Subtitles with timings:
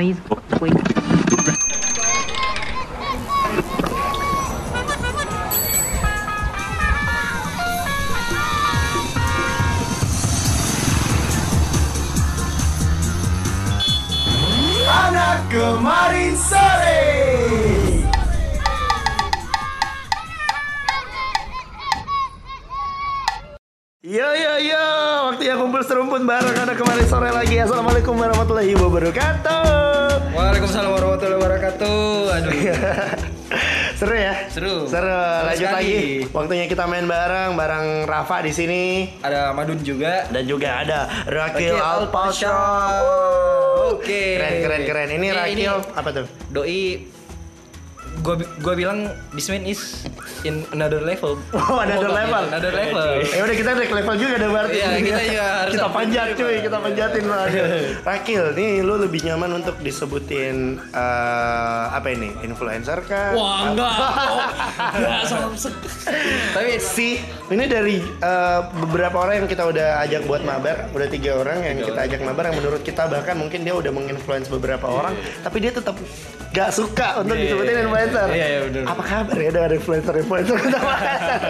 [0.00, 0.16] please.
[0.56, 0.72] Please.
[14.90, 16.89] Anak kemarin sore.
[25.80, 27.56] Kumpul serumpun bareng anak kemarin sore lagi.
[27.56, 30.36] Assalamualaikum warahmatullahi wabarakatuh.
[30.36, 32.04] Waalaikumsalam warahmatullahi wabarakatuh.
[32.36, 32.52] Aduh.
[33.96, 34.44] Seru ya?
[34.52, 34.84] Seru.
[34.84, 35.08] Seru.
[35.40, 35.80] Lanjut sekali.
[35.80, 36.04] lagi.
[36.36, 40.28] Waktunya kita main bareng, bareng Rafa di sini Ada Madun juga.
[40.28, 42.52] dan juga ada Rakil Alpasha.
[43.88, 44.36] Oke.
[44.36, 45.08] Keren keren keren.
[45.16, 46.26] Ini Eh, Rakil ini- apa tuh?
[46.52, 47.08] Doi
[48.20, 48.98] gua gua bilang
[49.32, 50.04] this man is
[50.44, 51.36] in another level.
[51.70, 52.44] Oh, another level.
[52.48, 53.08] Another level.
[53.36, 54.78] Ya udah kita naik level juga deh berarti.
[54.80, 57.44] Iya, kita juga harus kita panjat cuy, kita panjatin lah.
[58.02, 62.34] Rakil, nih lu lebih nyaman untuk disebutin eh, apa ini?
[62.42, 63.32] Influencer kah?
[63.36, 63.94] Wah enggak,
[64.96, 65.74] enggak samsek.
[66.56, 71.38] Tapi Si, ini dari eh, beberapa orang yang kita udah ajak buat mabar, udah tiga
[71.38, 75.14] orang yang kita ajak mabar yang menurut kita bahkan mungkin dia udah menginfluence beberapa orang,
[75.44, 75.94] tapi dia tetap
[76.50, 78.36] gak suka untuk Iya, disebutin iya, influencer.
[78.36, 78.82] iya, iya, bener.
[78.84, 81.40] Apa kabar ya dengan influencer-influencer kita Makassar?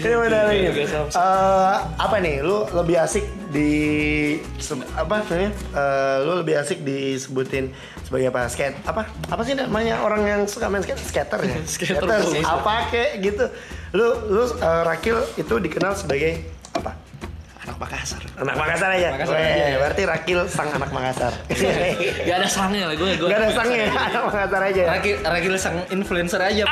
[0.00, 0.56] Ini menarik.
[0.56, 1.18] Iya, samsek.
[1.18, 2.36] Eh, apa nih?
[2.40, 3.70] Lu lebih asik di
[4.94, 5.50] apa namanya?
[5.52, 7.74] Eh, lu lebih asik disebutin
[8.06, 8.46] sebagai apa?
[8.46, 9.02] Skate apa?
[9.28, 11.02] Apa sih namanya orang yang suka main skate?
[11.02, 11.58] Skater ya?
[11.74, 12.06] Skater.
[12.46, 13.44] Apa kayak gitu?
[13.92, 17.09] Lu lu eh, Rakil itu dikenal sebagai apa?
[17.70, 18.22] Anak Makassar.
[18.34, 19.08] Anak Makassar aja.
[19.14, 19.78] Makassar Weh, aja ya.
[19.78, 21.32] berarti Rakil sang anak Makassar.
[22.26, 23.14] Gak ada sangnya lah gue.
[23.14, 24.82] gue Gak ada sangnya, anak Makassar aja.
[24.98, 26.66] Rakil Rakil sang influencer aja.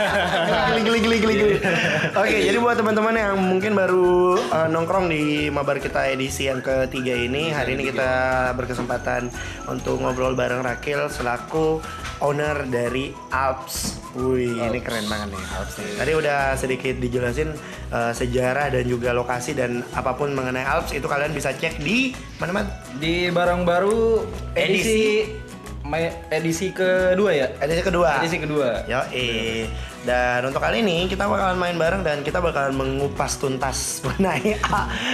[0.72, 1.56] geli geli geli geli geli.
[2.16, 7.12] Oke, jadi buat teman-teman yang mungkin baru uh, nongkrong di mabar kita edisi yang ketiga
[7.12, 8.10] ini, hari ini kita
[8.56, 9.28] berkesempatan
[9.68, 11.84] untuk ngobrol bareng Rakil selaku
[12.24, 14.00] owner dari Alps.
[14.16, 16.00] Wih, ini keren banget nih Alps nih.
[16.00, 17.52] Tadi udah sedikit dijelasin
[17.92, 22.12] uh, sejarah dan juga lokasi dan apa pun mengenai Alps itu kalian bisa cek di
[22.38, 22.70] mana-mana.
[22.96, 25.26] Di barang baru edisi
[25.82, 27.46] ma- edisi kedua ya.
[27.58, 28.08] Edisi kedua.
[28.20, 28.68] Edisi kedua.
[28.86, 29.00] Yo,
[30.00, 34.56] Dan untuk kali ini kita bakalan main bareng dan kita bakalan mengupas tuntas mengenai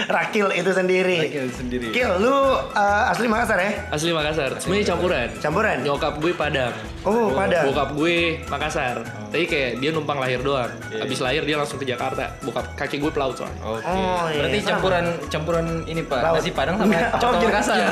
[0.06, 1.18] Rakil itu sendiri.
[1.20, 1.86] Rakil sendiri.
[1.90, 3.70] Kil, lu uh, asli Makassar ya?
[3.88, 4.54] Asli Makassar.
[4.56, 5.28] Sebenarnya campuran.
[5.36, 5.76] Campuran?
[5.82, 6.70] Nyokap gue Padang.
[7.02, 7.66] Oh, Padang.
[7.66, 9.02] Bokap gue Makassar.
[9.26, 10.70] Tapi kayak dia numpang lahir doang.
[10.94, 12.38] Abis lahir dia langsung ke Jakarta.
[12.40, 13.58] Bokap kaki gue pelaut soalnya.
[13.60, 13.82] Oke.
[13.84, 14.38] Oh, iya.
[14.38, 16.20] Berarti campuran campuran ini Pak.
[16.22, 16.38] Laut.
[16.38, 17.78] Nasi Padang sama Oh, coto kira- Makassar.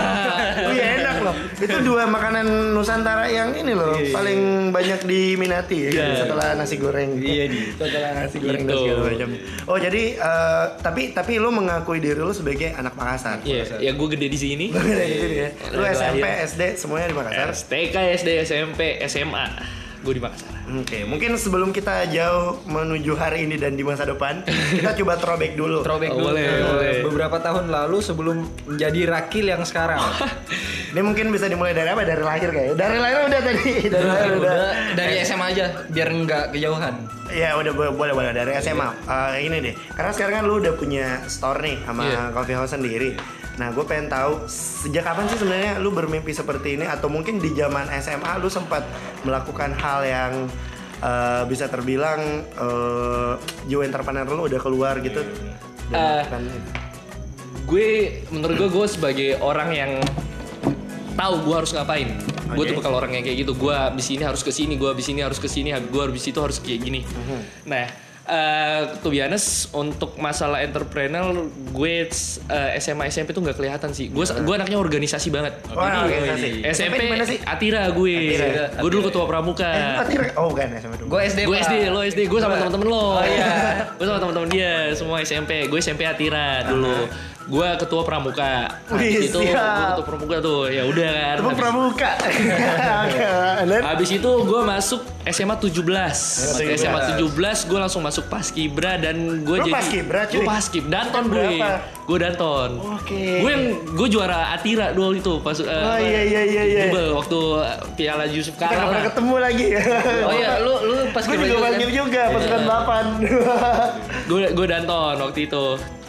[0.65, 1.35] Oh iya enak loh.
[1.57, 6.07] Itu dua makanan Nusantara yang ini loh paling banyak diminati ya Iya.
[6.23, 7.11] setelah nasi goreng.
[7.17, 7.61] Iya, di.
[7.73, 8.85] Setelah nasi goreng dan Gitu.
[8.85, 9.29] segala macam.
[9.65, 13.41] Oh jadi eh, tapi tapi lu mengakui diri lu sebagai anak Makassar.
[13.41, 14.67] Iya, ya gue gede di sini.
[14.69, 15.49] Dari sini ya.
[15.73, 15.83] Lu.
[15.83, 17.49] SMP, SD semuanya di Makassar.
[17.55, 19.47] TK, SD, SMP, SMA.
[20.05, 20.53] Gue di Makassar.
[20.71, 24.45] Oke, mungkin sebelum kita jauh menuju hari ini dan di masa depan,
[24.77, 25.81] kita coba throwback dulu.
[25.81, 26.95] Throwback Oh, dulu boleh, boleh.
[27.03, 30.05] beberapa tahun lalu sebelum menjadi Rakil yang sekarang.
[30.93, 32.05] Ini mungkin bisa dimulai dari apa?
[32.05, 32.77] Dari lahir kayak.
[32.77, 33.71] Dari lahir udah tadi.
[33.97, 34.55] Dari lahir udah.
[34.55, 36.95] Udah dari SMA aja biar nggak kejauhan.
[37.33, 38.89] Ya udah boleh boleh dari SMA.
[39.03, 42.21] Eh, ini deh, karena sekarang kan lu udah punya store nih sama Iya.
[42.31, 43.19] coffee house sendiri.
[43.55, 47.51] Nah, gue pengen tahu sejak kapan sih sebenarnya lu bermimpi seperti ini atau mungkin di
[47.51, 48.83] zaman SMA lu sempat
[49.23, 50.33] melakukan hal yang
[50.99, 52.19] eh, bisa terbilang
[52.51, 53.33] eh,
[53.65, 55.23] jiwa entrepreneur lu udah keluar gitu.
[55.87, 56.51] Dan melakukan-
[57.65, 57.89] gue
[58.29, 59.93] menurut gue gue sebagai orang yang
[61.15, 62.11] tahu gue harus ngapain
[62.45, 62.69] gue Oke.
[62.69, 65.23] tuh bakal orang yang kayak gitu gue abis ini harus ke sini gue abis ini
[65.23, 67.39] harus ke sini gue abis itu harus kayak gini Mhm.
[67.65, 67.87] nah
[68.25, 74.09] eh to be honest, untuk masalah entrepreneur gue eh, SMA SMP tuh nggak kelihatan sih
[74.09, 76.65] gue gue anaknya organisasi banget Oh, organisasi.
[76.65, 77.39] SMP SMP sih?
[77.45, 78.65] Atira gue Atira.
[78.77, 81.09] gue dulu ketua pramuka Eh, Atira- oh bukan SMA dulu.
[81.11, 81.41] Gue SD.
[81.45, 81.57] gue.
[81.59, 83.05] SD, lo SD, gue sama temen-temen lo.
[83.15, 83.53] Oh, iya.
[83.99, 85.69] gue sama temen-temen dia, semua SMP.
[85.69, 86.95] Gue SMP Atira dulu.
[87.45, 88.73] Gue ketua pramuka.
[88.89, 90.65] Wih, Habis itu gue ketua pramuka tuh.
[90.73, 91.37] Ya udah kan.
[91.45, 92.11] Habis, pramuka.
[93.93, 95.85] Habis itu gue masuk SMA 17.
[95.85, 96.81] Masuk 17.
[96.81, 100.41] SMA 17 gue langsung masuk Paskibra dan gue jadi Paskibra, cuy?
[100.41, 101.61] Gue Paskib, Danton gue.
[102.05, 102.71] Gue Danton.
[102.97, 103.41] Oke.
[103.41, 106.83] Gue yang gue juara Atira dulu itu pas eh, Oh iya iya iya iya.
[106.89, 107.39] Jubel, waktu
[107.93, 108.89] Piala Yusuf Kita nggak Kala.
[108.89, 109.67] pernah ketemu lagi.
[110.25, 113.05] Oh iya, lu lu pas Gue juga panggil juga pasukan delapan.
[114.25, 115.65] gue gue danton waktu itu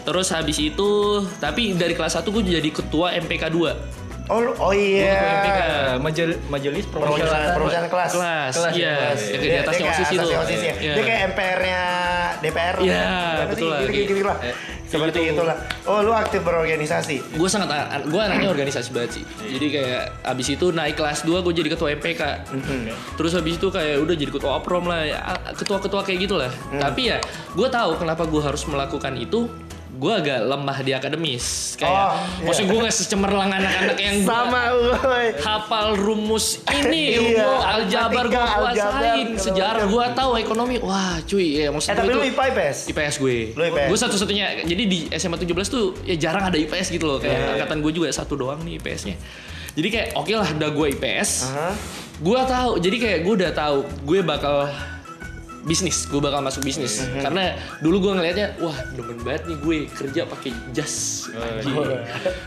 [0.05, 0.89] terus habis itu
[1.35, 5.13] tapi dari kelas 1 gue jadi ketua MPK 2 Oh, oh iya.
[5.13, 5.59] ketua MPK,
[6.01, 8.09] majel- majelis Perwakilan perwakilan kelas.
[8.11, 9.19] kelas, Kelas, iya ya, kelas.
[9.21, 10.73] Dia- di atasnya osis itu OSIS ya.
[10.75, 10.93] Iya.
[10.97, 11.81] Dia kayak MPR-nya
[12.41, 12.75] DPR.
[12.79, 13.79] Iya, Gimana betul lah.
[13.85, 14.37] Gitu-gitu lah.
[14.41, 15.33] Kayak- Seperti gitu.
[15.35, 15.57] itulah.
[15.85, 17.17] Oh, lu aktif berorganisasi.
[17.35, 17.69] gue sangat
[18.01, 21.89] gue anaknya organisasi banget sih jadi kayak abis itu naik kelas 2 gue jadi ketua
[21.91, 22.21] MPK
[23.13, 25.19] terus habis itu kayak udah jadi ketua oprom lah ya,
[25.51, 27.17] ketua-ketua kayak gitulah tapi ya
[27.51, 29.49] gue tahu kenapa gue harus melakukan itu
[29.95, 31.45] gue agak lemah di akademis
[31.75, 32.43] kayak Oh, iya.
[32.43, 35.21] maksudnya gue gak secemerlang anak-anak yang Sama gue.
[35.39, 41.87] hafal rumus ini Iya, aljabar gue kuasain sejarah gue tahu ekonomi wah cuy ya maksud
[41.87, 42.77] Eh, gue tapi itu lu IPA IPS?
[42.87, 43.37] IPS gue.
[43.51, 43.87] Lu IPS?
[43.87, 44.45] Gue satu-satunya.
[44.61, 47.17] Jadi di SMA 17 tuh ya jarang ada IPS gitu loh.
[47.17, 47.51] Kayak Iya, iya.
[47.55, 49.15] angkatan gue juga satu doang nih IPS-nya.
[49.71, 51.29] Jadi kayak oke lah udah gue IPS.
[51.45, 51.69] Aha.
[52.17, 52.71] Gue tahu.
[52.77, 54.67] Jadi kayak gue udah tahu gue bakal
[55.65, 56.05] bisnis.
[56.05, 57.01] Gue bakal masuk bisnis.
[57.01, 57.21] Mhm.
[57.21, 57.43] Karena
[57.79, 61.25] dulu gue ngelihatnya wah demen banget nih gue kerja pakai jas.
[61.33, 61.83] Oh.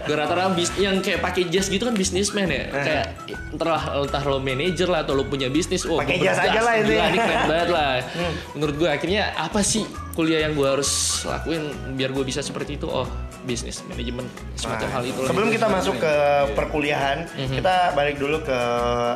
[0.06, 2.65] Gue rata-rata bis- yang kayak pakai jas gitu kan bisnismen ya.
[2.70, 3.05] Kayak
[3.53, 5.82] entah entah lo manajer lah atau lo punya bisnis.
[5.82, 6.82] Wah, Pakai jas aja lah ya.
[7.11, 7.91] ini keren banget lah.
[8.55, 9.82] Menurut gue akhirnya apa sih
[10.15, 10.91] kuliah yang gue harus
[11.23, 12.87] lakuin biar gue bisa seperti itu?
[12.87, 13.06] Oh,
[13.48, 15.20] bisnis manajemen semacam hal itu.
[15.24, 16.14] Sebelum kita masuk ke
[16.52, 18.58] perkuliahan, kita balik dulu ke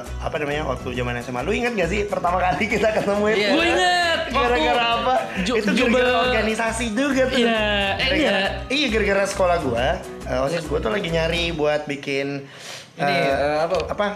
[0.00, 1.44] apa namanya waktu zaman SMA.
[1.44, 3.52] Lu ingat gak sih pertama kali kita ketemu itu?
[3.52, 4.20] Gue inget.
[4.32, 5.14] Gara-gara apa?
[5.44, 7.36] Ju- itu gara-gara organisasi juga tuh.
[7.36, 7.68] Iya,
[8.08, 8.36] iya.
[8.66, 12.48] Iya, gara-gara sekolah gua, eh, osis gua tuh lagi nyari buat bikin
[12.92, 13.76] Ini, eh, apa?
[13.88, 14.06] Apa?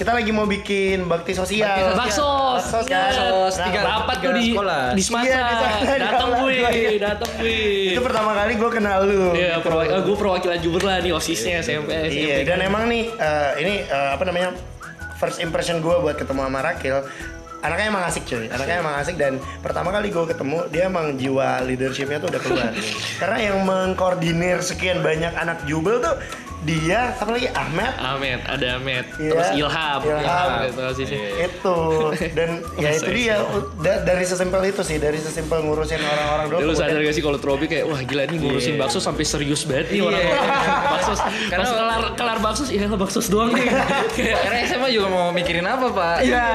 [0.00, 1.92] Kita lagi mau bikin bakti sosial.
[1.92, 3.12] Baksos, Baksos kan?
[3.12, 4.82] Baksos, Nah, tiga- rapat tuh di sekolah.
[4.96, 5.28] di Semasa.
[5.28, 5.44] Iya,
[6.00, 6.90] datang gue, iya.
[6.96, 7.92] datang gue.
[7.92, 9.36] Itu pertama kali gua kenal lu.
[9.36, 11.92] Iya, perwakilan gue perwakilan Jubir lah nih osisnya SMP.
[11.92, 12.48] Iya, SMP.
[12.48, 14.56] dan emang nih eh, ini eh, apa namanya
[15.20, 16.96] first impression gue buat ketemu sama Rakil
[17.60, 21.60] anaknya emang asik cuy anaknya emang asik dan pertama kali gue ketemu dia emang jiwa
[21.60, 22.72] leadershipnya tuh udah keluar
[23.20, 26.16] karena yang mengkoordinir sekian banyak anak jubel tuh
[26.60, 29.30] dia apa lagi Ahmed Ahmed, ada Ahmed, Iya.
[29.30, 30.48] terus Ilham, Ilham.
[30.62, 31.20] gitu osisnya.
[31.40, 31.76] itu
[32.30, 32.50] dan
[32.84, 33.36] ya itu dia
[33.78, 37.20] Da- dari sesimpel itu sih dari sesimpel ngurusin orang-orang doang Ya, lu sadar gak sih
[37.20, 38.80] kalau Trobi kayak wah gila nih ngurusin Iya.
[38.80, 40.06] bakso sampai serius banget nih Iya.
[40.06, 40.44] orang-orang.
[40.92, 41.12] bakso
[41.48, 43.66] Karena- pas kelar kelar bakso ya lah bakso doang nih.
[44.44, 46.16] Karena SMA juga mau mikirin apa pak?
[46.22, 46.46] Iya.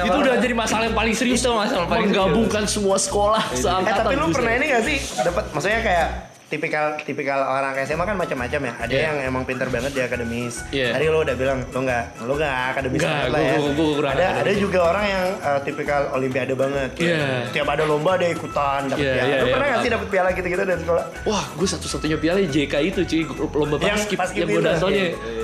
[0.00, 4.14] Itu udah jadi masalah yang paling serius Itu masalah paling menggabungkan semua sekolah Eh tapi
[4.14, 4.34] lu buset.
[4.34, 6.08] pernah ini gak sih dapat maksudnya kayak
[6.48, 8.72] tipikal tipikal orang SMA kan macam-macam ya.
[8.74, 9.02] Ada Iya.
[9.04, 10.64] yang emang pintar banget di akademis.
[10.70, 10.96] Iya.
[10.96, 13.56] Tadi lo udah bilang lo nggak lo nggak akademis Nggak, banget lah gua- ya.
[13.58, 14.40] gua- gua kurang ada akademis.
[14.40, 16.90] ada juga orang yang uh, tipikal olimpiade banget.
[16.98, 17.24] Iya.
[17.50, 19.28] Tiap ada lomba dia ikutan dapat Iya, piala.
[19.28, 19.84] iya, lo iya, pernah nggak paham.
[19.84, 21.04] sih dapat piala gitu-gitu dari sekolah?
[21.24, 23.22] Wah, gue satu-satunya piala JK itu cuy,
[23.54, 24.68] lomba Yang basket basket yang gue itu.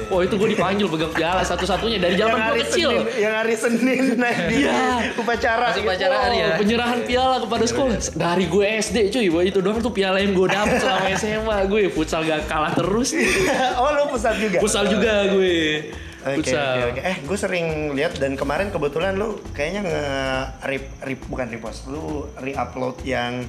[0.07, 2.91] Wah itu gue dipanggil pegang piala satu-satunya dari zaman gue kecil.
[2.95, 4.81] Senin, yang hari Senin naik di Iya.
[5.17, 5.65] upacara.
[5.69, 5.89] Masih gitu.
[5.89, 6.47] upacaraan ya?
[6.47, 10.33] Oh, penyerahan piala kepada sekolah dari gue SD cuy, wah itu doang tuh piala yang
[10.33, 13.13] gue dapet selama SMA gue futsal gak kalah terus.
[13.75, 14.59] oh lo pusat juga.
[14.59, 15.91] Futsal juga gue.
[16.25, 16.57] Oke, Futsal.
[16.65, 17.01] oke, oke.
[17.05, 20.03] Eh, gue sering lihat dan kemarin kebetulan lu kayaknya nge
[20.65, 23.45] rip, rip bukan repost, lu re-upload yang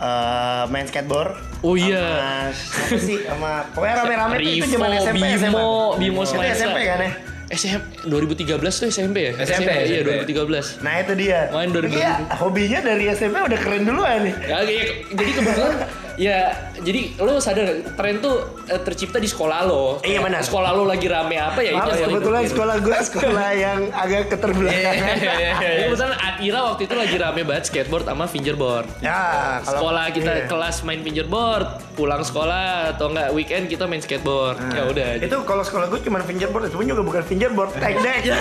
[0.00, 1.36] eh, main skateboard.
[1.62, 2.50] Oh iya.
[2.52, 3.18] Sama sih?
[3.24, 5.64] Sama pokoknya rame-rame itu zaman SMP Bimo, SMA.
[6.00, 6.54] Bimo Itu Smaesa.
[6.58, 7.12] SMP kan ya?
[7.44, 9.32] SMP 2013 tuh SMP ya?
[9.44, 10.32] SMP, iya SMP.
[10.32, 10.80] 2013.
[10.80, 11.40] Nah itu dia.
[11.52, 11.92] Main 2000.
[11.92, 14.34] Iya, hobinya dari SMP udah keren duluan nih.
[14.48, 15.74] Ya, ya, jadi kebetulan
[16.14, 19.98] ya jadi lo sadar tren tuh eh, tercipta di sekolah lo.
[20.00, 20.40] Iya, Kayak benar.
[20.46, 25.16] Sekolah lo lagi rame apa ya Maaf, itu kebetulan sekolah gue sekolah yang agak keterbelakangan.
[25.58, 28.86] Jadi kebetulan Atira waktu itu lagi rame banget skateboard sama fingerboard.
[29.02, 30.46] ya, kalau sekolah kita iya.
[30.46, 31.66] kelas main fingerboard,
[31.98, 34.56] pulang sekolah atau enggak weekend kita main skateboard.
[34.58, 34.72] Nah.
[34.74, 35.08] Ya udah.
[35.18, 38.22] Itu kalau sekolah gue cuma fingerboard, itu pun juga bukan fingerboard, tag deck.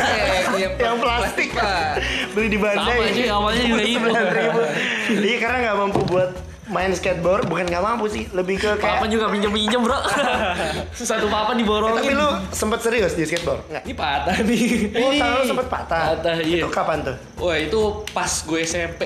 [0.53, 2.01] Yang yang plastik Pak.
[2.37, 3.83] beli di bandai Sama aja, awalnya juga
[4.37, 4.61] ribu
[5.23, 6.29] iya karena nggak mampu buat
[6.73, 9.93] main skateboard bukan nggak mampu sih lebih ke Papa kayak juga pinjam-pinjam, Bro.
[11.05, 12.01] Satu papa Eh, diborongin.
[12.01, 14.63] tapi lu sempet serius di skateboard nggak ini patah nih.
[14.95, 16.57] oh tangan lu sempet patah Patah, iya.
[16.59, 19.01] itu kapan tuh Wah, itu pas gue SMP.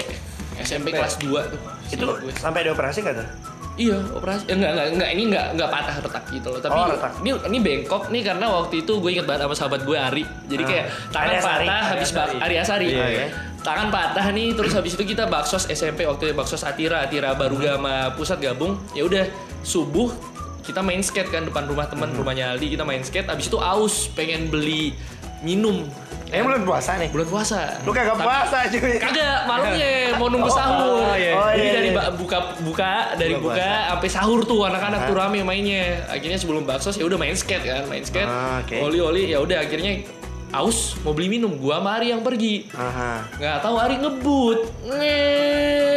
[0.58, 1.60] SMP kelas 2 tuh.
[1.88, 2.32] itu gue.
[2.34, 3.30] sampai ada operasi nggak tuh
[3.78, 4.50] Iya, operasi.
[4.50, 6.58] Ya, enggak, enggak, enggak, ini enggak, enggak patah retak gitu loh.
[6.58, 7.12] Tapi Oh, retak.
[7.22, 10.24] ini ini bengkok nih karena waktu itu gue inget banget sama sahabat gue Ari.
[10.50, 11.46] Jadi kayak tangan Ari Asari.
[11.46, 12.38] patah Ari habis Asari.
[12.42, 12.88] Ari Asari.
[12.90, 13.28] Iya, iya.
[13.60, 17.58] Tangan patah nih terus habis itu kita baksos SMP waktu itu baksos Atira, Atira baru
[17.58, 18.80] sama pusat gabung.
[18.92, 19.26] Ya udah
[19.62, 20.14] subuh
[20.62, 22.20] kita main skate kan depan rumah teman Hmm.
[22.20, 24.92] rumahnya Aldi kita main skate habis itu aus pengen beli
[25.40, 25.88] minum
[26.28, 29.88] eh bulan puasa nih bulan puasa lu kagak Tapi- puasa cuy Kagak, malamnya
[30.20, 31.08] mau nunggu Oh, sahur.
[31.08, 31.32] oh, iya.
[31.32, 32.12] Oh, Jadi iya, dari iya.
[32.12, 36.04] buka buka dari Buka buka sampai sahur tuh anak-anak tuh rame mainnya.
[36.06, 38.28] Akhirnya sebelum baksos ya udah main skate kan, main skate.
[38.28, 38.76] Ah, oke.
[38.76, 40.04] Oli-oli ya udah akhirnya
[40.50, 41.52] aus mau beli minum.
[41.54, 42.72] Gua sama Ari yang pergi.
[42.72, 43.28] Aha.
[43.34, 44.60] Nggak tahu Ari ngebut.
[44.80, 44.92] Itu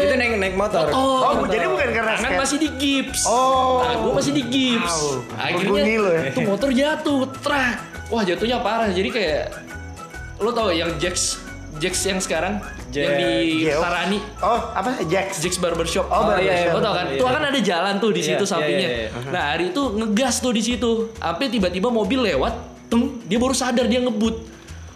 [0.09, 0.17] Nge.
[0.17, 0.91] naik naik motor.
[0.91, 3.21] Oh, jadi bukan karena tangan masih di gips.
[3.25, 3.81] Oh.
[3.81, 4.95] Tangan gue masih di gips.
[4.97, 5.39] Wow.
[5.39, 6.23] Akhirnya Berbunyi lo ya.
[6.31, 7.77] tuh motor jatuh, trak.
[8.09, 8.91] Wah jatuhnya parah.
[8.91, 9.43] Jadi kayak
[10.39, 11.39] lo tau yang Jax
[11.79, 12.59] Jax yang sekarang
[12.91, 13.71] yang di.
[13.71, 14.99] Tarani Oh, apa?
[15.07, 15.39] Jax.
[15.39, 16.11] Jax Barbershop.
[16.11, 16.51] Oh, iya, iya.
[16.67, 16.75] barbershop.
[16.75, 17.07] Lo tau kan?
[17.07, 17.17] Iya.
[17.17, 18.89] Tuh kan ada jalan tuh di situ Iya, sampingnya.
[18.91, 20.91] iya, iya, Nah hari itu ngegas tuh di situ.
[21.15, 22.53] Sampai tiba-tiba mobil lewat,
[22.91, 24.51] teng, dia baru sadar dia ngebut.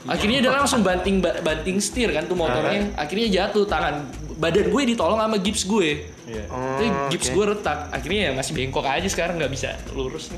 [0.04, 2.92] Akhirnya dia langsung banting ba- banting setir kan tuh motornya.
[2.92, 4.04] Akhirnya jatuh tangan
[4.36, 6.12] badan gue ditolong sama gips gue.
[6.48, 7.92] Oh, Tapi gips gue retak.
[7.92, 10.32] Akhirnya ya masih bengkok aja sekarang nggak bisa lurus.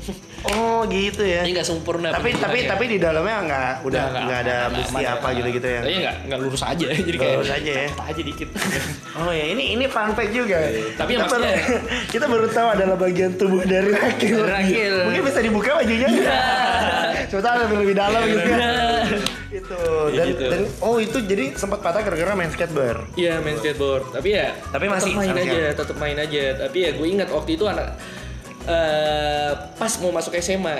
[0.51, 1.47] Oh, gitu ya.
[1.47, 2.11] Ini nggak sempurna.
[2.11, 5.79] tapi tapi tapi di dalamnya nggak udah Nggak, ada besi apa gitu gitu ya.
[5.79, 6.87] Kayaknya nggak nggak lurus aja.
[6.91, 7.87] Jadi kayak lurus aja ya.
[7.95, 8.49] aja dikit.
[9.17, 10.61] Oh ya ini ini fun fact juga.
[10.93, 11.45] Tapi kita baru,
[12.13, 14.45] kita baru tahu adalah bagian tubuh dari rakil.
[14.45, 14.95] Rakil.
[15.09, 16.09] Mungkin bisa dibuka bajunya.
[17.33, 18.69] Coba tahu lebih lebih dalam gitu ya.
[19.57, 19.81] Itu
[20.13, 20.45] dan, gitu.
[20.47, 23.17] dan oh itu jadi sempat patah gara-gara main skateboard.
[23.17, 26.43] Iya main skateboard, tapi ya Tapi masih tetap main aja, tetap main aja.
[26.67, 27.97] Tapi ya gue ingat waktu itu anak
[28.67, 30.75] eh pas mau masuk SMA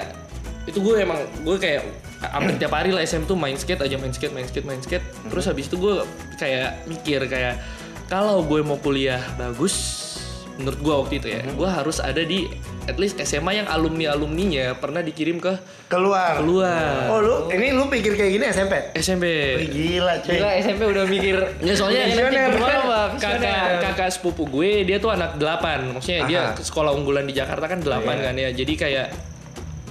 [0.67, 1.87] itu gue emang gue kayak
[2.35, 5.05] hampir tiap hari lah SM tuh main skate aja main skate main skate main skate.
[5.31, 6.03] Terus habis itu gue
[6.35, 7.63] kayak mikir kayak
[8.11, 9.75] kalau gue mau kuliah bagus
[10.57, 12.49] menurut gue waktu itu ya, gue harus ada di
[12.89, 15.53] at least SMA yang alumni alumninya pernah dikirim ke
[15.87, 16.41] Keluar.
[16.41, 18.73] keluar Oh lu ini lu pikir kayak gini SMP?
[18.97, 19.25] SMP.
[19.59, 20.39] Wih, gila cuy.
[20.39, 21.37] Gila SMP udah mikir.
[21.67, 23.19] Ya soalnya Apa?
[23.19, 26.59] kakak kakak sepupu gue dia tuh anak delapan, maksudnya dia Aha.
[26.63, 29.07] sekolah unggulan di Jakarta kan delapan kan ya, jadi kayak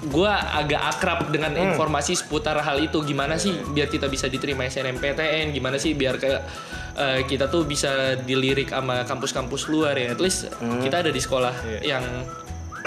[0.06, 5.50] gue agak akrab dengan informasi seputar hal itu gimana sih biar kita bisa diterima SNMPTN
[5.50, 6.44] gimana sih biar kayak
[6.96, 10.16] eh, kita tuh bisa dilirik sama kampus-kampus luar ya.
[10.16, 10.50] At least
[10.82, 12.04] kita ada di sekolah yang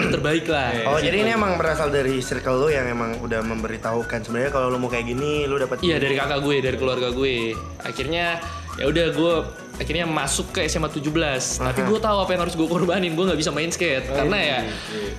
[0.00, 0.72] terbaik lah.
[0.88, 4.80] Oh jadi ini emang berasal dari circle lu yang emang udah memberitahukan sebenarnya kalau lu
[4.80, 7.52] mau kayak gini lu dapat Iya dari kakak gue, dari keluarga gue.
[7.84, 8.40] Akhirnya
[8.80, 9.34] ya udah gue
[9.80, 11.08] akhirnya masuk ke SMA 17.
[11.58, 13.12] Tapi gue tahu apa yang harus gue korbanin.
[13.12, 14.58] Gue nggak bisa main skate karena ya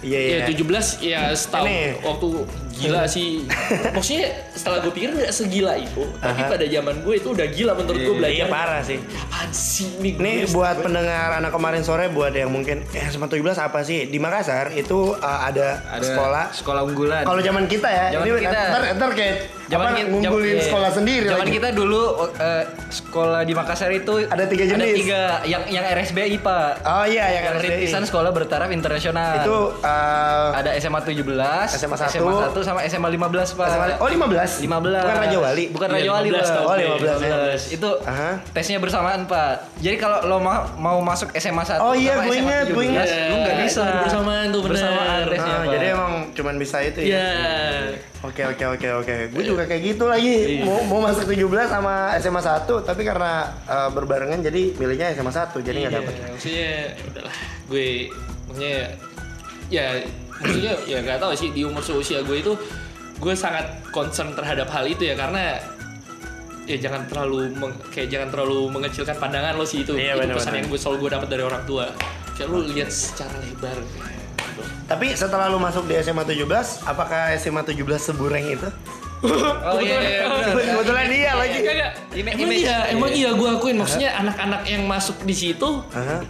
[0.02, 0.46] Iya, ya iya.
[0.48, 0.62] 17
[1.02, 1.82] ya setahun Ini.
[2.00, 2.28] waktu
[2.72, 3.46] gila sih.
[3.92, 8.00] Maksudnya setelah gue pikir nggak segila itu, tapi pada zaman gue itu udah gila menurut
[8.00, 8.38] gue belajar.
[8.38, 8.98] Iya parah sih.
[9.02, 10.14] Apaan sih nih?
[10.16, 14.06] Nih gue- buat pendengar anak kemarin sore buat yang mungkin eh SMA 17 apa sih?
[14.06, 17.24] Di Makassar itu uh, ada, Ada sekolah sekolah unggulan.
[17.24, 18.60] kalau zaman kita ya, Zaman ini kita.
[18.68, 19.36] ntar, ntar kayak
[19.68, 20.64] Zaman apa, kita- ngumpulin zaman- iya.
[20.64, 21.56] sekolah sendiri Zaman lagi.
[21.56, 22.02] kita dulu
[22.36, 24.96] eh, sekolah di Makassar itu Ada tiga Ada jenis.
[24.98, 26.70] tiga yang yang RSBI Pak.
[26.82, 27.66] Oh iya yang Yang RSBI.
[27.72, 29.40] rintisan sekolah bertaraf internasional.
[29.40, 31.24] Itu uh, ada SMA 17,
[31.72, 33.68] SMA 1, SMA 1 sama SMA 15 Pak.
[33.70, 34.62] SMA oh 15.
[34.62, 34.68] 15.
[34.68, 35.64] Bukan Raja Wali.
[35.70, 36.62] Bukan Iya, Raja Wali, 15 Pak.
[36.62, 37.32] Oh 15 ya.
[37.58, 37.72] 15.
[37.72, 38.32] Itu Aha.
[38.52, 39.54] tesnya bersamaan, Pak.
[39.78, 43.08] Jadi kalau lo mau, mau masuk SMA 1 Oh iya, gue ingat, gue 17, ingat.
[43.08, 43.84] Lu nggak Iya, bisa.
[43.84, 44.74] itu bersamaan tuh, bener.
[44.76, 45.72] Bersamaan tesnya, Ah, Pak.
[45.72, 47.10] jadi emang cuman bisa itu ya.
[47.12, 47.30] Ya.
[48.22, 49.16] Oke oke oke oke.
[49.30, 50.62] Gue juga kayak gitu lagi.
[50.62, 55.52] Mau mau masuk 17 sama SMA 1 tapi karena uh, berbarengan jadi milihnya SMA 1
[55.60, 56.14] jadi nggak Iya, dapet.
[56.26, 57.36] maksudnya ya udahlah
[57.68, 57.88] gue
[58.48, 58.78] maksudnya
[59.68, 59.86] ya
[60.34, 62.54] maksudnya ya nggak tahu sih di umur seusia gue itu
[63.18, 65.60] gue sangat concern terhadap hal itu ya karena
[66.64, 70.36] ya jangan terlalu meng- kayak jangan terlalu mengecilkan pandangan lo sih itu Iya, itu benar,
[70.38, 71.86] pesan yang gue selalu gue dapat dari orang tua
[72.32, 73.76] kayak lu lihat secara lebar.
[74.84, 76.44] Tapi setelah lu masuk di SMA 17,
[76.84, 78.68] apakah SMA 17 sebureng itu?
[79.22, 80.56] Oh iya, iya, benar.
[80.58, 81.58] Kebetulan dia lagi.
[81.62, 81.92] Kagak.
[82.12, 85.70] Ima- Emang iya, emang iya gue akuin maksudnya anak-anak yang masuk di situ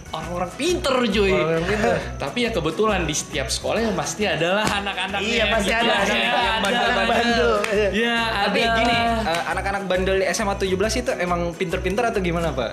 [0.08, 1.32] orang-orang pinter cuy.
[1.32, 1.94] Orang pinter.
[2.14, 5.82] Tapi ya kebetulan di setiap sekolah ya pasti adalah anak-anak Iya, yang pasti gitu ada
[5.82, 6.60] ya, anak- ya, yang ada.
[6.60, 7.08] bandel-bandel.
[7.10, 7.52] Bandel.
[7.66, 7.88] Iya.
[7.92, 8.76] Ya, Tapi ada.
[8.76, 12.72] gini, eh, anak-anak bandel di SMA 17 itu emang pinter-pinter atau gimana, Pak?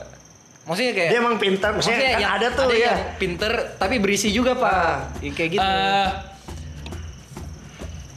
[0.62, 2.78] Maksudnya kayak Dia emang pintar, maksudnya, Maksudnya kan yang ada tuh ya.
[2.86, 5.18] yang pinter tapi berisi juga, Pak.
[5.18, 5.66] Ya, kayak gitu.
[5.66, 6.08] Eh,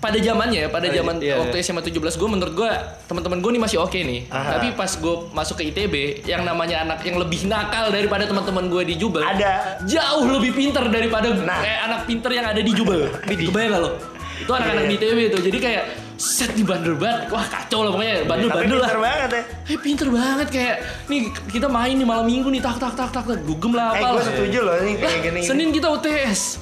[0.02, 2.70] pada zamannya, pada Oh, zaman iya, waktu SMA 17 gue menurut gue
[3.06, 4.26] teman-teman gue nih masih oke nih.
[4.28, 4.58] Aha.
[4.58, 5.94] Tapi pas gue masuk ke ITB,
[6.26, 9.78] yang namanya anak yang lebih nakal daripada teman-teman gue di Jubel, Ada.
[9.86, 11.62] jauh lebih pinter daripada Nah.
[11.62, 13.14] eh, anak pinter yang ada di Jubel.
[13.22, 13.90] Kebayang gak lo?
[14.34, 14.90] Itu anak-anak Iya.
[14.90, 15.38] di ITB itu.
[15.40, 15.84] Jadi kayak
[16.18, 17.30] set di bandel banget.
[17.30, 18.26] Wah kacau lah pokoknya.
[18.26, 18.90] Bandel-bandel lah.
[18.90, 19.42] pintar banget ya.
[19.70, 23.22] Eh pinter banget kayak nih kita main nih malam minggu nih tak tak tak tak
[23.22, 25.40] tak dugem lah Eh, apa gue setuju loh nih kayak gini.
[25.46, 26.58] Senin kita UTS.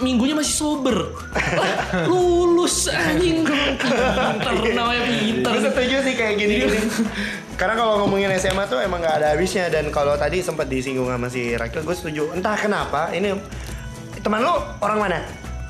[0.00, 1.12] Minggunya masih sober.
[2.08, 5.50] Lulus anjing pinter namanya pinter.
[5.52, 6.78] Gue setuju sih kayak gini gini.
[7.60, 11.28] Karena kalau ngomongin SMA tuh emang nggak ada habisnya dan kalau tadi sempat disinggung sama
[11.28, 12.32] si Rakil, gue setuju.
[12.32, 13.36] Entah kenapa ini
[14.24, 15.18] teman lu orang mana?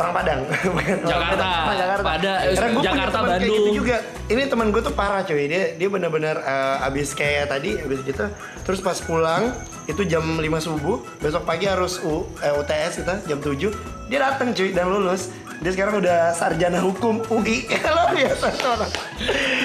[0.00, 0.40] Orang Padang.
[0.42, 1.48] Bukan orang Jakarta.
[1.70, 2.02] Jakarta.
[2.02, 3.54] Pada- Karena punya Jakarta, kayak Bandung.
[3.54, 3.96] gitu juga.
[4.26, 5.44] Ini teman gue tuh parah coy.
[5.44, 8.24] Dia dia benar-benar eh, abis kayak tadi abis gitu.
[8.62, 9.52] Terus pas pulang
[9.84, 13.68] itu jam 5 subuh, besok pagi harus U, eh, UTS kita jam 7.
[14.06, 15.28] Dia datang cuy dan lulus.
[15.60, 17.68] Dia sekarang udah sarjana hukum UI.
[17.68, 18.90] Kalau biasa orang.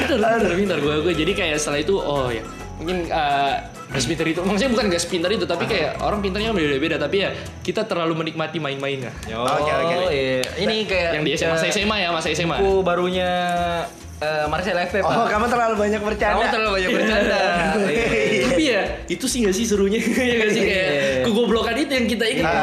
[0.02, 1.14] Pinter, pinter, pinter gue gue.
[1.16, 2.44] Jadi kayak setelah itu oh ya
[2.76, 6.98] mungkin eh, Gak sepintar itu, maksudnya bukan gak sepintar itu, tapi kayak orang pintarnya beda-beda,
[6.98, 7.30] tapi ya
[7.62, 9.14] kita terlalu menikmati main-mainnya.
[9.26, 9.96] Oke, oke.
[10.00, 10.42] Oh, iya.
[10.58, 12.58] Ini kayak Yang di SMA, masa SMA ya, masa SMA.
[12.58, 13.30] Buku barunya
[14.16, 15.12] eh, Marcel FP, Pak.
[15.12, 16.34] Oh, kamu terlalu banyak bercanda.
[16.34, 17.38] Kamu terlalu banyak bercanda.
[17.86, 18.44] Iya.
[18.48, 20.00] tapi ya itu sih gak sih serunya
[20.32, 21.24] ya gak sih kayak Iya.
[21.24, 22.56] kegoblokan itu yang kita ingat Ah.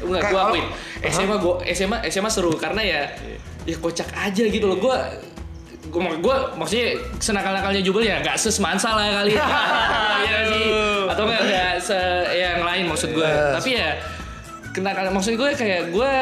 [0.00, 0.66] nggak Kayak gue kalau- akuin
[1.04, 3.00] SMA gue SMA SMA seru karena ya
[3.62, 4.96] ya kocak aja gitu loh gue
[5.96, 6.86] gue gue maksudnya
[7.16, 9.40] senakal nakalnya Jubel ya nggak sesemansa lah kali ya
[10.18, 10.66] Iya nggak sih
[11.06, 12.00] atau nggak nggak se
[12.30, 13.52] yang lain maksud gue Yes.
[13.56, 13.88] tapi ya
[14.70, 16.12] kenakalan maksud gue kayak gue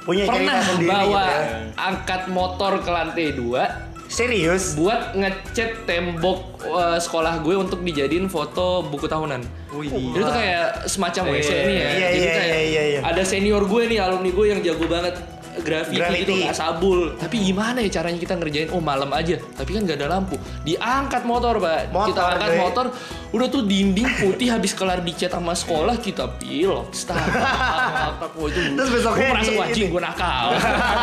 [0.00, 1.60] Punya pernah sendiri bawa gitu ya.
[1.76, 3.64] angkat motor ke lantai dua
[4.08, 4.72] Serius?
[4.72, 9.44] buat ngecat tembok uh, sekolah gue untuk dijadiin foto buku tahunan.
[9.68, 11.88] Jadi itu kayak semacam WC Iya, nih ya.
[11.92, 13.00] iya, Jadi iya, kayak iya, iya, iya.
[13.04, 15.12] ada senior gue nih alumni gue yang jago banget
[15.60, 16.22] graffiti, Graffiti.
[16.24, 17.00] gitu nggak sabul.
[17.14, 18.68] Tapi gimana ya caranya kita ngerjain?
[18.70, 19.36] Oh malam aja.
[19.38, 20.36] Tapi kan nggak ada lampu.
[20.62, 21.90] Diangkat motor, pak.
[21.90, 22.60] Motor, kita angkat gue.
[22.60, 22.86] motor.
[23.28, 26.96] Udah tuh dinding putih habis kelar dicat sama sekolah kita pilok.
[26.96, 27.28] Start.
[27.28, 30.46] Wah, itu Terus besoknya gue merasa wajib gue nakal.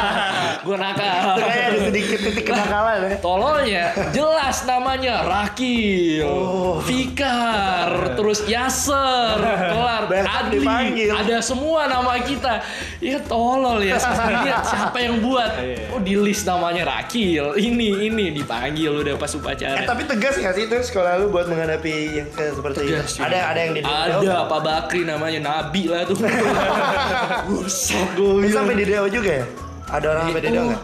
[0.66, 1.34] gue nakal.
[1.38, 3.16] Itu kayak ada sedikit titik kenakalan ya.
[3.22, 6.82] Tololnya jelas namanya Rakil, Oh.
[6.82, 10.66] Fikar, terus Yaser, kelar, Adli,
[11.08, 12.62] ada semua nama kita.
[13.00, 13.98] Ya tolol ya,
[14.46, 15.52] lihat siapa yang buat.
[15.90, 19.84] Oh di list namanya Rakil, ini ini dipanggil udah pas Eh upacara.
[19.84, 23.26] tapi tegas gak sih itu sekolah lu buat menghadapi yang seperti Tegas, itu?
[23.26, 26.18] Ada ada yang di Ada Pak Bakri namanya Nabi lah tuh.
[27.48, 28.50] Buset gue.
[28.50, 29.46] Sampai di DO juga ya?
[29.92, 30.84] Ada orang sampai di DO nggak?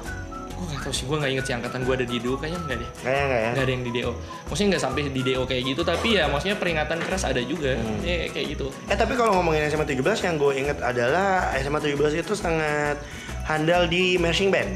[0.52, 2.78] Gue gak tau sih, gue gak inget sih angkatan gue ada di DO kayaknya enggak
[2.78, 2.90] deh.
[3.02, 3.50] Kayaknya nggak ya?
[3.52, 4.12] nggak ada yang di DO
[4.46, 8.28] maksudnya nggak sampai di DO kayak gitu tapi ya maksudnya peringatan keras ada juga ya
[8.28, 12.34] kayak gitu Eh tapi kalau ngomongin SMA 17 yang gue inget adalah SMA 17 itu
[12.36, 13.00] sangat
[13.46, 14.74] handal di marching band.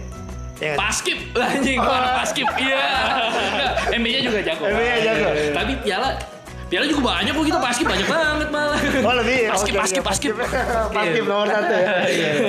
[0.64, 1.20] Ya paskip.
[1.36, 2.48] Anjing gua anak paskip.
[2.56, 2.84] Iya.
[4.00, 4.64] MB-nya juga jago.
[4.72, 5.30] MB-nya jago.
[5.52, 6.10] tapi piala
[6.72, 7.60] piala juga banyak kok gitu.
[7.60, 8.80] Paskip banyak banget malah.
[9.04, 9.40] Oh lebih.
[9.54, 10.34] Paskip oke, paskip paskip.
[10.92, 11.92] Paskip nomor satu ya.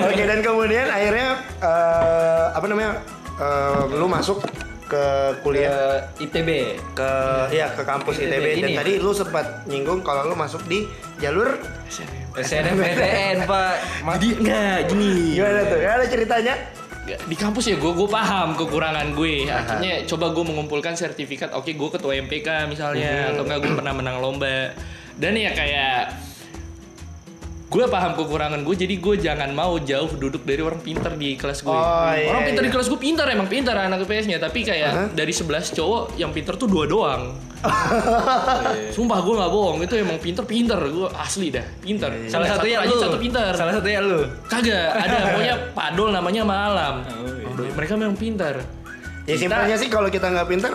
[0.07, 2.91] Oke dan kemudian akhirnya eh, apa namanya
[3.43, 4.39] eh, lu masuk
[4.87, 5.05] ke
[5.43, 6.51] kuliah Ke ITB.
[6.95, 7.11] ke
[7.51, 8.77] ya ke kampus ITB dan Ini.
[8.77, 10.87] tadi lu sempat nyinggung kalau lu masuk di
[11.19, 11.59] jalur
[12.37, 13.75] SNMPTN, Pak.
[14.05, 15.79] Ma- jadi nggak gini gimana tuh?
[15.79, 16.55] Ya ada ceritanya?
[17.07, 21.89] di kampus ya gue gue paham kekurangan gue akhirnya coba gue mengumpulkan sertifikat oke gue
[21.95, 24.75] ketua MPK misalnya atau enggak gue pernah menang lomba
[25.15, 26.11] dan ya kayak
[27.67, 31.61] gue paham kekurangan gue jadi gue jangan mau jauh duduk dari orang pintar di kelas
[31.61, 32.69] gue Oh, iya, orang pintar iya.
[32.69, 35.07] di kelas gue pintar emang pintar anak IPS-nya tapi kayak Hah?
[35.11, 37.35] dari 11 cowok yang pintar tuh dua doang
[38.95, 42.95] sumpah gue nggak bohong itu emang pintar pintar gue asli dah pintar Salah satunya lagi
[42.95, 43.03] lu.
[43.03, 44.21] satu pintar Salah satunya lu.
[44.47, 46.95] Kagak, ada pokoknya Padol namanya Malam.
[47.57, 48.63] Mereka memang pintar.
[49.27, 50.73] Ya simpelnya sih kalau kita nggak pintar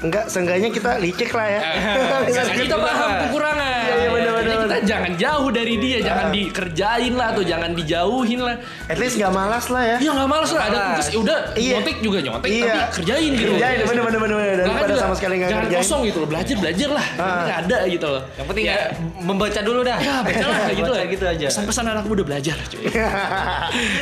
[0.00, 1.60] Enggak, seenggaknya kita licik lah ya.
[2.26, 3.68] Kita, kita paham kekurangan.
[3.80, 7.70] Iya, iya, bener, bener, Jadi kita jangan jauh dari dia, jangan dikerjain lah atau jangan
[7.72, 8.56] dijauhin lah.
[8.86, 9.96] At least nggak malas lah ya.
[9.98, 11.72] Iya nggak malas lah, ada tugas ya udah Iya.
[11.76, 12.64] nyontek juga nyontek Iya.
[12.64, 13.52] tapi kerjain gitu.
[13.52, 14.56] Kerjain, bener, bener, bener, bener.
[14.56, 14.96] Daripada Nggak ada.
[14.98, 15.84] sama sekali nggak Jangan ngerjain.
[15.84, 17.06] kosong gitu loh, belajar belajar lah.
[17.12, 17.24] Ah.
[17.42, 18.22] Nggak ada gitu loh.
[18.30, 18.84] Yang penting ya, ya
[19.20, 19.98] membaca dulu dah.
[19.98, 21.04] ya baca lah kayak gitu lah.
[21.06, 21.46] gitu aja.
[21.50, 22.84] Pesan-pesan anak muda belajar cuy.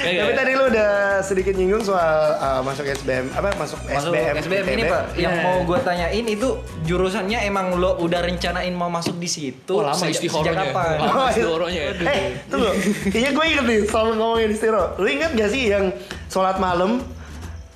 [0.08, 0.36] Iya, Tapi iya.
[0.36, 4.82] tadi lu udah sedikit nyinggung soal uh, masuk SBM apa masuk, Masuk SBM, SBM ini.
[4.86, 5.44] Pak, yang Iya.
[5.44, 6.48] mau gue tanyain itu
[6.84, 11.00] jurusannya emang lo udah rencanain mau masuk di situ Oh, lama sejak, sejak kapan?
[11.00, 11.32] Lama Oh, iya.
[11.32, 11.82] istihoronya.
[12.04, 12.70] Eh, tunggu.
[13.08, 14.92] Kayaknya gue inget nih soal ngomongin istiro.
[14.96, 15.88] Lu inget gak sih yang
[16.26, 17.00] sholat malam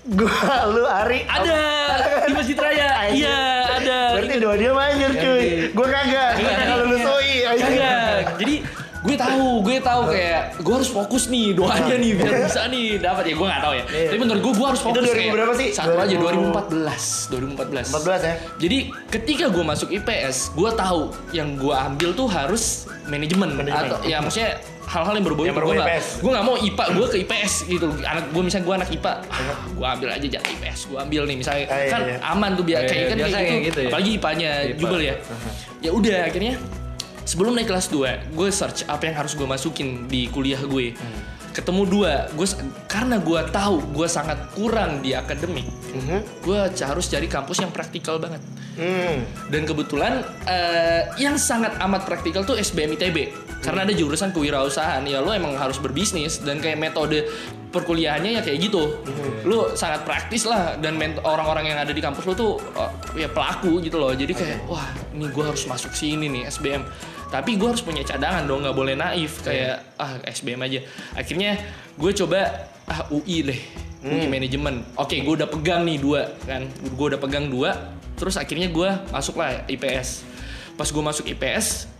[0.02, 0.34] gua
[0.66, 1.62] lu Ari Ada
[2.26, 2.88] di Masjid Raya.
[3.08, 3.38] Iya,
[3.72, 3.98] ada.
[4.18, 5.46] Berarti dua dia manjur cuy.
[5.70, 6.30] Gue kagak.
[6.36, 6.52] Iya.
[6.68, 7.62] Kalau lu soi aja.
[7.64, 8.18] Kagak.
[8.36, 8.54] Jadi
[9.24, 13.34] tahu, gue tahu kayak gue harus fokus nih doanya nih biar bisa nih dapat ya
[13.34, 13.84] gue nggak tahu ya.
[13.84, 14.08] Iya.
[14.08, 15.68] Tapi menurut gue gue harus Itu fokus 2000 kayak berapa sih?
[15.70, 16.52] Satu aja 2000.
[16.52, 17.94] 2014, 2014.
[17.94, 18.34] 14 ya.
[18.58, 22.64] Jadi ketika gue masuk IPS, gue tahu yang gue ambil tuh harus
[23.04, 23.90] manajemen Manajemen.
[23.90, 25.74] atau ya maksudnya hal-hal yang berbau itu gue
[26.20, 29.38] gue nggak mau IPA gue ke IPS gitu anak gue misalnya gue anak IPA ah,
[29.72, 32.16] gue ambil aja jatah IPS gue ambil nih misalnya Ah, iya, kan iya.
[32.22, 33.88] aman tuh biar Iya, kayak kan kayak kayak gitu, gitu ya.
[33.88, 34.78] apalagi IPA-nya IPA.
[34.78, 35.14] jubel ya
[35.80, 36.54] ya udah akhirnya
[37.24, 40.94] sebelum naik kelas 2 gue search apa yang harus gue masukin di kuliah gue
[41.52, 42.48] ketemu dua gue
[42.88, 46.18] karena gue tahu gue sangat kurang di akademik Mhm.
[46.40, 48.40] gue harus cari kampus yang praktikal banget
[48.72, 49.20] Hmm.
[49.52, 53.28] dan kebetulan eh, yang sangat amat praktikal tuh SBM ITB
[53.62, 57.30] karena ada jurusan kewirausahaan ya lo emang harus berbisnis dan kayak metode
[57.72, 59.00] perkuliahannya ya kayak gitu.
[59.48, 63.80] Lo sangat praktis lah dan orang-orang yang ada di kampus lo tuh oh, ya pelaku
[63.80, 64.12] gitu loh.
[64.12, 66.82] Jadi kayak wah ini gue harus masuk sini nih SBM
[67.32, 69.40] tapi gue harus punya cadangan dong nggak boleh naif.
[69.40, 70.80] Kayak ah SBM aja.
[71.16, 71.56] Akhirnya
[71.96, 73.60] gue coba ah UI deh
[74.02, 74.84] UI manajemen.
[74.98, 76.66] Oke gue udah pegang nih dua kan?
[76.92, 77.72] Gue udah pegang dua
[78.18, 80.22] terus akhirnya gue masuk lah IPS
[80.78, 81.90] pas gue masuk IPS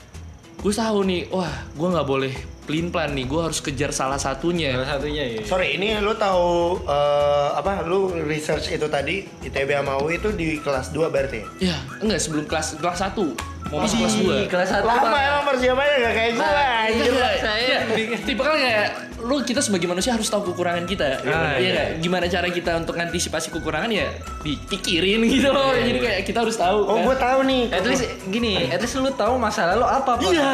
[0.62, 4.70] gue tahu nih wah gue nggak boleh pelin plan nih gue harus kejar salah satunya
[4.72, 5.40] Salah satunya ya.
[5.42, 7.82] Sorry, ini lu tahu eh, apa?
[7.82, 11.42] Lu research itu tadi ITB sama UI itu di kelas 2 berarti?
[11.58, 13.18] ya enggak sebelum kelas kelas 1
[13.64, 14.84] mau masuk kelas 2 kelas satu.
[14.84, 15.24] Lama Bang.
[15.24, 16.48] emang persiapannya gak kayak gua
[16.84, 17.08] anjir.
[17.10, 18.18] Iya, saya iya.
[18.20, 18.88] tipe kan kayak
[19.22, 21.70] lu kita sebagai manusia harus tahu kekurangan kita Ah, Iya iya.
[21.72, 21.88] nggak?
[21.98, 24.10] gimana cara kita untuk antisipasi kekurangan ya
[24.42, 27.06] dipikirin gitu loh jadi kayak kita harus tahu Oh, kan.
[27.06, 27.62] gua tahu nih.
[27.70, 30.26] At least gini, at least lu tahu masa lalu apa Pak.
[30.26, 30.52] iya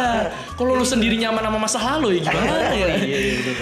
[0.55, 2.87] kalau lu sendiri nyaman sama masa lalu ya gimana ya?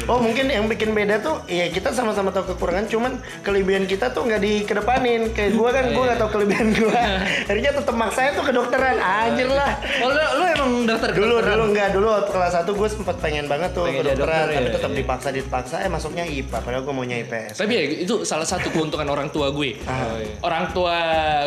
[0.06, 4.28] Oh mungkin yang bikin beda tuh ya kita sama-sama tahu kekurangan cuman kelebihan kita tuh
[4.28, 5.32] nggak dikedepanin.
[5.32, 7.00] Kayak gua kan gua nggak tahu kelebihan gua.
[7.48, 8.96] Akhirnya tetap maksain tuh kedokteran.
[9.00, 9.72] Anjir lah.
[10.04, 11.56] Oh, lu, lu emang daftar dulu kedokteran?
[11.56, 14.56] dulu enggak dulu waktu kelas 1 gue sempet pengen banget tuh Pengen jadi kedokteran dokter,
[14.56, 14.98] tapi ya, tetap iya.
[15.00, 15.76] dipaksa dipaksa.
[15.82, 19.48] Eh masuknya IPA padahal gue maunya IPS Tapi ya itu salah satu keuntungan orang tua
[19.50, 19.80] gue.
[19.86, 20.34] Oh, iya.
[20.44, 20.98] Orang tua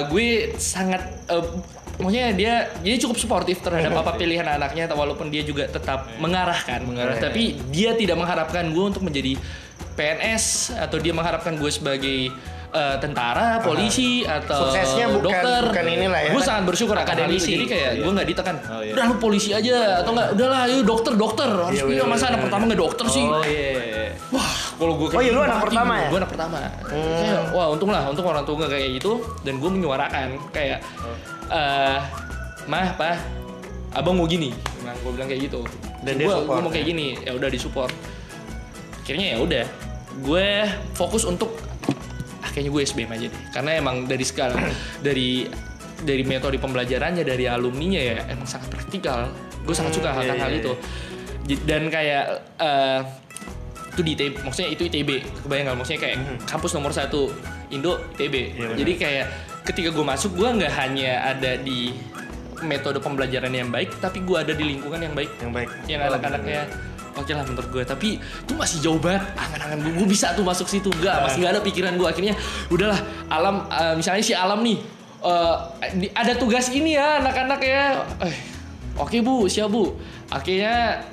[0.09, 1.45] gue sangat eh,
[1.99, 6.81] maksudnya dia dia cukup suportif terhadap apa pilihan anaknya walaupun dia juga tetap mengarahkan.
[6.81, 7.21] Mengarahkan.
[7.21, 9.35] Tapi dia tidak mengharapkan gue untuk menjadi
[9.93, 12.31] PNS atau dia mengharapkan gue sebagai
[12.69, 15.61] eh, tentara, polisi atau Suksesnya bukan- dokter.
[15.73, 16.31] bukan inilah ya.
[16.31, 16.93] Gue sangat bersyukur.
[16.95, 17.57] Akademisi.
[17.57, 18.01] Jadi kayak Iya.
[18.05, 18.55] gue nggak ditekan.
[18.61, 18.93] Oh, iya.
[18.93, 22.21] Udah lu polisi aja atau enggak udahlah yuk dokter dokter harus Iya, punya iya, masa
[22.21, 22.45] iya, anak iya.
[22.45, 23.25] pertama nggak dokter sih.
[23.25, 23.73] Oh iya.
[24.29, 26.07] Wah, kalau gue Oh iya, lu anak pertama ya?
[26.07, 26.57] Gue anak pertama.
[26.85, 30.79] Kayak, wah untung lah, untung orang tua gue kayak gitu dan gue menyuarakan kayak
[31.49, 31.99] eh
[32.69, 33.17] mah pak
[33.97, 34.53] abang mau gini.
[34.85, 35.61] Nah gue bilang kayak gitu.
[36.05, 36.91] Dan gue support, mau kayak ya?
[36.93, 37.07] gini.
[37.25, 37.93] Ya udah disupport.
[39.03, 39.65] Akhirnya ya udah
[40.19, 40.47] gue
[40.93, 41.57] fokus untuk
[42.39, 43.41] ah kayaknya gue SBM aja deh.
[43.51, 44.55] Karena emang dari skala
[45.05, 45.49] dari
[45.99, 49.27] dari metode pembelajarannya dari alumninya ya emang sangat praktikal.
[49.65, 50.73] Gue sangat suka Hmm, iya, hal-hal iya, itu.
[51.65, 52.25] Dan kayak
[52.61, 53.01] eh,
[53.97, 55.09] itu di ITB, maksudnya itu ITB
[55.43, 55.77] kebayang nggak?
[55.81, 57.33] Maksudnya kayak kampus nomor satu
[57.73, 58.55] Indo ITB Hmm.
[58.55, 59.25] Iya, jadi kayak
[59.63, 61.93] ketika gue masuk gue nggak hanya ada di
[62.59, 65.31] metode pembelajaran yang baik tapi gue ada di lingkungan yang baik.
[65.39, 65.69] Yang baik.
[65.87, 66.61] Yang anak-anaknya.
[67.17, 69.23] Oke lah menurut gue tapi itu masih jauh banget.
[69.35, 70.91] Angan-angan gue gue bisa tuh masuk situ.
[70.99, 72.35] Gak masih nggak ada pikiran gue akhirnya
[72.67, 74.79] udahlah alam eh, misalnya si alam nih
[75.99, 77.83] di- ada tugas ini ya anak-anak ya.
[78.23, 78.35] Eh
[78.95, 79.47] oke bu.
[79.47, 79.95] Siap bu.
[80.31, 81.03] Akhirnya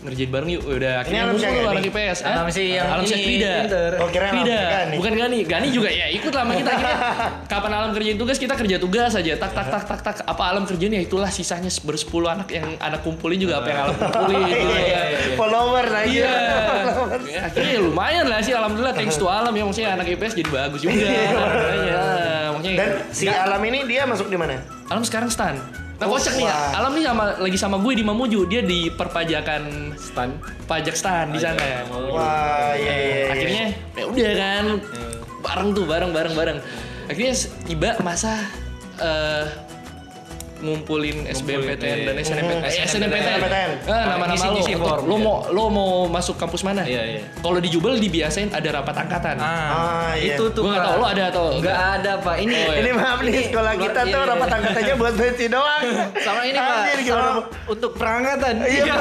[0.00, 0.62] ngerjain bareng yuk.
[0.64, 1.70] Udah akhirnya ngumpul nih?
[1.70, 2.32] anak IPS Hah?
[2.32, 3.52] Alam si yang alam si ini, Krida.
[4.00, 4.94] Oh, alam Krida Gani.
[4.96, 6.06] bukan Gani Gani juga ya.
[6.08, 6.98] Ikut lah sama kita akhirnya
[7.52, 9.32] kapan alam kerjain tugas kita kerja tugas aja.
[9.36, 10.14] Tak tak tak tak tak.
[10.24, 10.92] Apa alam kerjain?
[10.92, 14.40] Ya itulah sisanya bersepuluh anak yang anak kumpulin juga apa yang alam kumpulin.
[14.48, 15.00] Gitu ya.
[15.36, 16.36] follower aja Iya.
[17.28, 18.94] Ya, akhirnya ya lumayan lah sih alhamdulillah.
[18.96, 20.96] Thanks to alam ya maksudnya anak IPS jadi bagus juga.
[22.60, 25.56] Maksudnya dan si alam ini dia masuk di mana alam sekarang stan.
[26.00, 28.88] Nah Oh, kocak nih ya, alam nih sama lagi sama gue di Mamuju, dia di
[28.88, 30.32] perpajakan Stan.
[30.64, 31.84] pajak stan di sana.
[31.92, 33.26] Wah iya iya iya.
[33.28, 34.64] Akhirnya ya udah kan
[35.44, 36.58] bareng tuh bareng bareng bareng.
[37.04, 37.36] Akhirnya
[37.68, 38.48] tiba masa
[38.96, 39.44] eh,
[40.60, 42.62] ngumpulin SBMPTN dan SNMPTN.
[42.64, 43.36] Eh, SNMPTN.
[43.40, 43.70] SNMPTN.
[43.88, 44.76] Ah, nama-nama Lo ya.
[45.18, 46.84] mau lo mau masuk kampus mana?
[46.84, 47.20] Iya, iya.
[47.40, 49.36] Kalau di Jubel dibiasain ada rapat angkatan.
[49.40, 50.36] Ah, iya.
[50.36, 50.62] itu tuh.
[50.64, 50.90] Gua nggak Pak.
[50.90, 52.36] tahu lo ada atau Nggak ada pak.
[52.38, 52.80] Ini Oh, iya.
[52.84, 54.56] ini maaf nih sekolah kita tuh iya, rapat iya.
[54.60, 55.84] angkatannya buat bensin doang
[56.26, 56.78] sama ini pak.
[57.02, 57.30] Sama
[57.66, 58.54] untuk perangkatan.
[58.62, 58.94] Iya,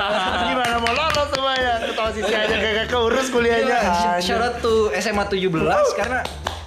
[0.48, 1.74] gimana mau lolos semuanya?
[1.82, 3.78] Ketua sisi aja kagak keurus kuliahnya.
[4.20, 5.50] Iya, out to SMA 17
[5.96, 6.20] karena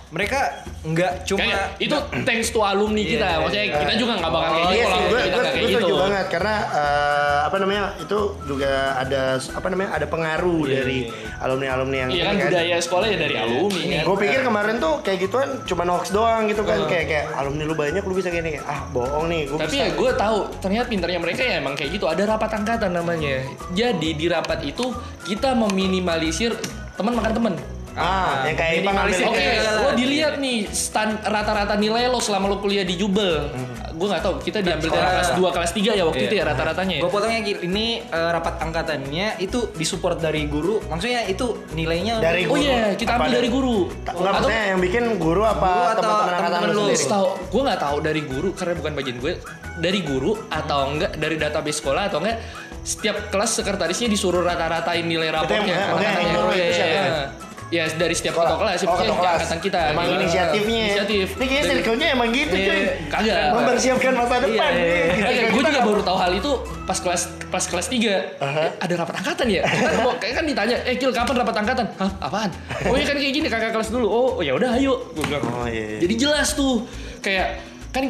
[0.09, 3.21] mereka nggak cuma Kayak itu thanks to alumni kita.
[3.21, 3.77] Iya, Maksudnya iya.
[3.77, 5.69] kita juga nggak bakal Oh, kayak iya gitu kalau gue kita gue nggak kayak gue
[5.69, 5.77] gitu.
[5.77, 10.99] setuju banget karena eh, apa namanya itu juga ada apa namanya ada pengaruh dari
[11.37, 14.03] alumni alumni yang Iya ini kan budaya sekolah ya dari alumni kan.
[14.03, 17.75] Gue pikir kemarin tuh kayak gituan cuma hoax doang gitu kan kayak kayak alumni lu
[17.77, 21.41] banyak lu bisa gini ah bohong nih gue Tapi ya gue tahu ternyata pinternya mereka
[21.45, 22.09] ya emang kayak gitu.
[22.09, 23.45] Ada rapat angkatan namanya.
[23.77, 24.89] Jadi di rapat itu
[25.21, 26.57] kita meminimalisir
[26.97, 27.53] teman makan teman.
[27.99, 29.71] Ah yang kayak ambil Oke, Iya.
[29.77, 33.51] lo dilihat nih stand rata-rata nilai lo selama lo kuliah di Jubel.
[33.91, 36.27] Gue nggak tahu, kita diambil dari kelas 2, kelas 3 ya waktu Iya.
[36.27, 36.95] itu ya rata-ratanya.
[36.95, 37.01] ya.
[37.01, 40.79] Gue potongnya gini, ini eh, rapat angkatannya itu disupport dari guru.
[40.81, 42.63] Maksudnya itu nilainya Dari Oh guru.
[42.63, 43.77] iya, kita ambil dari guru.
[43.91, 47.05] Enggak maksudnya yang bikin guru apa atau teman-teman angkatan sendiri?
[47.05, 49.33] Tahu, gue nggak tahu dari guru karena bukan bagian gue.
[49.75, 52.39] Dari guru atau enggak dari database sekolah atau enggak
[52.81, 55.59] setiap kelas sekretarisnya disuruh rata-ratain nilai raportnya.
[55.59, 56.31] yang- maksudnya yang angkatannya.
[56.33, 57.48] nyuruh itu Iya, siapa?
[57.69, 57.85] Iya.
[57.85, 59.33] Ya dari setiap ketua kelas, Oh, ketua kelas.
[59.39, 59.79] angkatan kita.
[59.89, 60.15] Emang Iya.
[60.17, 60.73] inisiatifnya.
[60.75, 60.85] ya?
[60.89, 61.27] Inisiatif.
[61.31, 62.67] Ini kayaknya sirkelnya emang gitu Iya.
[62.67, 62.81] cuy.
[63.07, 63.37] Kagak.
[63.53, 64.71] Mempersiapkan masa depan.
[64.71, 65.05] iya, iya.
[65.21, 66.51] Oke, gue juga baru tahu hal itu
[66.83, 68.65] pas kelas pas kelas 3 Aha.
[68.75, 69.61] ada rapat angkatan ya.
[69.65, 72.49] Kan mau kayak kan ditanya, "Eh, Kil, kapan rapat angkatan?" Hah, apaan?
[72.85, 74.05] Oh, ya kan kayak gini kakak kelas dulu.
[74.05, 74.97] Oh, ya udah ayo.
[75.13, 75.45] Gue bilang.
[75.45, 75.97] Oh iya.
[75.97, 75.99] iya.
[76.01, 76.85] Jadi jelas tuh
[77.19, 78.09] kayak kan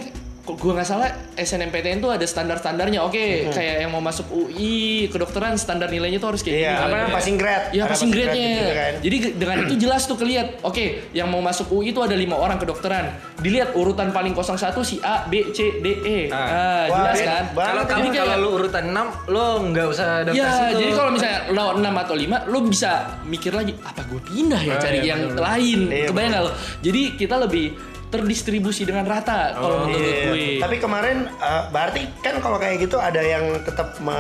[0.52, 3.02] gue nggak salah SNMPTN tuh ada standar-standarnya.
[3.02, 3.52] Oke, Hmm.
[3.52, 6.80] kayak yang mau masuk UI kedokteran standar nilainya tuh harus kayak Iya, gini.
[6.80, 7.66] apa namanya passing grade?
[7.72, 8.50] Ya passing grade-nya.
[8.56, 8.94] gitu kan.
[9.00, 10.48] Jadi dengan itu jelas tuh kelihat.
[10.62, 13.12] Oke, yang mau masuk UI itu ada lima orang kedokteran.
[13.38, 16.20] Dilihat urutan paling 01 si A, B, C, D, E.
[16.30, 16.38] Ah.
[16.40, 17.44] Ah, Wah, jelas kan?
[17.52, 20.80] Kalau kamu kayak- kalau lu urutan 6, lo nggak usah daftar Ya, situ.
[20.80, 22.92] jadi kalau misalnya lo 6 atau 5, lo bisa
[23.24, 25.46] mikir lagi, apa gue pindah ya Ah, cari iya, yang bener-bener.
[25.46, 25.80] lain.
[25.90, 26.52] Iya, Kebayang nggak lo?
[26.80, 27.66] Jadi kita lebih
[28.10, 30.26] terdistribusi dengan rata kalau menurut Iya.
[30.26, 30.45] gue.
[30.58, 34.17] Tapi kemarin eh, berarti kan kalau kayak gitu ada yang tetap me-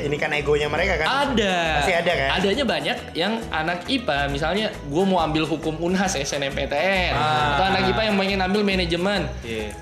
[0.00, 1.34] ini kan egonya mereka kan?
[1.34, 1.54] Ada.
[1.78, 2.28] Pasti ada kan?
[2.38, 7.58] Adanya banyak yang anak IPA, misalnya gue mau ambil hukum Unhas SNMPTN, Ah.
[7.58, 9.26] atau anak IPA yang pengen ambil manajemen.
[9.42, 9.74] Iya.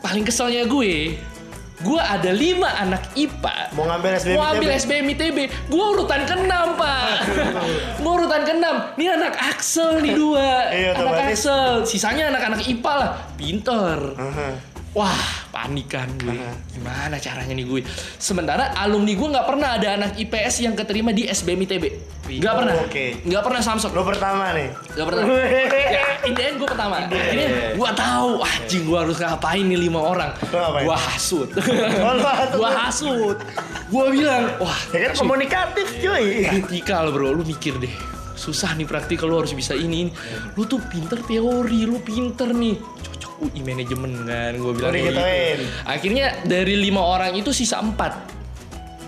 [0.00, 1.16] Paling keselnya gue,
[1.82, 4.68] gue ada lima anak IPA Mau ngambil SBM mau ambil?
[4.70, 7.06] SBM ITB, gue urutan ke-6 pak.
[8.04, 10.70] Gue urutan ke-6 Ini anak Axel nih dua.
[10.70, 11.34] Iya, Anak.
[11.34, 11.82] Axel.
[11.82, 13.10] Sisanya anak-anak IPA lah.
[13.34, 13.98] Pinter.
[14.14, 14.73] Aha.
[14.94, 15.18] Wah
[15.50, 16.38] panik kan gue.
[16.70, 17.80] Gimana caranya nih gue?
[18.14, 21.84] Sementara alumni gue gak pernah ada anak IPS yang keterima di SBM ITB
[22.36, 22.74] Gak Oh, pernah.
[22.80, 23.04] oke.
[23.20, 23.90] Gak pernah Samsung.
[23.90, 24.70] Lo pertama nih.
[24.94, 25.22] Gak pernah.
[25.26, 27.02] Ya, in the end gue pertama.
[27.02, 28.30] Akhirnya gue tahu.
[28.40, 30.30] Anjing gue harus ngapain nih lima orang?
[30.80, 31.50] Gue hasut.
[32.04, 32.54] Oh, lo hasut.
[32.54, 33.38] Gue hasut.
[33.84, 36.46] Gue bilang Wah Ya kan komunikatif cuy.
[36.46, 37.34] praktikal bro.
[37.34, 37.92] Lu mikir deh.
[38.34, 40.12] Susah nih praktikal lu harus bisa ini, ini.
[40.54, 42.78] Lu tuh pinter teori Lu pinter nih
[43.40, 45.20] UI manajemen kan Gue bilang gitu.
[45.82, 48.14] Akhirnya dari lima orang itu sisa empat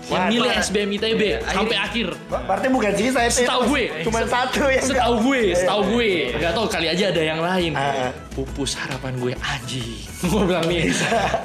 [0.07, 0.51] Yang Wah, milih.
[0.55, 4.07] SBM ITB Sampai akhir Berarti bukan sih saya Setahu gue.
[4.07, 5.91] Cuma satu yang Setahu gue, Iya, setahu iya.
[5.91, 6.11] gue.
[6.39, 7.71] Gak tau kali aja ada yang lain.
[7.75, 8.11] Ah, ah.
[8.31, 9.99] Pupus harapan gue anjing.
[10.31, 10.87] gue bilang nih,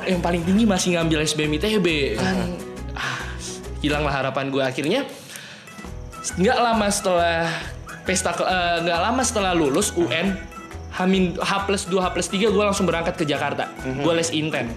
[0.07, 1.87] yang paling tinggi masih ngambil SBM ITB
[2.21, 2.55] kan.
[2.95, 3.19] Ah,
[3.83, 5.01] hilanglah harapan gue akhirnya.
[6.39, 7.51] Nggak lama setelah
[8.07, 10.39] pesta eh, nggak lama setelah lulus UN
[10.93, 13.73] Hamin H plus 2 H plus 3 gue langsung berangkat ke Jakarta.
[13.81, 14.69] Gue les inten.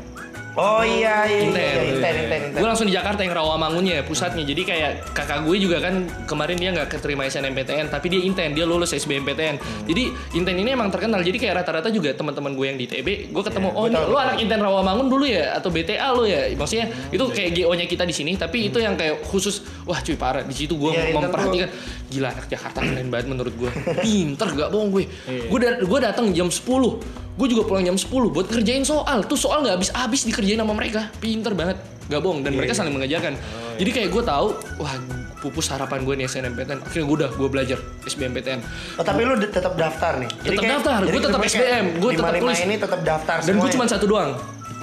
[0.56, 1.40] Oh iya iya.
[1.44, 1.60] Inten.
[1.60, 2.56] iya, Inten inten inten.
[2.56, 4.42] Gue langsung di Jakarta yang Rawamangunnya pusatnya.
[4.42, 8.64] Jadi kayak kakak gue juga kan kemarin dia nggak keterima SNMPTN, tapi dia inten, dia
[8.64, 9.60] lulus SBMPTN.
[9.84, 11.20] Jadi inten ini emang terkenal.
[11.20, 14.16] Jadi kayak rata-rata juga teman-teman gue yang di TB, gue ketemu, Iya, oh ini lu
[14.16, 16.48] anak inten Rawamangun dulu ya atau BTA lu ya.
[16.56, 20.42] Maksudnya itu kayak GO-nya kita di sini, tapi itu yang kayak khusus wah cuy parah
[20.42, 21.70] di situ gue Iya, inten memperhatikan
[22.08, 23.70] gila anak Jakarta keren banget menurut gue.
[24.00, 25.04] Pinter gak bohong gue.
[25.28, 25.52] Iya.
[25.52, 29.24] Gue da- gue datang jam 10 gue juga pulang jam 10 buat ngerjain soal.
[29.24, 31.12] Tuh soal nggak habis-habis dikerjain sama mereka.
[31.20, 31.78] Pinter banget.
[32.06, 33.34] Gak bohong dan Iya, mereka saling mengajarkan.
[33.76, 34.94] Jadi kayak gue tahu wah
[35.42, 38.60] pupus harapan gue nih SNMPTN akhirnya gue udah gue belajar SBMPTN
[38.98, 40.30] Oh tapi lu tetap daftar nih.
[40.32, 42.60] Tetap daftar, gua tetap SBM, lima- tetap tulis.
[42.62, 44.32] ini tetap daftar dan gue cuma satu doang.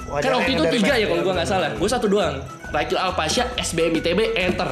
[0.07, 1.69] Wajar kan waktu yang itu tiga ya kalau gue nggak salah.
[1.73, 2.35] Gue satu doang.
[2.69, 4.69] Rakil Alpasya SBM ITB enter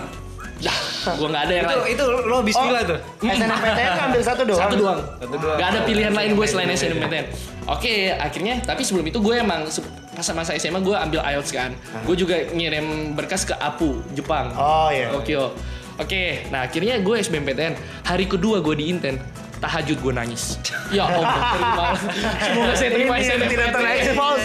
[0.62, 3.00] gue nggak ada yang Itu lain itu lo bismillah tuh.
[3.20, 4.62] SNMPTN kan ambil satu doang.
[4.62, 5.00] satu doang.
[5.18, 5.58] Satu doang.
[5.58, 7.26] Gak ada pilihan lain gue selain SNMPTN.
[7.66, 9.66] Oke, akhirnya tapi sebelum itu gue emang
[10.12, 11.72] pas masa SMA gue ambil IELTS kan.
[12.04, 14.54] Gue juga ngirim berkas ke APU Jepang.
[14.54, 15.10] Oh iya.
[15.10, 15.54] Tokyo.
[15.98, 17.74] Oke, nah akhirnya gue SBMPTN.
[18.04, 19.18] Hari kedua gue di Inten.
[19.58, 20.58] Tahajud gue nangis.
[20.92, 21.24] Ya Allah,
[21.56, 21.86] terima.
[22.44, 23.74] Semoga saya terima Ini yang tidak SNMPTN.
[23.74, 24.40] terekspos.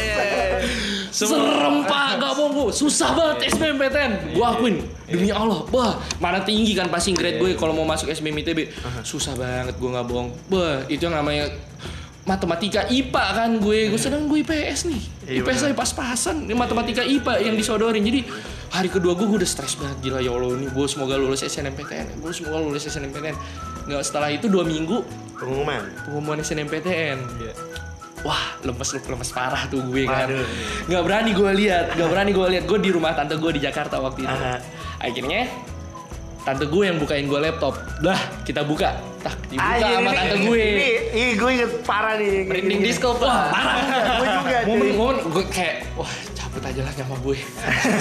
[1.16, 2.68] Serem pak, gak bohong.
[2.68, 4.36] Susah banget SBMPTN.
[4.36, 5.64] Gue akuin demi Allah.
[5.72, 8.68] Wah, mana tinggi kan passing grade gue kalau mau masuk SBM ITB.
[9.00, 10.28] Susah banget gue nggak bohong.
[10.52, 11.48] Wah, itu yang namanya
[12.28, 13.88] matematika IPA kan gue.
[13.88, 15.02] Gue sedang gue IPS nih.
[15.24, 16.44] Iya, IPS saya pas-pasan.
[16.52, 18.04] Matematika IPA yang disodorin.
[18.04, 18.20] Jadi
[18.68, 19.96] hari kedua gue, udah stres banget.
[20.04, 22.20] Gila ya Allah ini gue semoga lulus SNMPTN.
[22.20, 23.36] Gue semoga lulus SNMPTN.
[23.88, 25.00] Nggak setelah itu dua minggu
[25.36, 25.80] Pengumuman.
[26.04, 27.18] pengumuman SNMPTN.
[28.26, 30.26] Wah, lemes lemes parah tuh gue kan.
[30.84, 32.64] Nggak berani gue lihat, nggak berani gue lihat.
[32.66, 34.34] Gue di rumah tante gue di Jakarta waktu itu.
[34.34, 34.58] Aha.
[34.98, 35.46] Akhirnya
[36.42, 37.78] tante gue yang bukain gue laptop.
[38.02, 38.98] Lah, kita buka.
[39.18, 40.58] Tak, dibuka Anjir, sama ini- tante gue.
[40.58, 42.46] Ini, ini gue inget parah nih.
[42.46, 43.76] Merinding disco, Wah, parah.
[44.18, 44.56] gue juga.
[44.62, 44.68] cuy.
[44.68, 47.38] Momen-momen gue kayak, wah cabut aja lah nyawa gue.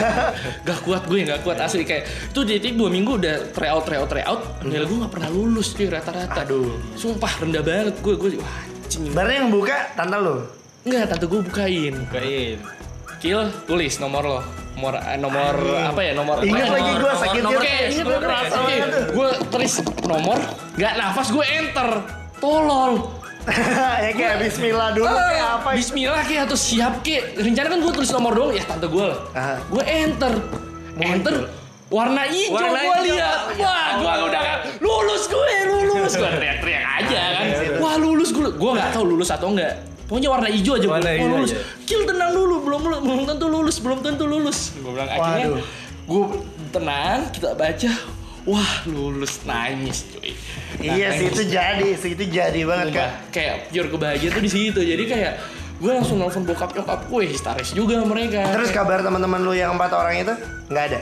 [0.70, 2.06] gak kuat gue, gak kuat asli kayak.
[2.30, 4.42] Itu jadi dua minggu udah try out, try out, try out.
[4.62, 6.46] Nilai gue gak pernah lulus cuy rata-rata.
[6.46, 6.78] Aduh.
[6.94, 8.14] Sumpah rendah banget gue.
[8.14, 9.04] Gue, wah anjing.
[9.12, 10.36] Berarti yang buka tante lu.
[10.86, 11.93] Enggak, tante gue bukain.
[12.06, 12.58] Bukain.
[13.17, 14.39] Kill, tulis nomor lo.
[14.76, 15.88] Nomor eh, nomor Anjing.
[15.88, 16.12] apa ya?
[16.13, 17.63] Nomor Ingat nomor- lagi gue nomor- sakit nomor-.
[17.63, 19.06] Oke, gue Oke, banget tuh.
[19.08, 20.39] gue tulis nomor,
[20.76, 21.89] nggak nafas gue enter.
[22.38, 22.93] Tolol.
[24.04, 25.69] ya kayak Bismillah dulu kayak apa?
[25.71, 25.80] gitu.
[25.80, 27.24] Bismillah kayak atau siap kayak.
[27.39, 29.19] Rencana kan gue tulis nomor doang ya tante gue lah.
[29.32, 29.58] Ah.
[29.65, 30.34] Gue enter.
[30.98, 31.36] Enter.
[31.96, 33.04] Warna hijau Warna hijau.
[33.08, 33.40] lihat.
[33.56, 36.12] Wah, gue udah kan lulus gue, lulus.
[36.14, 37.46] Gue teriak-teriak aja kan.
[37.80, 38.48] Wah, lulus gue.
[38.52, 39.74] Gue nggak tahu lulus atau enggak.
[40.06, 40.88] Pokoknya warna hijau aja.
[40.92, 41.24] Warna gua.
[41.24, 41.52] Wah, lulus.
[41.56, 41.60] aja.
[41.88, 44.76] Kill tenang dulu, belum belum belum tentu lulus, belum tentu lulus.
[44.76, 45.48] Gue bilang akhirnya
[46.06, 46.24] gue
[46.70, 47.92] tenang, kita baca.
[48.46, 50.36] Wah, lulus nangis cuy.
[50.78, 53.10] Nah, Iya sih itu jadi, sih itu jadi banget kan.
[53.34, 54.80] kayak pure kebahagiaan tuh di situ.
[54.86, 55.34] Jadi kayak
[55.76, 59.92] gue langsung nelfon bokap nyokap gue histeris juga mereka Terus kabar teman-teman lu yang empat
[59.92, 60.34] orang itu
[60.70, 61.00] nggak ada.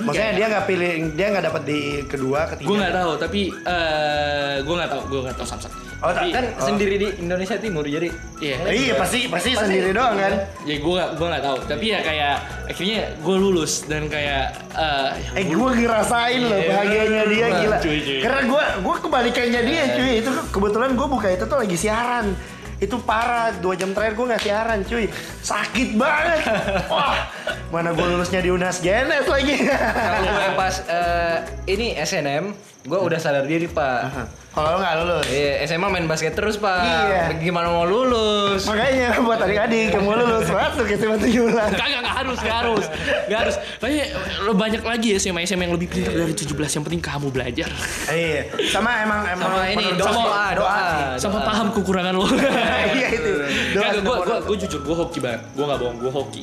[0.00, 2.68] Maksudnya dia nggak pilih, dia nggak dapat di kedua, ketiga.
[2.68, 6.50] gue nggak tahu tapi eh gue nggak tahu gue nggak tahu samsak Oh, Tapi- Kan
[6.58, 8.10] sendiri di Indonesia Timur jadi
[8.42, 10.34] iya Iya pasti pasti sendiri doang kan.
[10.66, 12.34] ya gue gak gue nggak tahu tapi ya kayak
[12.66, 17.78] akhirnya gue lulus dan kayak eh, ya Eh gue ngerasain loh Iya, bahagianya dia gila.
[17.78, 18.18] cuy, cuy.
[18.18, 20.12] Karena gue gue kebalikannya dia cuy.
[20.18, 22.34] Itu kebetulan gue buka itu tuh lagi siaran.
[22.82, 25.06] Itu parah dua jam terakhir gue nggak siaran cuy.
[25.46, 26.42] Sakit banget.
[26.92, 27.30] Wah
[27.72, 29.64] mana gue lulusnya di Unas Genes lagi.
[29.64, 31.36] kalau gue pas eh,
[31.72, 34.10] ini SNM, gue udah sadar diri pak.
[34.52, 35.26] Kalau lo nggak lulus.
[35.26, 36.82] Iya, SMA main basket terus pak.
[36.82, 37.22] Iya.
[37.38, 38.66] Gimana mau lulus?
[38.66, 41.70] Makanya buat adik-adik yang mau lulus masuk ke SMA Tujulan.
[41.70, 42.84] Kagak nggak harus nggak harus
[43.24, 43.98] nggak harus tapi
[44.40, 47.70] lo banyak lagi ya SMA SMA yang lebih pintar dari 17 yang penting kamu belajar
[48.06, 48.40] Iya.
[48.68, 50.80] Sama emang emang Sama ini doa, gue- doa, doa.
[51.16, 52.26] sama paham kekurangan lo
[52.98, 53.30] Iya itu.
[53.72, 54.38] Doa gue gue doa.
[54.40, 56.42] gue jujur gue hoki banget gue nggak bohong gue hoki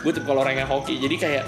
[0.00, 1.44] gue tipe kalau orang yang hoki jadi kayak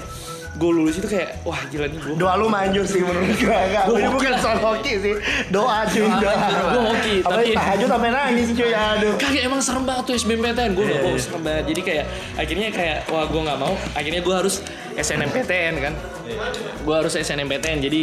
[0.53, 3.83] gue lulus itu kayak wah gila nih gue Doa lu manjur sih menurut gua enggak.
[3.85, 4.05] Hoki.
[4.07, 5.15] bukan soal hoki sih.
[5.49, 6.33] Doa cuy, Doa
[6.69, 9.13] Gua hoki, tapi- tahajud sampai nangis cuy, aduh.
[9.17, 11.63] Kagak emang serem banget tuh SBMPTN gue nggak mau serem banget.
[11.73, 12.05] Jadi kayak
[12.37, 13.73] akhirnya kayak wah gue nggak mau.
[13.93, 14.55] Akhirnya gue harus
[14.93, 15.93] SNMPTN kan.
[16.79, 18.01] Gue harus SNMPTN jadi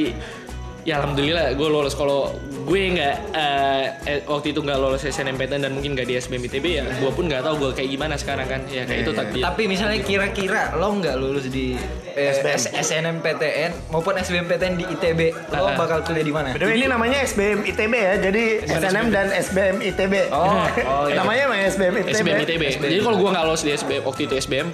[0.80, 2.32] ya alhamdulillah gue lolos kalau
[2.64, 6.66] gue nggak eh, eh, waktu itu nggak lolos SNMPTN dan mungkin nggak di SBM ITB
[6.70, 9.62] ya gue pun nggak tahu gue kayak gimana sekarang kan ya kayak itu takdir Tapi
[9.66, 11.76] misalnya kira-kira lo nggak lulus di
[12.14, 12.80] eh, SBM.
[12.80, 15.20] SNMPTN maupun SBMPTN di ITB,
[15.52, 15.76] lo Ah.
[15.76, 16.52] bakal kuliah di mana?
[16.52, 20.14] Btw ini namanya SBM ITB ya, jadi SNM dan SBM ITB.
[20.30, 21.20] Oh, oh, iya.
[21.20, 22.16] Namanya emang SBM ITB.
[22.18, 22.62] SBM ITB.
[22.78, 24.68] Jadi kalau gue nggak lolos di SBM waktu itu SBM,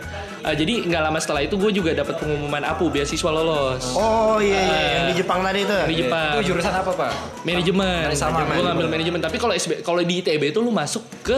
[0.47, 3.93] eh, jadi nggak lama setelah itu gue juga dapat pengumuman APU beasiswa lolos.
[3.93, 4.91] Oh iya, iya, Ah.
[4.95, 5.77] yang di Jepang tadi itu.
[5.85, 6.33] Di Jepang.
[6.33, 7.13] Itu jurusan apa pak?
[7.43, 8.01] manajemen.
[8.05, 9.21] Dari sama, gue ngambil manajemen.
[9.21, 11.37] Tapi kalau SB, kalau di ITB itu lu masuk ke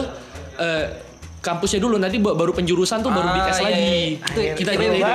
[0.55, 0.85] eh,
[1.39, 3.79] kampusnya dulu nanti ba- baru penjurusan tuh baru Ah, dites iya, lagi.
[3.79, 4.19] iya.
[4.19, 5.07] Itu Anjir, kita gitu.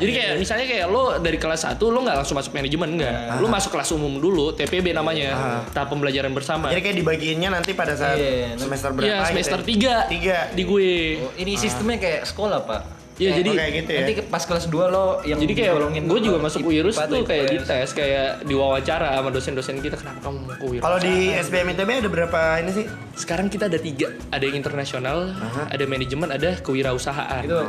[0.00, 3.38] Jadi kayak misalnya kayak lo dari kelas 1 lo nggak langsung masuk manajemen enggak.
[3.38, 5.28] Lo masuk kelas umum dulu, TPB namanya.
[5.30, 5.60] Ah.
[5.70, 6.68] Tahap pembelajaran bersama.
[6.68, 9.86] Jadi kayak dibagiinnya nanti pada saat Iya, semester berapa Iya, semester gitu.
[9.86, 9.96] ya?
[10.02, 10.38] 3 Tiga.
[10.50, 10.90] di gue.
[11.20, 12.99] Oh, ini sistemnya kayak sekolah pak.
[13.20, 14.00] Iya, jadi kayak gitu ya.
[14.00, 15.72] Nanti pas kelas 2 lo yang jadi kayak
[16.08, 17.52] gue juga masuk UIRUS tuh kayak IPS.
[17.68, 20.84] dites kayak diwawancara sama dosen-dosen kita kenapa kamu mau ke UIRUS.
[20.88, 22.84] Kalau di SBM ITB ada berapa ini sih?
[23.12, 25.36] Sekarang kita ada tiga, ada yang internasional,
[25.68, 27.44] ada manajemen, ada kewirausahaan.
[27.44, 27.60] Itu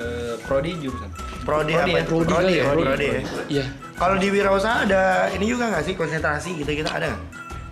[0.00, 1.10] eh, prodi jurusan.
[1.44, 2.00] Prodi, Prodi apa?
[2.00, 2.04] ya?
[2.08, 3.20] Prodi, ya, prodi, ya.
[3.60, 3.64] Iya.
[4.00, 7.22] Kalau di wirausaha ada ini juga nggak sih konsentrasi gitu-gitu ada nggak?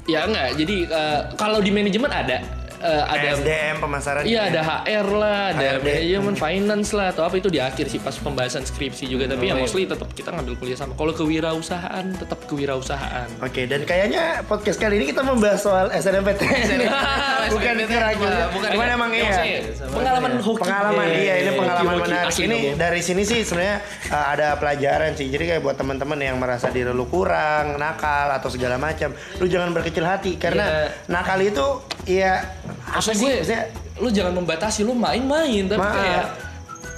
[0.05, 0.61] Ya enggak.
[0.61, 4.23] Jadi eh, kalau di manajemen ada eh, ada SDM pemasaran.
[4.27, 8.14] Iya ada HR lah, ada manajemen finance lah atau apa itu di akhir sih pas
[8.18, 9.62] pembahasan skripsi juga tapi Oh, ya iya.
[9.66, 10.95] mostly tetap kita ngambil kuliah sama.
[10.95, 13.29] Kalau kewirausahaan tetap kewirausahaan.
[13.42, 16.87] Oke, dan kayaknya podcast kali ini kita membahas soal SNMPTN.
[17.55, 18.51] bukan kira-kira.
[18.55, 19.61] bukan Cuman emang iya.
[19.90, 20.62] pengalaman hoki.
[20.62, 22.35] Pengalaman iya, ini Hoki, pengalaman menarik.
[22.38, 23.77] Ini dari sini sih sebenarnya
[24.14, 25.27] uh, ada pelajaran sih.
[25.29, 29.75] Jadi kayak buat teman-teman yang merasa diri lu kurang, nakal atau segala macam, lu jangan
[29.75, 31.66] berkecil hati karena nakal itu
[32.09, 32.42] ya
[32.75, 33.23] apa Maksud sih?
[33.23, 33.63] gue, Maksudnya
[33.99, 36.25] lu jangan membatasi lu main-main tapi Ma- kayak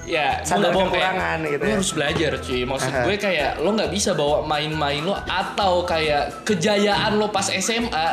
[0.04, 1.74] ya Sadar nggak bohong, kayak, kekurangan gitu lu ya.
[1.74, 3.02] harus belajar cuy maksud Aha.
[3.02, 8.06] gue kayak lo nggak bisa bawa main-main lo atau kayak kejayaan lo pas SMA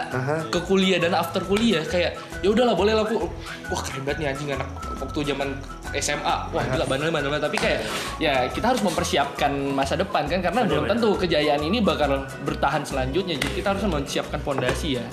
[0.48, 3.22] ke kuliah dan after kuliah kayak ya udahlah boleh lah aku
[3.70, 5.50] wah keren banget nih anjing anak waktu zaman
[5.94, 7.46] SMA wah gila bandel bandel banget.
[7.46, 7.80] tapi kayak
[8.18, 13.38] ya kita harus mempersiapkan masa depan kan karena belum tentu kejayaan ini bakal bertahan selanjutnya
[13.38, 15.06] jadi kita harus mempersiapkan fondasi ya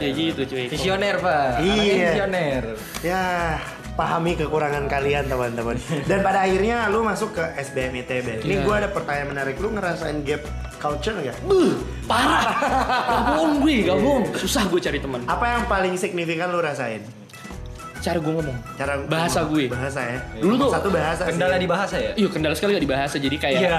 [0.00, 1.60] ya gitu cuy Visioner pak.
[1.60, 2.08] Iya.
[2.16, 2.62] Visioner.
[3.04, 3.22] ya
[3.92, 5.76] pahami kekurangan kalian teman-teman.
[6.08, 8.40] Dan pada akhirnya lu masuk ke SBM ITB.
[8.40, 8.64] Ini Iya.
[8.64, 9.60] gua ada pertanyaan menarik.
[9.60, 10.40] Lu ngerasain gap
[10.82, 11.38] culture nggak?
[12.02, 12.42] parah
[13.06, 17.00] gak bohong gue gak bohong susah gue cari teman Apa yang paling signifikan lu rasain?
[18.02, 19.70] cara gue ngomong Cara Bahasa gue.
[19.70, 20.18] Bahasa ya.
[20.36, 21.62] Dulu tuh satu bahasa Kendala sih.
[21.62, 22.10] di bahasa ya?
[22.12, 23.78] Iya kendala sekali gak dibahas jadi kayak Iya.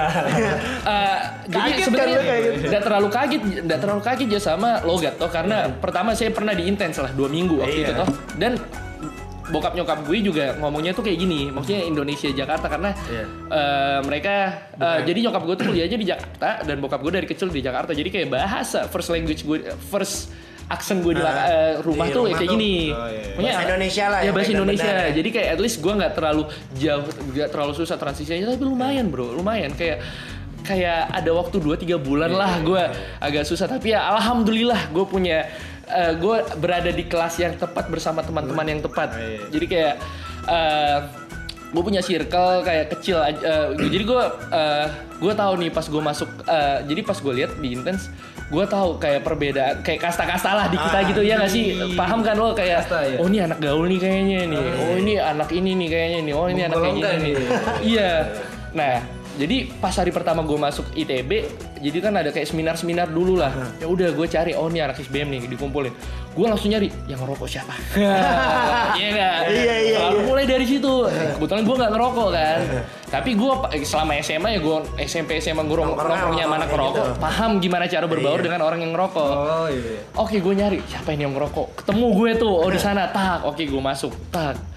[0.84, 2.64] Eh, jadi Kaget kan sebenarnya kayak gitu?
[2.64, 6.64] nggak terlalu kaget nggak terlalu kaget ya sama logat toh karena pertama saya pernah di
[6.64, 7.86] intens lah dua minggu waktu Iya.
[7.86, 8.52] itu toh dan
[9.46, 13.24] bokap nyokap gue juga ngomongnya tuh kayak gini maksudnya Indonesia Jakarta karena Iya.
[13.46, 14.34] eh, mereka
[14.74, 17.90] eh, jadi nyokap gue tuh kuliahnya di Jakarta dan bokap gue dari kecil di Jakarta
[17.90, 20.32] jadi kayak bahasa first language gue first
[20.64, 22.56] aksen gue di eh, rumah di tuh rumah kayak tuh.
[22.56, 23.20] gini Oh, iya.
[23.30, 25.08] Pokoknya- Bahasa Indonesia lah ya yang bahasa Indonesia ya.
[25.12, 26.42] jadi kayak at least gue nggak terlalu
[26.74, 30.00] jauh nggak terlalu susah transisinya tapi lumayan bro lumayan kayak
[30.64, 32.82] kayak ada waktu 2-3 bulan Iya, lah gue
[33.20, 35.44] agak susah tapi ya alhamdulillah gue punya
[36.14, 39.12] gue berada di kelas yang tepat bersama teman-teman yang tepat.
[39.14, 39.94] Iya, jadi kayak
[41.74, 44.22] gue punya circle kayak kecil aja eh, jadi gue
[45.18, 48.06] gue tahu nih pas gue masuk eh, jadi pas gue lihat di intens
[48.46, 51.64] gue tahu kayak perbedaan kayak kasta-kasta lah di kita Ah, gitu ya nggak sih?
[51.96, 52.52] paham kan lo?
[52.52, 53.16] Kayak Kasta, ya.
[53.18, 54.60] oh ini anak gaul nih kayaknya nih.
[54.84, 56.34] Oh ini anak ini nih kayaknya nih.
[56.36, 57.32] Oh ini anak kayak gini nih.
[57.34, 57.46] nih.
[57.82, 58.12] iya.
[58.76, 58.94] Nah
[59.34, 61.30] jadi pas hari pertama gue masuk ITB
[61.78, 63.52] jadi kan ada kayak seminar-seminar dulu lah.
[63.76, 65.92] Ya udah gue cari oh ini anak SBM nih dikumpulin.
[66.32, 67.76] Gue langsung nyari yang ngerokok siapa?
[68.94, 70.24] Iya nggak Iya, iya, Lalu iya.
[70.24, 70.92] mulai dari situ.
[71.36, 72.58] Kebetulan gue nggak ngerokok kan.
[73.06, 73.52] Tapi gue
[73.84, 77.02] selama SMA ya gue SMP SMA gue Nongkrongnya kayak ngerokok gitu.
[77.20, 78.44] paham gimana cara berbaur Iya.
[78.44, 79.30] dengan orang yang ngerokok.
[79.30, 79.98] Oh iya.
[80.16, 81.84] Oke gue nyari siapa ini yang ngerokok?
[81.84, 83.44] Ketemu gue tuh Oh di sana Tak.
[83.44, 84.73] Oke gue masuk Tak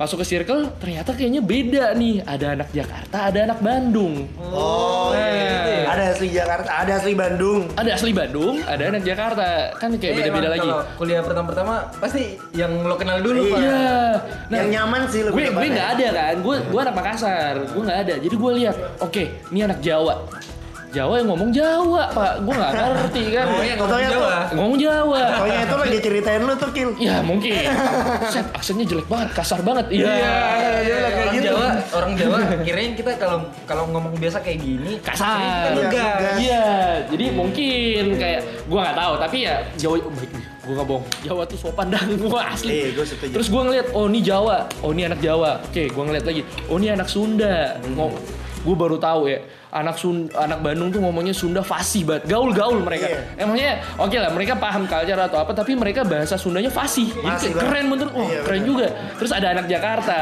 [0.00, 5.28] Masuk ke circle Ternyata kayaknya beda nih Ada anak Jakarta Ada anak Bandung Oh, iya.
[5.28, 5.82] gitu ya.
[5.86, 7.62] Ada asli Jakarta, ada asli Bandung.
[7.74, 12.24] Ada asli Bandung Ada anak Jakarta Kan kayak Eh, beda-beda emang lagi kuliah pertama-pertama pasti
[12.52, 13.52] yang lo kenal dulu Iya.
[13.52, 13.60] Pak.
[13.60, 13.84] Iya
[14.48, 17.82] Nah yang nyaman sih lebih gue gue nggak ada kan gue gue anak Makassar gue
[17.82, 20.14] nggak ada jadi gue lihat oke ini anak Jawa
[20.90, 24.00] Jawa yang ngomong Jawa pak gue nggak ngerti kan Oh iya ngomong.
[24.02, 24.34] Jawa.
[24.50, 26.90] ngomong Jawa Pokoknya itu lagi ceritain lu tuh, Kil.
[26.98, 27.54] ya mungkin
[28.26, 30.10] set aksennya jelek banget kasar banget iya
[30.80, 31.46] dia bilang kayak Orang gitu.
[31.46, 35.76] Jawa, orang Jawa kirain kita kalau kalau ngomong biasa kayak gini kasar kirain kita Iya,
[35.78, 36.34] ngegas.
[36.36, 36.66] Iya,
[37.06, 41.04] jadi mungkin kayak gua nggak tahu, tapi ya Jawa oh, baik nih, gua nggak bohong.
[41.22, 42.72] Jawa tuh sopan dan gua asli.
[42.72, 43.32] Iya, gua setuju.
[43.32, 45.50] Terus gua ngeliat, oh ini Jawa, oh ini anak Jawa.
[45.62, 47.78] Oke, gua ngeliat lagi, oh ini anak Sunda.
[47.86, 48.10] Ngom
[48.60, 49.38] gua baru tahu ya,
[49.70, 53.06] anak Sun anak Bandung tuh ngomongnya Sunda fasih banget, gaul-gaul mereka.
[53.06, 53.20] Iya.
[53.38, 57.10] Emangnya oke lah, mereka paham culture atau apa, tapi mereka bahasa Sundanya fasih.
[57.14, 58.68] Jadi keren menurut, wah Iya, keren bener.
[58.68, 58.86] juga.
[59.16, 60.18] Terus ada anak Jakarta.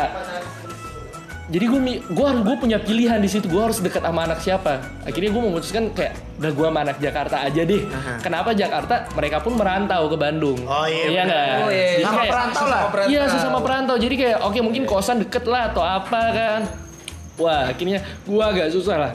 [1.48, 4.84] Jadi gue gue harus gue punya pilihan di situ gue harus dekat sama anak siapa.
[5.00, 7.88] Akhirnya gue memutuskan kayak udah gue sama anak Jakarta aja deh.
[7.88, 8.20] Aha.
[8.20, 9.08] Kenapa Jakarta?
[9.16, 10.60] Mereka pun merantau ke Bandung.
[10.68, 11.24] Oh, iya, benar.
[11.24, 11.48] nggak?
[11.64, 11.88] Oh, iya, iya.
[11.88, 12.82] Jadi Sama kayak- perantau lah.
[13.08, 13.96] Iya sesama perantau.
[13.96, 16.60] Jadi kayak oke mungkin kosan deket lah atau apa kan.
[17.40, 19.12] Wah akhirnya gue agak susah lah.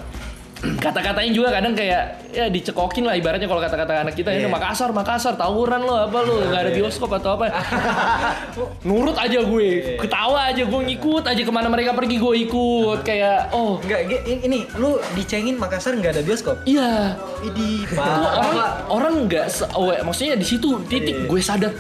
[0.64, 4.50] Kata-katanya juga kadang kayak ya dicekokin lah ibaratnya kalau kata-kata anak kita ini Iya.
[4.50, 6.40] Makassar Makassar tawuran lo apa lo?
[6.42, 7.52] Nggak ada bioskop atau apa.
[8.88, 13.52] Nurut aja gue ketawa aja gue ngikut aja ke mana mereka pergi gue ikut kayak
[13.52, 13.80] oh.
[13.80, 16.56] Enggak, ge- ini, ini lu dicengin Makassar nggak ada bioskop.
[16.64, 17.20] iya.
[17.92, 18.58] Gua orang
[18.88, 21.28] orang nggak oh, maksudnya di situ titik Iya.
[21.28, 21.72] gue sadar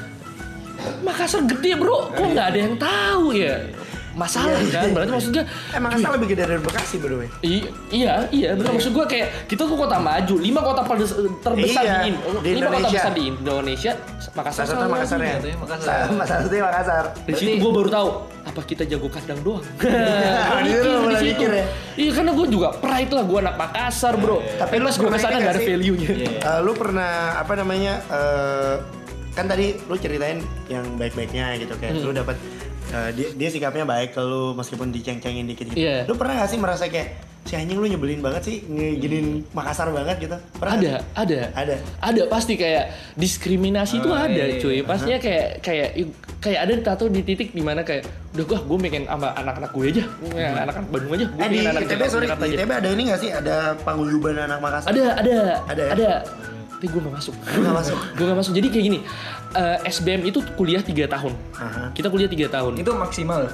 [0.99, 3.63] Makassar gede bro kok nggak ada yang tahu ya
[4.13, 5.15] masalah Iya, kan iya, berarti iya.
[5.17, 6.95] maksud gue Emang asal lebih gede dari Bekasi.
[7.41, 11.95] I- iya, iya, benar maksud gue kayak kita tuh kota maju, lima kota terbesar Iya,
[11.99, 12.93] di, In- di lima kota Indonesia.
[12.95, 13.91] besar di Indonesia,
[14.33, 15.35] Makassar satu Makassar ya.
[15.55, 15.97] Makassar.
[16.07, 17.03] Satu Makassar.
[17.25, 18.09] Dari situ gue baru tahu
[18.43, 19.63] apa kita jago kandang doang.
[19.79, 20.83] Gua Di mikir
[21.17, 21.65] situ di ya.
[21.95, 24.37] Iya karena gue juga pride lah gue anak Makassar bro.
[24.59, 25.67] Tapi lu gue ke sana gak nggak ada sih?
[25.67, 26.07] value-nya.
[26.37, 28.75] Eh, lu pernah apa namanya eh,
[29.33, 30.37] kan tadi lu ceritain
[30.67, 32.05] yang baik-baiknya gitu kayak Hmm.
[32.05, 32.37] lu dapat
[32.93, 35.77] eh, dia, dia sikapnya baik ke lu meskipun diceng-cengin dikit gitu.
[35.77, 36.05] Iya.
[36.05, 37.09] Lu pernah gak sih merasa kayak
[37.43, 40.37] si anjing lu nyebelin banget sih ngeginin Makassar banget gitu?
[40.55, 41.03] Pernah Ada, sih?
[41.13, 41.75] ada, Ada.
[41.99, 42.87] ada pasti kayak
[43.19, 44.79] diskriminasi itu Oh, ada iya, cuy.
[44.79, 44.83] iya.
[44.85, 45.89] Pastinya kayak kayak
[46.39, 49.85] kayak ada tato di titik di mana kayak udah gua gue pengen sama anak-anak gue
[49.91, 51.25] aja, Gua anak-anak Bandung aja.
[51.27, 52.27] Gua Eh di pengen anak ITB sorry.
[52.31, 53.29] ITB ada ini gak sih?
[53.29, 54.89] Ada paguyuban anak Makassar?
[54.95, 55.37] Ada, ada,
[55.67, 55.91] Ada ya?
[55.91, 56.11] ada.
[56.83, 57.33] Tapi gue gak masuk.
[57.55, 57.97] Lu nggak masuk?
[58.11, 58.53] gue gak masuk.
[58.59, 58.99] Jadi kayak gini,
[59.55, 61.31] eh, SBM itu kuliah 3 tahun.
[61.55, 61.95] Aha.
[61.95, 62.75] Kita kuliah 3 tahun.
[62.75, 63.47] Itu maksimal.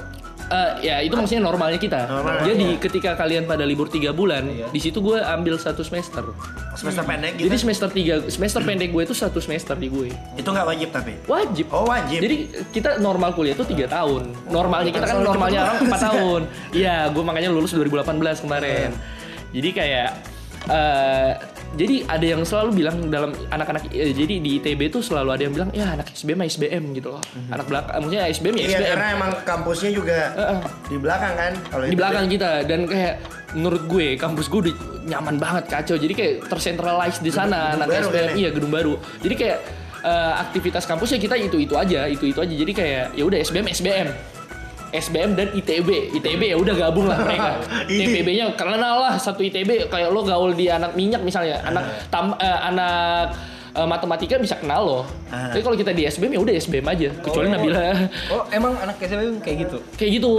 [0.50, 2.10] Eh, ya itu maksudnya normalnya kita.
[2.10, 4.66] Normal, Jadi ketika kalian pada libur 3 bulan, Iya.
[4.66, 6.26] di situ gue ambil satu semester.
[6.74, 7.46] Semester pendek gitu.
[7.46, 10.10] Jadi semester 3 semester pendek gue itu satu semester di gue.
[10.10, 11.14] itu nggak wajib tapi.
[11.30, 11.70] Wajib.
[11.70, 12.18] Oh wajib.
[12.18, 12.36] Jadi
[12.74, 14.26] kita normal kuliah itu tiga tahun.
[14.50, 16.40] Normalnya kita kan normalnya orang 4 tahun.
[16.74, 18.10] Iya, gue makanya lulus 2018
[18.42, 18.90] kemarin.
[19.54, 20.08] Jadi kayak
[20.66, 21.30] eh
[21.70, 25.54] jadi ada yang selalu bilang dalam anak-anak eh, jadi di ITB tuh selalu ada yang
[25.54, 27.22] bilang ya anak SBM SBM gitu loh.
[27.46, 28.90] Anak belakang maksudnya SBM ya Iya SBM.
[28.90, 30.60] karena emang kampusnya juga Heeh.
[30.90, 31.52] di belakang kan.
[31.70, 33.14] Kalau di belakang kita dan kayak
[33.54, 34.74] menurut gue kampus gue udah
[35.06, 38.34] nyaman banget kacau jadi kayak tercentralized di sana Gedung anak baru SBM kan ya?
[38.38, 39.58] iya gedung baru jadi kayak
[40.06, 43.66] eh, aktivitas kampusnya kita itu itu aja itu itu aja jadi kayak ya udah SBM
[43.74, 44.08] SBM
[44.90, 47.62] SBM dan ITB ITB ya udah gabung lah mereka.
[47.90, 51.62] ITB-nya kenal lah satu ITB kayak lo gaul di anak minyak misalnya.
[51.62, 53.34] Anak tam, eh, anak
[53.70, 55.00] eh, matematika bisa kenal lo.
[55.30, 55.46] Ah.
[55.54, 57.08] tapi kalau kita di SBM ya udah SBM aja.
[57.22, 57.52] Kecuali Oh.
[57.54, 57.80] Nabila.
[58.34, 59.78] Oh, emang anak SBM kayak gitu.
[59.94, 60.34] kayak gitu.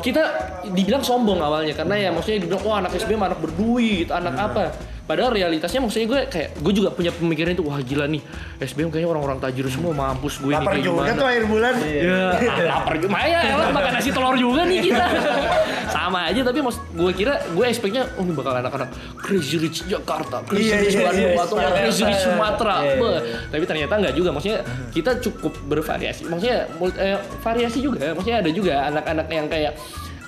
[0.00, 0.22] Kita
[0.68, 1.72] dibilang sombong awalnya.
[1.72, 4.64] Karena ya maksudnya dibilang wah anak SBM anak berduit anak apa
[5.04, 8.24] padahal realitasnya maksudnya gue kayak gue juga punya pemikiran itu wah gila nih
[8.64, 11.74] SBM kayaknya orang-orang tajir semua mampus gue nih Lapar kayak juga gimana tuh akhir bulan.
[11.84, 12.22] Ya,
[12.70, 13.10] lapar juga.
[13.12, 15.04] Maya, elah makan nasi telur juga nih kita.
[15.94, 18.88] Sama aja tapi maksud gue kira gue expectnya oh ini bakal anak-anak
[19.20, 22.26] crazy rich Jakarta, crazy Iya, rich iya, Bandung iya, atau iya, crazy rich iya.
[22.32, 22.76] Sumatera.
[22.80, 23.00] Iya, iya.
[23.00, 23.20] Beuh.
[23.52, 24.28] Tapi ternyata nggak juga.
[24.32, 24.60] Maksudnya
[24.94, 26.22] kita cukup bervariasi.
[26.28, 26.58] Maksudnya
[26.96, 27.98] eh, variasi juga.
[28.16, 29.72] Maksudnya ada juga anak-anak yang kayak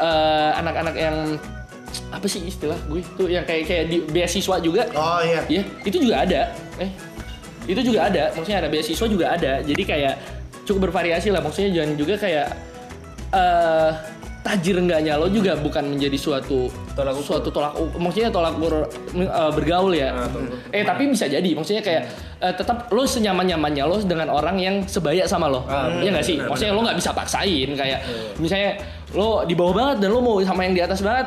[0.00, 1.16] eh, anak-anak yang
[2.12, 4.88] apa sih istilah gue itu yang kayak kayak di beasiswa juga.
[4.96, 5.40] Oh iya.
[5.46, 6.40] Iya, itu juga ada.
[6.76, 6.90] Eh,
[7.66, 10.14] itu juga ada maksudnya ada beasiswa juga ada jadi kayak
[10.66, 12.48] cukup bervariasi lah maksudnya jangan juga kayak
[13.34, 13.90] eh
[14.46, 17.26] tajir enggaknya lo juga bukan menjadi suatu Tolak ukur.
[17.26, 20.14] suatu tolak maksudnya tolak ukur eh, bergaul ya.
[20.70, 22.02] Eh tapi bisa jadi maksudnya kayak
[22.38, 25.66] eh, tetap lo senyaman nyamannya lo dengan orang yang sebaya sama lo.
[25.66, 26.38] Ah, ya nggak sih?
[26.38, 28.00] maksudnya lo nggak bisa paksain kayak
[28.38, 28.78] misalnya
[29.10, 31.26] lo di bawah banget dan lo mau sama yang di atas banget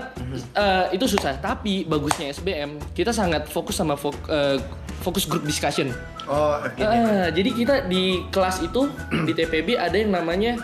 [0.56, 1.36] eh, itu susah.
[1.38, 4.58] Tapi bagusnya SBM kita sangat fokus sama fok- eh,
[5.00, 5.92] fokus group discussion.
[6.26, 6.56] Oh.
[6.78, 8.88] Ah, jadi kita di kelas itu
[9.22, 10.56] di TPB ada yang namanya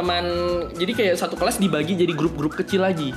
[0.00, 0.24] teman
[0.72, 3.12] jadi kayak satu kelas dibagi jadi grup-grup kecil lagi.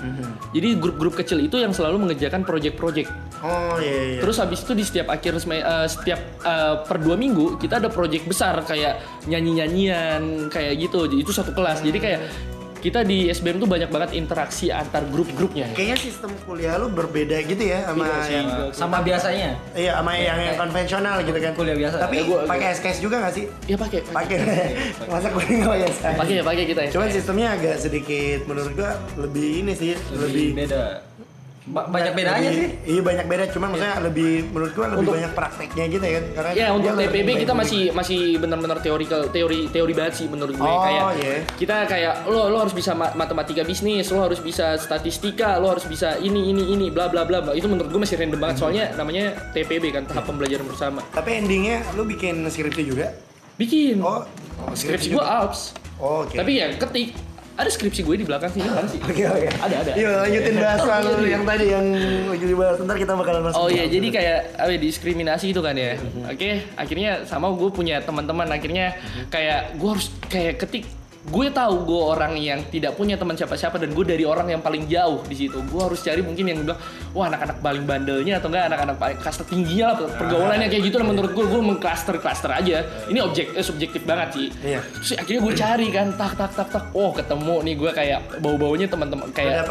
[0.51, 3.07] Jadi grup-grup kecil itu yang selalu mengerjakan project-project.
[3.39, 4.19] Oh, iya iya.
[4.19, 8.27] Terus habis itu di setiap akhir eh, setiap eh, per dua minggu kita ada project
[8.27, 8.99] besar kayak
[9.31, 11.07] nyanyi-nyanyian kayak gitu.
[11.07, 11.79] Jadi Itu satu kelas.
[11.79, 12.19] Jadi kayak
[12.83, 15.71] kita di SBM tuh banyak banget interaksi antar grup-grupnya.
[15.71, 19.55] Kayaknya sistem kuliah lu berbeda gitu ya sama Iya yang Sama biasanya.
[19.71, 21.55] Iya, sama yang, yang konvensional gitu kan.
[21.55, 21.95] Kuliah biasa.
[22.03, 23.45] Tapi Ya, pakai SKS juga gak sih?
[23.71, 24.03] Ya pakai.
[24.03, 24.37] Pakai.
[25.15, 26.17] Masa kuliah nggak pakai SKS?
[26.19, 26.89] Pakai ya pakai kita ya.
[26.91, 31.12] Cuman sistemnya agak sedikit menurut gua lebih ini sih, lebih, beda.
[31.63, 32.91] Ba- banyak bedanya lebih- sih.
[32.91, 36.25] Iya banyak beda, cuman maksudnya lebih menurut gua lebih banyak prakteknya gitu ya kan.
[36.33, 40.65] Karena Ya untuk TPB kita masih masih benar-benar teorikal teori teori banget sih menurut gue
[40.65, 41.35] Oh, kayak iya.
[41.55, 45.85] kita kayak lo lo harus bisa ma- matematika bisnis, lo harus bisa statistika, lo harus
[45.85, 47.39] bisa ini ini ini bla bla bla.
[47.49, 50.99] Itu menurut gue masih random banget soalnya namanya TPB kan tahap pembelajaran bersama.
[51.09, 53.07] Tapi endingnya lu bikin skripsi juga?
[53.55, 54.03] Bikin.
[54.03, 54.27] Oh,
[54.69, 55.71] skripsi gue Alps.
[55.95, 56.35] Oh, oke.
[56.35, 57.15] Tapi ya ketik
[57.53, 58.97] ada skripsi gue di belakang sini kan sih.
[58.97, 59.49] Oke oke.
[59.61, 59.91] Ada ada.
[59.93, 61.29] Yuk lanjutin bahas soal Iya, iya.
[61.37, 61.85] yang tadi yang
[62.33, 62.75] lagi dibahas.
[62.81, 63.59] Ntar kita bakalan masuk.
[63.61, 64.15] Oh iya, jadi itu.
[64.17, 65.93] kayak apa ya, diskriminasi itu kan ya.
[66.25, 68.97] Oke, akhirnya sama gue punya teman-teman akhirnya
[69.29, 70.89] kayak gue harus kayak ketik
[71.23, 74.91] gue tahu gue orang yang tidak punya teman siapa-siapa dan gue dari orang yang paling
[74.91, 75.63] jauh di situ.
[75.71, 76.75] Gue harus cari mungkin yang bilang,
[77.15, 81.07] wah anak-anak paling bandelnya atau enggak anak-anak paling kasta tingginya lah pergaulannya kayak gitu lah
[81.07, 81.45] menurut gue.
[81.47, 82.83] Gue mengklaster-klaster aja.
[83.07, 84.47] Ini objek eh, subjektif banget sih.
[84.67, 84.83] Iya.
[84.83, 86.83] Terus akhirnya gue cari kan, tak tak tak tak.
[86.91, 89.63] Oh ketemu nih gue kayak bau-baunya teman-teman Lu kayak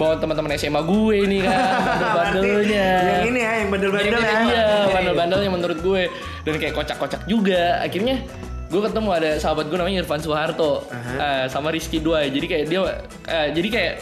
[0.00, 1.52] bawa teman-teman SMA gue nih kan,
[1.92, 2.88] bandel-bandelnya.
[3.04, 4.38] Yang ini ya, yang bandel-bandel ya.
[4.44, 6.02] Iya, bandel-bandelnya menurut gue
[6.48, 7.84] dan kayak kocak-kocak juga.
[7.84, 8.24] Akhirnya
[8.74, 12.34] gue ketemu ada sahabat gue namanya Irfan Soeharto eh, sama Rizky Duai.
[12.34, 12.80] Jadi kayak dia,
[13.30, 13.94] eh, jadi kayak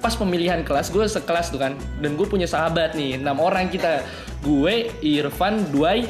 [0.00, 4.00] pas pemilihan kelas gue sekelas tuh kan, dan gue punya sahabat nih enam orang kita,
[4.40, 6.08] gue Irfan Duai.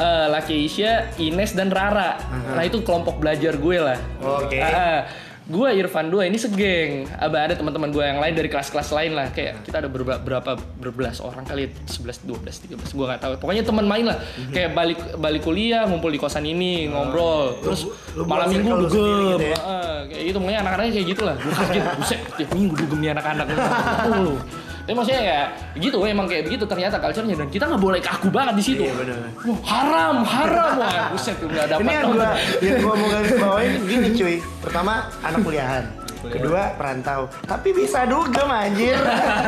[0.00, 2.16] eh, Laki Isya, Ines dan Rara.
[2.56, 3.98] Nah itu kelompok belajar gue lah.
[4.22, 4.56] Oke.
[4.56, 5.04] Ah,
[5.50, 7.10] gue Irfan dua ini segeng.
[7.18, 9.34] Aba ada teman-teman gue yang lain dari kelas-kelas lain lah.
[9.34, 13.32] Kayak kita ada berapa berapa berbelas orang kali ya, 11 12 13 gue nggak tahu.
[13.42, 14.22] Pokoknya teman main lah.
[14.22, 14.52] Mhm.
[14.54, 17.58] kayak balik balik kuliah ngumpul di kosan ini ngobrol.
[17.66, 19.42] terus lu malam minggu dugem.
[19.42, 19.58] gitu ya?
[19.58, 20.38] Ah, kayak gitu.
[20.38, 21.84] Makanya anak-anaknya kayak gitu lah gue kaget.
[21.98, 23.46] Buset tiap minggu dugem nih anak-anak.
[24.84, 25.40] tapi maksudnya ya
[25.78, 28.94] gitu emang kayak begitu ternyata culture-nya dan kita nggak boleh kaku banget di situ Iya,
[28.96, 29.16] benar.
[29.46, 33.72] Wah, haram haram wah buset nggak dapat Ini yang gua yang gua mau garis bawain
[33.86, 34.36] gini cuy.
[34.64, 35.84] Pertama anak kuliahan.
[36.20, 37.32] Kedua perantau.
[37.48, 38.92] Tapi bisa dugem anjir.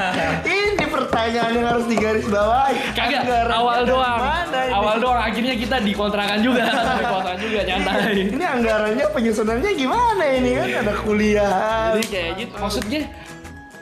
[0.49, 2.97] Ini pertanyaan yang harus digaris bawahi.
[2.97, 4.21] Kagak, awal doang.
[4.25, 4.73] mana ini?
[4.73, 6.65] Awal doang, akhirnya kita dikontrakan juga.
[7.05, 8.25] dikontrakan juga, nyantai.
[8.25, 11.93] Ini anggarannya penyusunannya gimana ini kan ada kuliah.
[11.93, 13.01] Jadi kayak gitu, maksudnya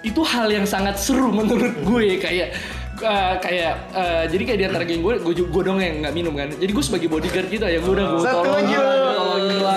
[0.01, 2.57] itu hal yang sangat seru menurut gue kayak
[3.03, 6.33] uh, kayak uh, jadi kayak di antara geng gue gue gue dong yang nggak minum
[6.33, 9.17] kan jadi gue sebagai bodyguard gitu ya gue udah gue tolongin Setuju.
[9.17, 9.77] tolongin lah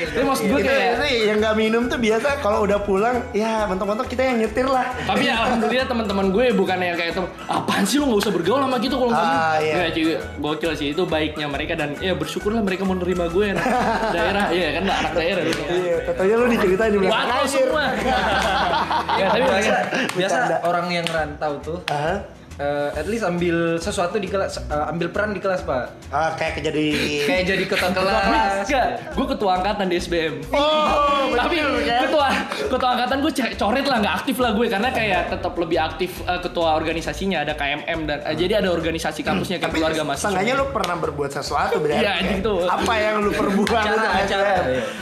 [0.00, 4.08] tapi maksud gue kayak itu yang nggak minum tuh biasa kalau udah pulang ya mentok-mentok
[4.08, 4.86] kita yang nyetir lah.
[5.04, 8.60] tapi ya alhamdulillah teman-teman gue bukan yang kayak tuh apaan sih lu nggak usah bergaul
[8.60, 9.74] sama gitu kalau nggak Ah, minum iya.
[9.76, 10.04] Nggak, cuy,
[10.40, 13.64] gokil sih itu baiknya mereka dan ya bersyukurlah mereka mau nerima gue anak
[14.16, 15.62] daerah iya kan anak daerah gitu.
[15.70, 17.84] Iya, katanya lu diceritain di belakang semua.
[19.10, 19.42] Ya, tapi
[20.16, 21.78] biasa orang yang rantau tuh
[22.60, 25.96] Eh, at least ambil sesuatu di kelas, eh, ambil peran di kelas pak.
[26.12, 26.86] ah, kayak jadi
[27.24, 28.68] Kayak jadi ketua kelas.
[28.68, 30.34] Enggak, gue ketua angkatan di SBM.
[30.52, 31.56] Oh, Tapi
[32.04, 32.28] ketua
[32.68, 36.40] ketua angkatan gue coret lah nggak aktif lah gue karena kayak tetap lebih aktif eh,
[36.44, 40.28] ketua organisasinya ada KMM dan eh, jadi ada organisasi kampusnya kayak Tapi keluarga mahasiswa.
[40.28, 42.04] Setengahnya lu pernah berbuat sesuatu berarti.
[42.04, 42.68] Iya, anjing tuh.
[42.68, 44.52] Apa yang lu perbuat Acara, acara.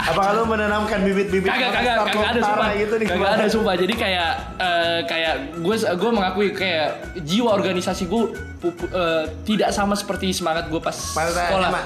[0.07, 3.95] Apakah lu menanamkan bibit-bibit kagak kagak kagak ada sumpah gitu di kagak ada sumpah jadi
[3.99, 4.31] kayak
[4.63, 6.89] eh, kayak gue gue mengakui kayak
[7.27, 8.23] jiwa organisasi gue
[8.89, 11.83] eh, tidak sama seperti semangat gue pas Pada sekolah SMA.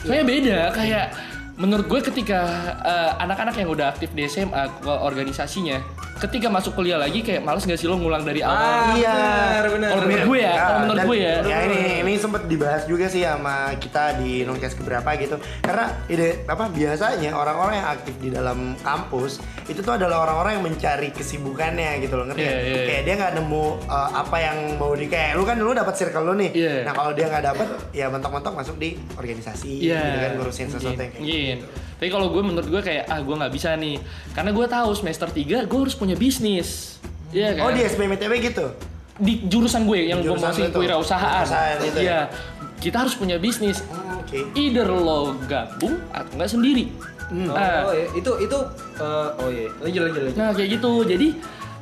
[0.00, 1.06] soalnya beda kayak
[1.54, 2.40] menurut gue ketika
[2.80, 5.78] eh, anak-anak yang udah aktif di SMA ke- organisasinya
[6.16, 9.14] ketika masuk kuliah lagi kayak males gak sih lo ngulang dari awal Ah, Iya.
[9.14, 9.88] benar, benar.
[9.88, 11.34] Kalau menurut gue ya, kalau menurut gue ya.
[11.42, 12.12] Ya ini ini
[12.44, 15.40] sempat dibahas juga sih sama kita di Nongkes keberapa gitu.
[15.64, 20.64] Karena ide apa biasanya orang-orang yang aktif di dalam kampus itu tuh adalah orang-orang yang
[20.68, 22.60] mencari kesibukannya gitu loh ngerti Iya, nggak?
[22.60, 22.84] iya, iya.
[22.84, 26.24] Kayak dia nggak nemu uh, apa yang mau di kayak lu kan dulu dapat circle
[26.28, 26.50] lu nih.
[26.52, 26.74] Iya.
[26.84, 30.00] Nah kalau dia nggak dapat ya mentok-mentok masuk di organisasi Iya.
[30.04, 31.66] gitu kan ngurusin sesuatu yang kayak gitu.
[31.96, 33.96] Tapi kalau gue menurut gue kayak ah gue nggak bisa nih.
[34.36, 37.00] Karena gue tahu semester 3 gue harus punya bisnis.
[37.32, 37.62] Iya kan?
[37.64, 38.68] Oh di SBMTB gitu.
[39.18, 41.46] Di jurusan gue yang gue masih kewirausahaan.
[41.46, 42.02] Kewirausahaan itu ya?
[42.02, 42.20] Iya.
[42.82, 43.80] Kita harus punya bisnis.
[43.88, 44.44] Oh, Oke.
[44.58, 46.90] Either lo gabung atau nggak sendiri.
[47.32, 48.06] Oh, Nah, oh, iya.
[48.12, 48.58] itu itu
[49.00, 49.68] eh, oh iya.
[49.80, 50.36] Lanjut lanjut lanjut.
[50.36, 50.92] Nah kayak gitu.
[51.08, 51.28] Jadi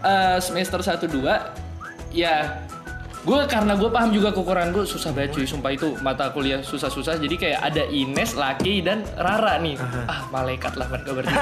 [0.04, 2.61] eh, semester 1 2 ya
[3.22, 5.44] gue karena gue paham juga kekurangan gue susah banget cuy.
[5.44, 7.16] Sumpah itu mata kuliah susah-susah.
[7.16, 9.78] Jadi kayak ada Ines, Laki dan Rara nih.
[10.04, 11.38] Ah malaikat lah mereka bertiga.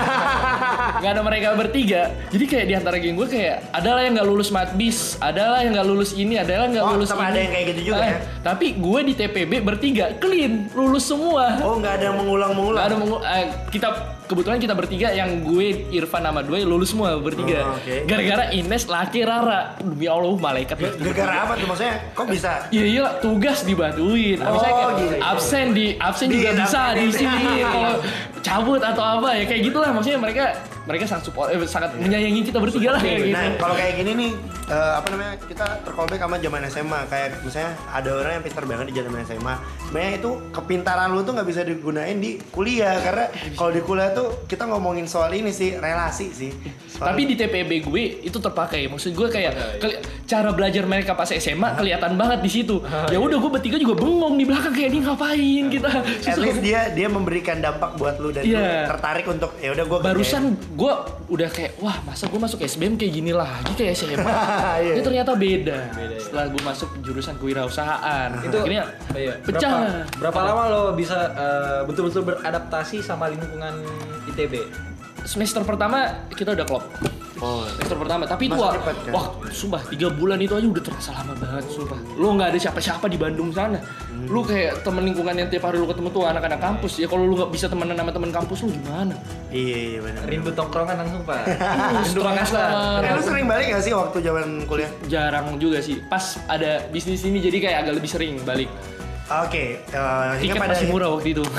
[1.01, 2.03] Nggak ada mereka bertiga.
[2.29, 5.89] Jadi kayak di antara geng gue kayak adalah yang nggak lulus matbis adalah yang nggak
[5.89, 7.23] lulus ini adalah yang nggak Oh, lulus ini.
[7.23, 8.17] ada yang kayak gitu juga Eh, ya?
[8.43, 11.57] tapi gue di TPB bertiga clean lulus semua.
[11.61, 12.77] Oh nggak ada yang mengulang-mengulang.
[12.77, 13.89] Nggak ada mengu- eh, kita
[14.31, 17.67] kebetulan kita bertiga yang gue Irfan sama Dwi lulus semua bertiga.
[17.67, 18.07] Oh, oke.
[18.07, 19.75] Gara-gara Ines laki Rara.
[19.77, 20.79] Demi Allah malaikat.
[20.79, 21.95] Gara-gara apa tuh maksudnya?
[22.15, 22.71] Kok bisa?
[22.71, 24.39] Iya iya tugas dibantuin.
[24.39, 25.15] Oh, kayak gitu.
[25.19, 27.47] absen di absen Di- juga bisa di- di sini.
[27.75, 27.93] Kalau
[28.41, 30.45] cabut atau apa ya kayak gitulah maksudnya mereka
[30.81, 33.31] mereka sangat support eh, sangat menyayangi kita bertiga lah kayak gitu.
[33.31, 34.31] Nah, kalau kayak gini nih,
[34.67, 37.01] eh, apa namanya, kita tercallback sama zaman SMA.
[37.07, 39.55] Kayak misalnya ada orang yang pintar banget di zaman SMA.
[39.85, 42.97] Sebenarnya itu kepintaran lu tuh nggak bisa digunain di kuliah.
[42.99, 46.51] Karena kalau di kuliah tuh kita ngomongin soal ini sih, relasi sih.
[46.89, 48.89] Soal- Tapi di TPB gue itu terpakai.
[48.89, 52.81] Maksud gue kayak keli- cara belajar mereka pas SMA kelihatan banget di situ.
[53.07, 55.91] Ya udah gue bertiga juga bengong di belakang kayak ini ngapain kita.
[56.25, 58.87] at least dia dia memberikan dampak buat lu dan lu Iya.
[58.89, 60.43] tertarik untuk ya udah gue Barusan
[60.75, 60.93] gue
[61.31, 64.19] udah kayak wah masa gue masuk SBM kayak gini lagi kayak SMA.
[64.81, 64.95] Iya.
[64.97, 65.79] Ini ternyata beda.
[65.93, 66.21] Beda, ya.
[66.21, 69.35] Setelah gue masuk jurusan kewirausahaan, Itu akhirnya iya.
[69.45, 70.07] pecah.
[70.17, 73.85] Berapa, berapa lama lo bisa eh, betul-betul beradaptasi sama lingkungan
[74.31, 74.65] ITB?
[75.21, 76.85] semester pertama kita udah klop.
[77.41, 77.65] Oh.
[77.73, 79.13] Semester pertama, tapi itu wah, cepet, kan?
[79.17, 81.97] wah, sumpah tiga bulan itu aja udah terasa lama banget, sumpah.
[82.21, 83.81] Lu nggak ada siapa-siapa di Bandung sana.
[83.81, 84.29] Hmm.
[84.29, 87.01] Lu kayak temen lingkungan yang tiap hari lu ketemu tuh anak-anak kampus.
[87.01, 89.17] Ya kalau lu nggak bisa temenan sama temen kampus lu gimana?
[89.49, 90.23] Iya, iya benar.
[90.29, 91.43] Rindu tongkrongan langsung pak.
[92.05, 92.69] Rindu Rindu makassar.
[92.69, 93.01] makassar.
[93.01, 94.91] Eh, lu sering balik gak sih waktu zaman kuliah?
[95.09, 95.97] Jarang juga sih.
[96.05, 98.69] Pas ada bisnis ini jadi kayak agak lebih sering balik.
[99.31, 101.45] Oke, eh, hingga Tiket pada masih murah waktu itu.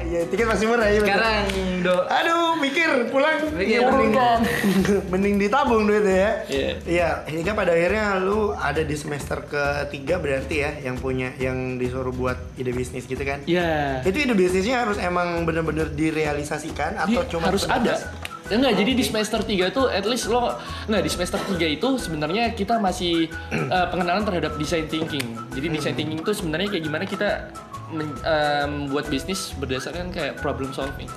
[0.00, 1.02] Iya, tiket masih murah ya.
[1.02, 1.42] Sekarang
[1.82, 3.38] do Aduh, mikir pulang.
[3.52, 4.40] Mikir, mending, pulang.
[5.12, 6.32] mending ditabung duitnya ya.
[6.46, 6.70] Iya.
[6.82, 12.10] Iya, hingga pada akhirnya lu ada di semester ketiga berarti ya yang punya yang disuruh
[12.10, 13.42] buat ide bisnis gitu kan?
[13.44, 14.02] Ya.
[14.02, 18.29] Itu ide bisnisnya harus emang bener-bener direalisasikan atau Di- cuma harus sebatas- ada.
[18.50, 20.58] Ya enggak, jadi di semester 3 tuh at least lo
[20.90, 25.38] enggak di semester 3 itu sebenarnya kita masih eh, pengenalan terhadap design thinking.
[25.54, 27.54] Jadi design thinking itu sebenarnya kayak gimana kita
[27.94, 31.10] membuat bisnis berdasarkan kayak problem solving.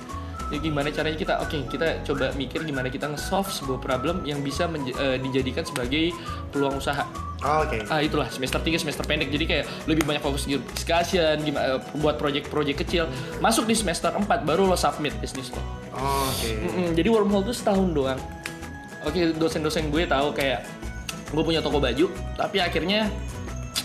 [0.52, 4.68] Jadi gimana caranya kita oke kita coba mikir gimana kita nge-solve sebuah problem yang bisa
[4.68, 6.12] eh, dijadikan sebagai
[6.52, 7.04] peluang usaha.
[7.44, 7.84] Oh, Oke.
[7.92, 12.16] Ah itulah semester 3 semester pendek jadi kayak lebih banyak fokus di discussion gimana buat
[12.16, 13.04] project-project kecil.
[13.40, 15.60] Masuk di semester 4 baru lo submit bisnis lo.
[15.92, 16.56] Oh, Oke.
[16.56, 18.20] Mm-mm, jadi wormhole tuh setahun doang.
[19.04, 20.64] Oke, dosen-dosen gue tahu kayak
[21.28, 22.08] gue punya toko baju,
[22.40, 23.12] tapi akhirnya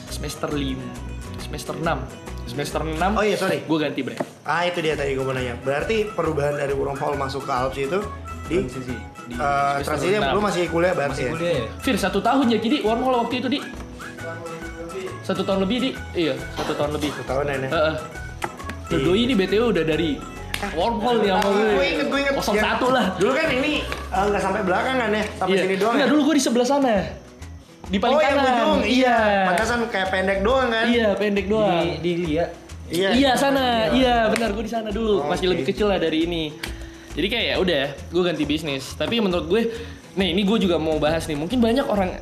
[0.07, 3.60] semester 5, semester 6, semester 6 Oh iya, sorry.
[3.68, 4.24] gue ganti brand.
[4.49, 5.53] Ah itu dia tadi gue mau nanya.
[5.61, 7.99] Berarti perubahan dari wormhole masuk ke Alps itu
[8.49, 8.97] di transisi
[9.29, 11.31] di eh, semester transisi lu masih kuliah berarti masih ya?
[11.37, 11.65] kuliah ya.
[11.85, 13.59] Fir satu tahun ya, jadi wormhole waktu itu di
[15.21, 17.13] satu tahun lebih di, iya satu tahun lebih.
[17.13, 17.69] Satu tahun ya.
[17.69, 17.95] Heeh.
[18.89, 20.17] Uh, Doi ini BTW udah dari
[20.73, 21.69] wormhole nih sama gue.
[21.69, 22.33] Gue inget, gue inget.
[22.41, 23.05] 01 Yang- lah.
[23.21, 25.61] Dulu kan ini eh, nggak sampai belakangan ya, sampai Iya.
[25.61, 25.93] sini doang.
[25.93, 26.13] Enggak, ya?
[26.17, 26.95] dulu gue di sebelah sana.
[27.85, 28.49] Di paling oh yang kanan.
[28.49, 28.97] ujung, iya.
[29.13, 29.45] Iya.
[29.53, 30.85] Pantasan kayak pendek doang kan?
[30.89, 31.85] Iya, pendek doang.
[31.85, 32.45] Di di Lia.
[32.89, 33.09] Iya.
[33.13, 36.53] Iya sana, iya benar gue di sana dulu, Oh, masih lebih kecil lah dari ini.
[37.13, 38.93] Jadi kayak ya udah, gue ganti bisnis.
[38.97, 39.61] Tapi menurut gue,
[40.17, 41.37] nih ini gue juga mau bahas nih.
[41.37, 42.17] Mungkin banyak orang,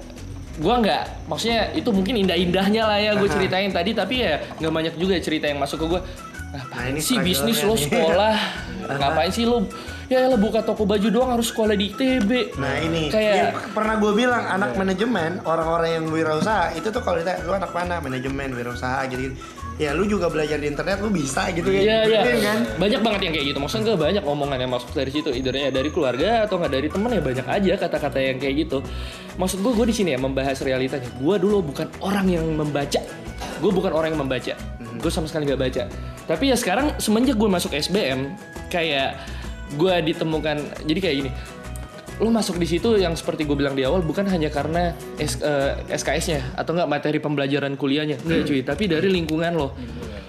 [0.58, 3.92] gue nggak, maksudnya itu mungkin indah-indahnya lah ya gue ceritain tadi.
[3.96, 6.02] Tapi ya nggak banyak juga cerita yang masuk ke gue.
[6.48, 8.36] Nah, Ngapain ini sih bisnis lo sekolah?
[9.00, 9.68] Ngapain sih lo?
[10.08, 12.56] Ya lah buka toko baju doang harus sekolah di ITB.
[12.56, 17.20] Nah ini kayak yang pernah gue bilang anak manajemen orang-orang yang wirausaha itu tuh kalau
[17.20, 19.36] ditanya lu anak mana manajemen wirausaha gitu,
[19.78, 22.22] ya lu juga belajar di internet lu bisa gitu ya Iya iya.
[22.42, 23.60] kan Banyak banget yang kayak gitu.
[23.62, 25.30] Maksudnya gue banyak omongan yang masuk dari situ.
[25.30, 28.78] Ibaratnya dari keluarga atau nggak dari temen ya banyak aja kata-kata yang kayak gitu.
[29.38, 31.06] Maksud gue gue di sini ya membahas realitanya.
[31.22, 33.02] Gue dulu bukan orang yang membaca.
[33.62, 34.54] Gue bukan orang yang membaca.
[34.98, 35.84] Gue sama sekali nggak baca.
[36.26, 38.34] Tapi ya sekarang semenjak gue masuk SBM
[38.74, 39.14] kayak
[39.78, 40.58] gue ditemukan
[40.90, 41.32] jadi kayak gini.
[42.18, 45.78] Lo masuk di situ yang seperti gue bilang di awal bukan hanya karena S- eh,
[45.88, 48.18] SKS-nya atau enggak materi pembelajaran kuliahnya.
[48.26, 48.62] Enggak cuy.
[48.66, 49.78] Tapi dari lingkungan lo.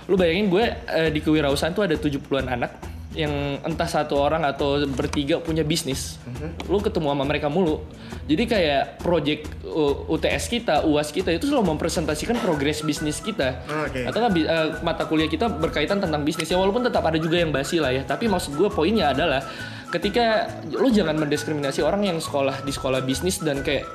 [0.05, 2.71] Lo bayangin gue eh, di kewirausahaan tuh ada 70-an anak
[3.19, 6.23] yang entah satu orang atau bertiga punya bisnis
[6.71, 7.83] lo ketemu sama mereka mulu.
[8.31, 13.59] Jadi kayak project uh, UTS kita UAS kita itu selalu mempresentasikan progres bisnis kita.
[13.67, 14.07] Oke.
[14.07, 16.47] atau nggak bi- eh, mata kuliah kita berkaitan tentang bisnis.
[16.47, 18.07] Ya walaupun tetap ada juga yang basi lah ya.
[18.07, 19.43] Tapi maksud gue poinnya adalah
[19.91, 23.89] ketika lo jangan mendiskriminasi orang yang sekolah di sekolah bisnis dan kayak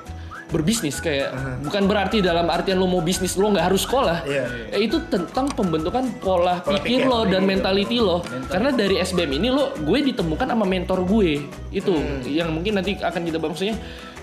[0.53, 1.33] berbisnis kayak
[1.65, 4.21] bukan berarti dalam artian lo mau bisnis lo nggak harus sekolah.
[4.29, 4.45] Iya.
[4.69, 7.49] Eh, itu tentang pembentukan pola, Pola pikir pikir, lo dan gitu.
[7.49, 8.21] mentality lo.
[8.47, 11.41] Karena dari SBM ini lo gue ditemukan sama mentor gue
[11.73, 11.93] itu
[12.29, 13.75] yang mungkin nanti akan kita bahas maksudnya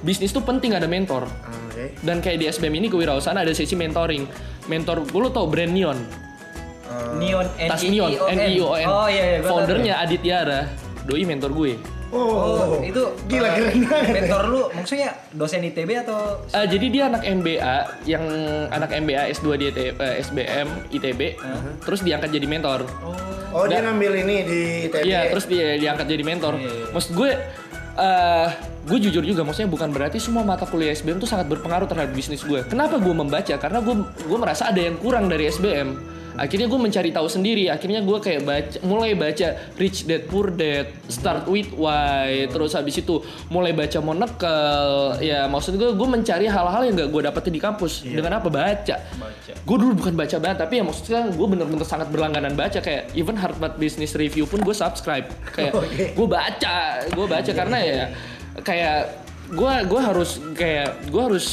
[0.07, 1.27] bisnis tuh penting ada mentor.
[1.71, 1.95] Oke.
[2.03, 4.25] dan kayak di SBM ini kewirausahaan ada sesi mentoring.
[4.71, 5.99] Mentor gue lo tau brand Neon?
[7.19, 9.47] Neon tas Neon N-I-O-N Oh iya iya.
[9.47, 10.67] foundernya Adit Tiara
[11.07, 11.79] doi mentor gue
[12.11, 14.15] Oh, itu Gila, eh, keren banget.
[14.19, 18.25] Mentor lu maksudnya dosen ITB atau Eh, jadi dia anak MBA yang
[18.67, 21.21] anak MBA S2 di ITB, eh, SBM ITB
[21.87, 22.83] terus diangkat jadi mentor
[23.51, 25.03] Oh, dia ngambil ini di ITB.
[25.07, 26.55] Iya, terus dia diangkat jadi mentor.
[26.95, 27.31] Maksud gue,
[27.99, 28.49] eh
[28.87, 32.47] gue jujur juga, maksudnya bukan berarti semua mata kuliah SBM itu sangat berpengaruh terhadap bisnis
[32.47, 32.63] gue.
[32.71, 33.55] Kenapa gue membaca?
[33.59, 36.20] Karena gue gue merasa ada yang kurang dari SBM.
[36.41, 37.69] Akhirnya gue mencari tahu sendiri.
[37.69, 42.97] Akhirnya gue kayak baca, mulai baca Rich Dad Poor Dad, Start with Why, terus habis
[42.97, 43.21] itu
[43.53, 45.21] mulai baca Monocle.
[45.21, 48.09] Ya maksud gue, gue mencari hal-hal yang gak gue dapetin di kampus.
[48.09, 48.49] Dengan apa?
[48.49, 48.97] Baca.
[49.69, 53.37] Gue dulu bukan baca banget, tapi ya maksudnya gue bener-bener sangat berlangganan baca kayak even
[53.37, 55.29] Harvard Business Review pun gue subscribe.
[55.53, 55.77] Kayak
[56.17, 58.03] gue baca, gue baca karena ya
[58.65, 61.47] kayak gue gue harus kayak gue harus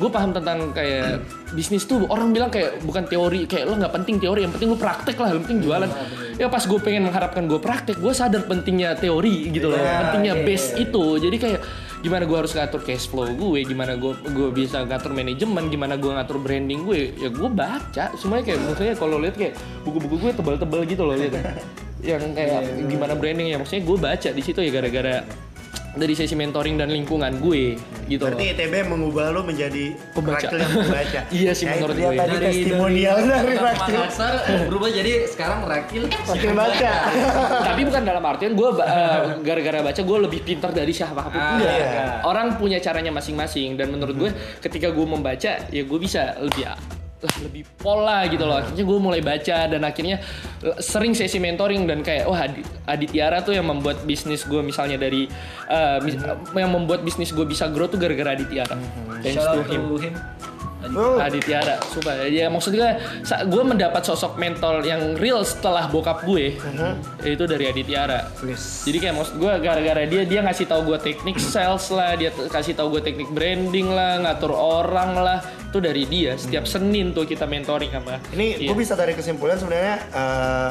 [0.00, 1.20] gue paham tentang kayak
[1.52, 4.78] bisnis tuh orang bilang kayak bukan teori kayak lo nggak penting teori yang penting lo
[4.80, 5.90] praktek lah yang penting jualan.
[6.40, 10.34] Ya pas gue pengen mengharapkan gue praktek gue sadar pentingnya teori gitu loh Iya, pentingnya
[10.40, 11.04] iya, base itu.
[11.20, 11.60] Jadi kayak
[12.00, 16.08] gimana gue harus ngatur cash flow gue gimana gue gue bisa ngatur manajemen gimana gue
[16.08, 18.04] ngatur branding gue ya gue baca.
[18.16, 19.52] Semuanya kayak maksudnya kalau lihat kayak
[19.84, 21.36] buku-buku gue tebal-tebal gitu loh lihat.
[22.00, 25.20] Yang kayak gimana branding ya maksudnya gue baca di situ ya gara-gara
[25.90, 27.74] dari sesi mentoring dan lingkungan gue
[28.06, 28.38] gitu loh.
[28.38, 30.46] Berarti ITB mengubah lu menjadi Pembaca.
[30.46, 31.20] Yang membaca.
[31.40, 32.14] Iya sih, Ya, menurut gue.
[32.14, 33.94] tadi testimonial dari anak Rakil.
[33.98, 34.34] Makassar
[34.70, 36.92] berubah jadi sekarang Rakil Rakil baca.
[37.70, 41.38] Tapi bukan dalam artian gue uh, gara-gara baca gue lebih pintar dari siapa pun.
[41.38, 41.74] Ah, Enggak.
[41.74, 42.06] iya.
[42.22, 44.30] Orang punya caranya masing-masing dan menurut gue
[44.62, 46.70] ketika gue membaca ya gue bisa lebih
[47.20, 48.60] lah lebih pola gitu loh.
[48.60, 50.24] Akhirnya gue mulai baca dan akhirnya
[50.64, 54.60] uh, sering sesi mentoring dan kayak wah Adi, Adit Tiara tuh yang membuat bisnis gue
[54.64, 55.28] misalnya dari
[55.68, 56.20] uh, mis-
[56.56, 58.76] yang membuat bisnis gue bisa grow tuh gara-gara Adit Tiara.
[59.20, 60.00] Thanks shout to him.
[60.00, 60.14] him.
[60.80, 62.96] Oh, Adit Tiara, sumpah ya maksudnya
[63.44, 66.56] gue mendapat sosok mentor yang real setelah bokap gue
[67.22, 68.32] itu dari Adit Tiara.
[68.82, 72.72] Jadi kayak maksud gue gara-gara dia dia ngasih tahu gue teknik sales lah, dia kasih
[72.72, 76.34] tahu gue teknik branding lah, ngatur orang lah, itu dari dia.
[76.34, 78.16] Setiap Senin tuh kita mentoring sama.
[78.32, 78.68] Ini Iya.
[78.72, 80.70] gue bisa tarik kesimpulan sebenarnya eh,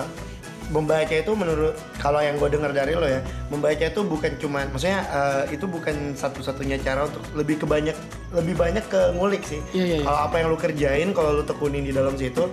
[0.70, 5.02] membaca itu menurut kalau yang gue dengar dari lo ya membaca itu bukan cuman maksudnya
[5.10, 7.98] eh, itu bukan satu-satunya cara untuk lebih ke banyak
[8.32, 10.06] lebih banyak ke ngulik sih Iya, iya, iya.
[10.06, 12.46] kalau apa yang lu kerjain kalau lu tekunin di dalam situ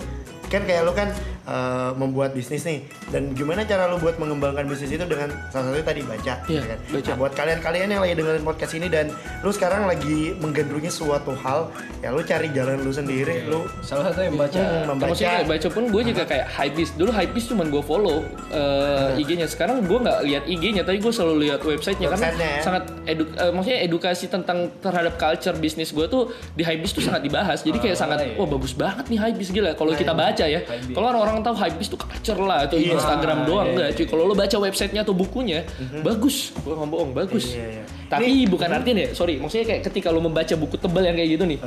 [0.49, 1.09] kan kayak lu kan
[1.45, 2.81] eh, membuat bisnis nih.
[3.07, 6.63] Dan gimana cara lu buat mengembangkan bisnis itu dengan salah satunya tadi baca Iya, ya
[6.65, 6.79] kan?
[6.89, 7.07] baca.
[7.07, 9.07] Nah, buat kalian-kalian yang lagi dengerin podcast ini dan
[9.41, 14.23] lu sekarang lagi menggandrungi suatu hal ya lu cari jalan lu sendiri lu Salah satu
[14.23, 14.55] yang baca.
[14.55, 15.07] hmm, membaca.
[15.09, 18.17] Maksudnya kayak baca pun gue juga kayak hypebeast Dulu hypebeast cuman gue follow
[18.51, 19.47] eh, IG-nya.
[19.47, 22.09] Sekarang gue nggak lihat IG-nya Tapi gue selalu lihat websitenya.
[22.09, 22.63] Karena Websitenya ya.
[22.63, 26.23] sangat edu eh, Maksudnya edukasi tentang terhadap culture bisnis gue tuh
[26.53, 27.61] Di hypebeast tuh sangat dibahas.
[27.61, 28.35] Jadi kayak sangat iya.
[28.35, 29.73] Wah bagus banget nih hypebeast gila.
[29.73, 30.61] Kalau kita baca ya.
[30.67, 32.93] Kalau orang tahu hypebeast tuh culture lah Atau Iya.
[32.93, 34.07] Instagram Ah, doang iya, Enggak cuy.
[34.07, 35.65] Kalau lo baca websitenya atau bukunya
[36.03, 36.53] Bagus.
[36.59, 37.57] Gue nggak bohong bagus.
[37.57, 37.85] Iya, iya.
[38.07, 41.45] Tapi bukan artinya ya Sorry Maksudnya kayak ketika lo membaca buku tebal yang kayak gitu
[41.47, 41.59] nih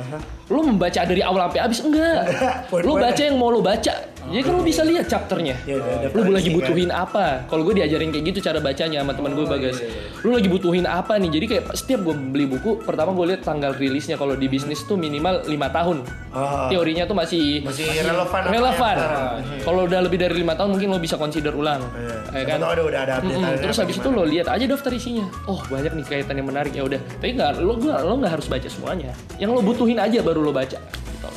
[0.46, 2.22] Lo membaca dari awal sampai habis Enggak.
[2.86, 3.92] Lo baca yang mau lo baca.
[4.22, 5.56] Jadi kan lo bisa lihat chapternya.
[5.64, 6.56] Iya, Lo polisi lagi kan.
[6.60, 7.24] butuhin apa?
[7.46, 9.80] Kalau gue diajarin kayak gitu cara bacanya sama teman gue bagas.
[10.20, 11.30] Lo lagi butuhin apa nih?
[11.30, 14.14] Jadi kayak setiap gue beli buku, pertama gue lihat tanggal rilisnya.
[14.14, 16.04] Kalau di bisnis tuh minimal lima tahun.
[16.30, 16.68] Oh.
[16.68, 18.96] Teorinya tuh masih Masih relevan apa Relevan.
[18.96, 19.62] yang sekarang.
[19.62, 21.80] Kalau udah lebih dari lima tahun mungkin lo bisa consider ulang.
[21.90, 22.16] Iya.
[22.30, 22.58] Ya kan?
[22.60, 25.26] ada udah ada update Terus habis itu lo lihat aja daftar isinya.
[25.44, 27.00] Oh banyak nih kaitan yang menarik ya udah.
[27.18, 29.10] Tapi nggak lo nggak lo nggak harus baca semuanya.
[29.36, 30.78] Yang lo butuhin aja baru lo baca.
[30.78, 31.28] Gitu.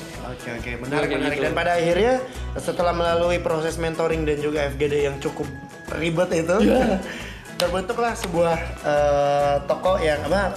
[0.44, 1.46] Oke oke menarik Kayak menarik gitu.
[1.46, 2.14] dan pada akhirnya
[2.58, 5.48] setelah melalui proses mentoring dan juga FGD yang cukup
[5.94, 7.00] ribet itu Iya.
[7.56, 10.52] terbentuklah sebuah eh, toko yang apa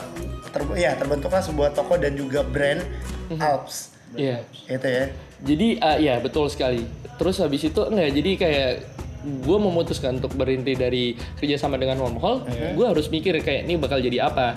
[0.49, 2.83] ter- ya terbentuklah sebuah toko dan juga brand
[3.27, 3.39] Mhm.
[3.39, 4.43] Alps Iya.
[4.67, 5.05] itu ya
[5.39, 6.83] Jadi ah, ya betul sekali.
[7.15, 8.71] Terus habis itu enggak jadi kayak
[9.23, 13.99] gue memutuskan untuk berhenti dari kerjasama dengan home hall, gue harus mikir kayak ini bakal
[13.99, 14.57] jadi apa.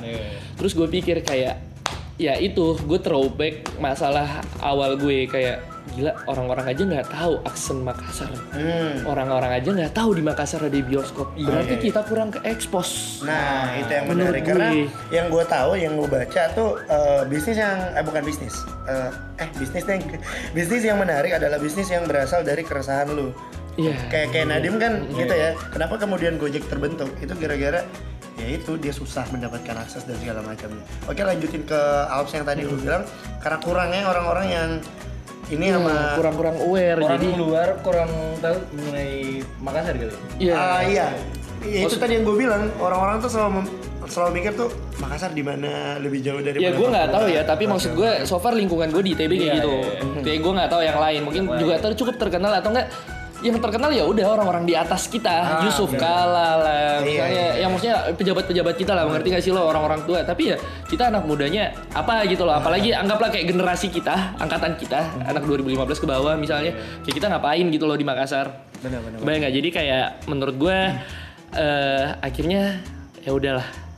[0.55, 1.57] Terus gue pikir kayak
[2.19, 5.63] ya itu gue throwback masalah awal gue kayak
[5.95, 8.29] gila orang-orang aja nggak tahu aksen Makassar.
[8.53, 9.01] Hmm.
[9.09, 11.33] Orang-orang aja nggak tahu di Makassar ada bioskop.
[11.33, 13.25] Berarti kita kurang ke expose.
[13.25, 14.85] Nah, itu yang Menurut menarik karena gue.
[15.09, 18.55] yang gue tahu, yang gue baca tuh eh, bisnis yang eh bukan bisnis,
[18.85, 19.09] eh,
[19.41, 20.01] eh bisnis yang
[20.57, 23.33] bisnis yang menarik adalah bisnis yang berasal dari keresahan lu.
[23.79, 23.95] Iya.
[24.11, 25.55] Kayak kayak Nadim kan gitu ya.
[25.71, 27.09] Kenapa kemudian Gojek terbentuk?
[27.23, 27.81] Itu gara-gara
[28.39, 30.81] ya itu dia susah mendapatkan akses dan segala macamnya.
[31.05, 33.03] Oke lanjutin ke Alps yang tadi lu bilang
[33.37, 34.69] karena kurangnya orang-orang yang
[35.49, 40.13] ini sama Hmm, kurang-kurang aware Orang jadi luar kurang tahu mengenai Makassar kali.
[40.37, 40.53] Iya.
[40.53, 41.05] Ah, iya.
[41.59, 43.67] Ya, itu tadi yang gue bilang orang-orang tuh selalu
[44.07, 47.65] selalu mikir tuh Makassar di mana lebih jauh dari Ya gue nggak tahu ya, tapi
[47.65, 49.69] maksud gue so far lingkungan gue di ITB kayak Iya, gitu.
[49.73, 52.87] iya, Kayak gue nggak tahu yang lain, mungkin juga ter cukup terkenal atau enggak
[53.39, 57.47] yang terkenal ya udah orang-orang di atas kita, Yusuf Kala lah, Iya, misalnya, iya.
[57.63, 60.23] yang maksudnya pejabat-pejabat kita lah, mengerti gak sih lo orang-orang tua?
[60.27, 65.23] Tapi ya kita anak mudanya apa gitu loh, apalagi anggaplah kayak generasi kita, angkatan kita,
[65.23, 66.75] anak 2015 ke bawah misalnya,
[67.07, 68.51] kayak kita ngapain gitu loh di Makassar?
[68.83, 69.23] Benar-benar.
[69.23, 69.53] Bayang nggak?
[69.55, 70.77] Jadi kayak menurut gue
[71.55, 72.79] eh, akhirnya
[73.23, 73.88] ya udahlah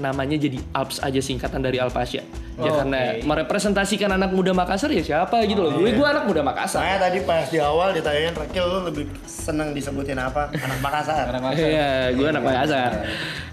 [0.00, 2.24] namanya jadi Alps aja singkatan dari Alpasya.
[2.56, 3.24] Ya Oh, karena oke.
[3.24, 5.76] merepresentasikan anak muda Makassar ya siapa gitu loh.
[5.76, 6.80] Gue gue anak muda Makassar.
[6.80, 10.52] Saya tadi pas di awal ditanyain Rakil lu lebih seneng disebutin apa?
[10.52, 11.24] Anak Makassar.
[11.28, 11.68] Anak Makassar.
[11.68, 12.90] Iya, gue anak Makassar.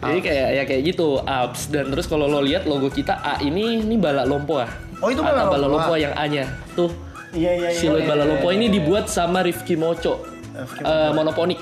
[0.01, 3.79] Jadi kayak ya kayak gitu Alps dan terus kalau lo lihat logo kita A ini
[3.79, 4.67] ini balak lompo ah.
[4.99, 5.87] Oh, itu balak Atau balak lompo.
[5.87, 6.43] lompo yang A-nya.
[6.73, 6.91] Tuh.
[7.31, 7.77] Iya iya iya.
[7.77, 8.55] Siluet iya, balak iya, lompo iya.
[8.55, 10.19] ini dibuat sama Rifki Mocho.
[10.51, 11.59] Rifki Eh, monoponik.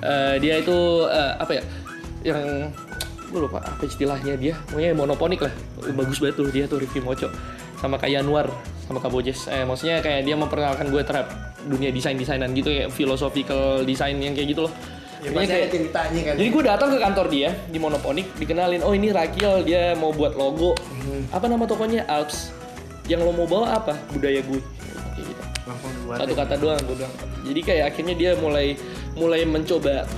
[0.00, 1.62] Eh, dia itu eh, apa ya?
[2.22, 2.70] Yang
[3.32, 4.54] gue lupa apa istilahnya dia.
[4.68, 5.52] Pokoknya monoponik lah.
[5.96, 7.32] Bagus banget tuh dia tuh Rifki Mocho.
[7.80, 8.46] Sama kayak Anwar
[8.86, 9.48] sama Kak Bojes.
[9.48, 11.32] Eh, maksudnya kayak dia memperkenalkan gue terhadap
[11.64, 14.72] dunia desain-desainan gitu kayak philosophical design yang kayak gitu loh.
[15.22, 16.34] Ya ada ceritanya kan.
[16.34, 20.34] jadi gue datang ke kantor dia di Monoponik, dikenalin, oh ini Rakil, dia mau buat
[20.34, 20.74] logo.
[20.74, 21.30] Hmm.
[21.30, 22.02] Apa nama tokonya?
[22.10, 22.50] Alps.
[23.06, 23.94] Yang lo mau bawa apa?
[24.10, 24.58] Budaya gue.
[25.14, 25.42] Kayak gitu.
[26.10, 27.14] Satu kata doang gue bilang.
[27.46, 28.74] Jadi kayak akhirnya dia mulai
[29.14, 30.10] mulai mencoba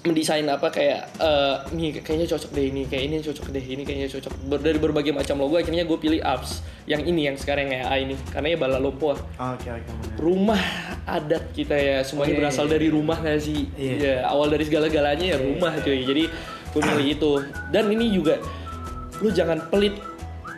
[0.00, 4.08] mendesain apa kayak eh nih kayaknya cocok deh ini kayak ini cocok deh ini kayaknya
[4.08, 7.84] cocok Ber- dari berbagai macam logo akhirnya gue pilih Alps yang ini yang sekarang yang
[7.84, 9.20] A ini karena ya bala lompo Oke
[9.68, 9.68] oke.
[9.68, 10.16] benar.
[10.16, 10.62] rumah
[11.04, 12.72] adat kita ya semuanya Iya, berasal iya.
[12.72, 13.92] dari rumah gak sih Iya.
[13.94, 16.24] ya awal dari segala-galanya ya rumah cuy jadi
[16.70, 17.32] gue milih itu
[17.68, 18.40] dan ini juga
[19.18, 20.00] lu jangan pelit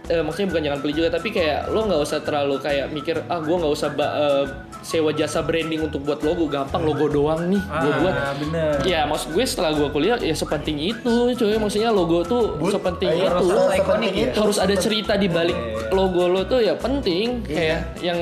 [0.07, 3.39] eh, maksudnya bukan jangan pelit juga tapi kayak lo nggak usah terlalu kayak mikir ah
[3.39, 4.45] gue nggak usah ba- eh,
[4.83, 8.75] sewa jasa branding untuk buat logo gampang logo doang nih gue buat Ah, bener.
[8.83, 13.17] ya maksud gue setelah gue kuliah ya sepenting itu cuy maksudnya logo tuh sepenting Ayo,
[13.17, 14.25] itu harus ikonik sepenting ya.
[14.25, 14.39] itu.
[14.39, 15.91] harus ada cerita di balik Iya.
[15.91, 17.55] logo lo tuh ya penting Iya.
[17.55, 18.19] kayak yang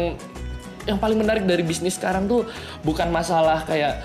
[0.83, 2.45] yang paling menarik dari bisnis sekarang tuh
[2.81, 4.05] bukan masalah kayak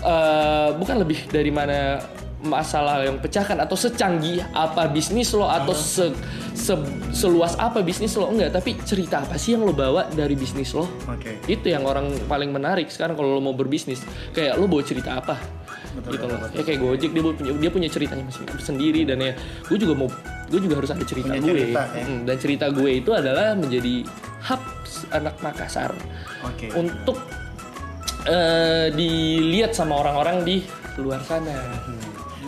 [0.00, 2.00] eh, bukan lebih dari mana
[2.40, 6.08] masalah yang pecahkan atau secanggih apa bisnis lo atau se,
[6.50, 6.80] se-
[7.12, 8.50] seluas apa bisnis lo enggak.
[8.50, 10.88] Tapi cerita apa sih yang lo bawa dari bisnis lo?
[11.04, 11.36] Oke.
[11.44, 14.00] itu yang orang paling menarik sekarang kalau lo mau berbisnis.
[14.32, 15.36] Kayak lo bawa cerita apa?
[15.90, 16.38] Gitu loh.
[16.54, 18.24] ya kayak Gojek dia punya dia punya ceritanya
[18.56, 19.32] sendiri dan ya
[19.66, 20.08] gue juga mau
[20.46, 21.50] gue juga harus ada cerita Punya gue.
[21.66, 22.04] cerita, ya.
[22.24, 24.06] Dan cerita gue itu adalah menjadi
[24.48, 24.62] hub
[25.10, 25.92] anak Makassar.
[26.40, 26.72] Oke.
[26.72, 27.20] untuk
[28.24, 30.56] eh, dilihat sama orang-orang di
[30.96, 31.52] luar sana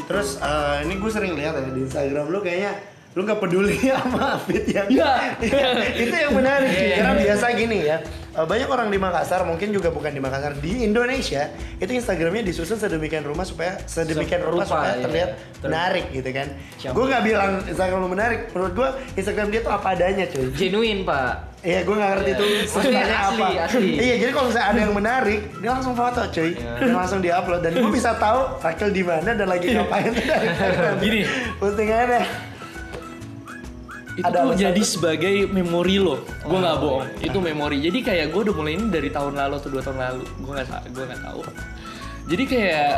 [0.04, 2.72] Terus eh, ini gue sering lihat ya di Instagram lu kayaknya
[3.12, 5.36] lu nggak peduli sama fit yang Iya.
[6.02, 6.96] itu yang menarik cuy.
[6.96, 10.80] karena biasa gini ya eh, banyak orang di Makassar mungkin juga bukan di Makassar di
[10.80, 15.02] Indonesia itu Instagramnya disusun sedemikian rumah supaya sedemikian rupa, Serupa, supaya iya.
[15.04, 16.48] terlihat Ter- menarik gitu kan
[16.88, 21.04] gue nggak bilang Instagram lu menarik menurut gue Instagram dia tuh apa adanya cuy Genuine,
[21.04, 21.51] Pak.
[21.62, 22.34] Iya, gue gak ngerti Iya.
[22.34, 23.46] itu sebenarnya apa.
[23.62, 23.90] asli.
[23.94, 26.72] Iya, jadi kalau misalnya ada yang menarik, dia langsung foto, cuy, Iya.
[26.76, 27.60] dan langsung diupload.
[27.60, 30.94] Dan gue bisa tahu Rakel di mana dan lagi ngapain dari Instagram.
[30.98, 31.20] Gini.
[31.56, 32.22] postingannya.
[34.12, 37.32] itu Ada tuh jadi sebagai memori lo gue nggak Oh, bohong iya.
[37.32, 40.22] itu memori jadi kayak gue udah mulai ini dari tahun lalu atau dua tahun lalu
[40.36, 41.40] gue nggak gue nggak tahu
[42.28, 42.92] jadi kayak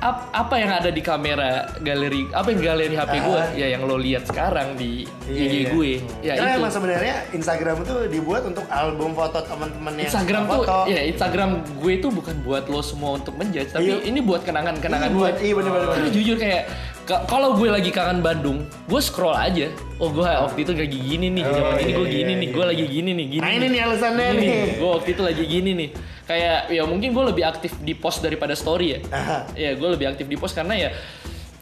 [0.00, 3.48] ap- apa yang ada di kamera galeri apa yang galeri HP gue Ah.
[3.52, 5.68] ya yang lo lihat sekarang di Iya, IG iya.
[5.70, 5.90] gue
[6.20, 10.50] ya Karena itu emang sebenarnya Instagram itu dibuat untuk album foto teman-teman yang Instagram suka
[10.50, 10.78] tuh foto.
[10.86, 13.96] ya Instagram gue itu bukan buat lo semua untuk menjudge tapi Iya.
[14.02, 15.88] ini buat kenangan-kenangan Iya, gue buat- iya, bener-bener.
[15.90, 16.62] karena jujur kayak
[17.02, 21.28] ka- kalau gue lagi kangen Bandung gue scroll aja oh gue waktu itu lagi gini
[21.30, 22.40] nih Oh, zaman ini iya, gue iya, gini iya.
[22.40, 24.64] nih gue lagi gini nih gini Nah, ini nih alasannya Gini nih.
[24.74, 25.88] gue waktu itu lagi gini nih
[26.30, 29.38] kayak ya mungkin gue lebih aktif di post daripada story ya Aha.
[29.58, 30.90] ya gue lebih aktif di post karena ya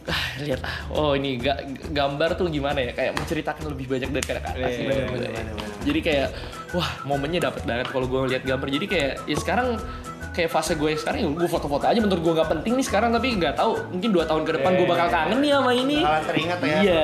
[0.05, 4.25] ah, lihat ah oh ini ga- gambar tuh gimana ya kayak menceritakan lebih banyak dari
[4.25, 5.05] kata-kata Iya, sih, iya,
[5.81, 6.27] jadi kayak
[6.77, 9.81] wah momennya dapat banget kalau gue lihat gambar jadi kayak ya sekarang
[10.29, 13.27] kayak fase gue sekarang ya gue foto-foto aja menurut gue nggak penting nih sekarang tapi
[13.35, 16.59] nggak tahu mungkin dua tahun ke depan gue bakal kangen nih sama ini Bakalan teringat
[16.61, 16.77] ya.
[16.79, 17.03] Iya,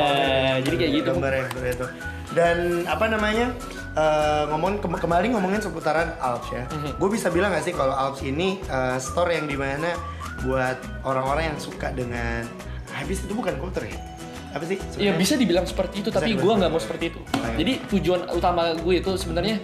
[0.61, 1.11] jadi kayak gitu.
[1.17, 1.85] Seperti itu.
[2.31, 3.47] Dan apa namanya?
[3.95, 6.63] Eh, ngomong kem- kembali ngomongin seputaran Alps ya.
[6.67, 6.99] Mhm.
[6.99, 9.95] Gue bisa bilang gak sih kalau Alps ini eh, store yang di mana
[10.41, 12.43] buat orang-orang yang suka dengan
[12.91, 13.95] habis itu bukan kultur ya?
[14.51, 14.79] Apa sih?
[14.79, 15.19] Ya sebenarnya?
[15.19, 17.19] bisa dibilang seperti itu, tapi dibilang gue nggak mau seperti itu.
[17.33, 17.55] iya.
[17.55, 19.59] Jadi tujuan utama gue itu sebenarnya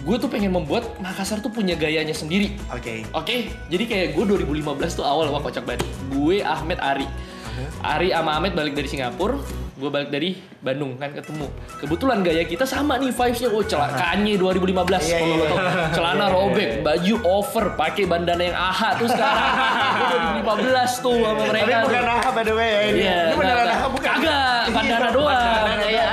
[0.00, 2.56] gue tuh pengen membuat Makassar tuh punya gayanya sendiri.
[2.72, 3.04] Oke.
[3.12, 4.64] Oke, jadi kayak gue 2015
[4.96, 5.84] tuh awal wah kocak banget.
[6.08, 7.04] Gue Ahmed Ari.
[7.84, 9.36] Ari sama Ahmed balik dari Singapura,
[9.80, 11.48] gue balik dari Bandung kan ketemu.
[11.80, 13.48] Kebetulan gaya kita sama nih vibes-nya.
[13.48, 14.60] Oh, celana Kanye 2015
[15.00, 15.56] Iya, kalau iya, lo tau.
[15.56, 15.84] iya.
[15.96, 16.82] Celana Iya, iya, robek, iya.
[16.84, 19.50] baju over, pakai bandana yang AHA tuh sekarang.
[19.96, 20.06] Gue
[20.44, 21.64] 2015 tuh sama mereka.
[21.64, 23.00] Tapi bukan AHA by the way ya ini.
[23.00, 24.04] Iya, ini beneran nah, AHA bukan?
[24.10, 25.40] Kagak, bandana doang.
[25.64, 26.08] Bandana ya.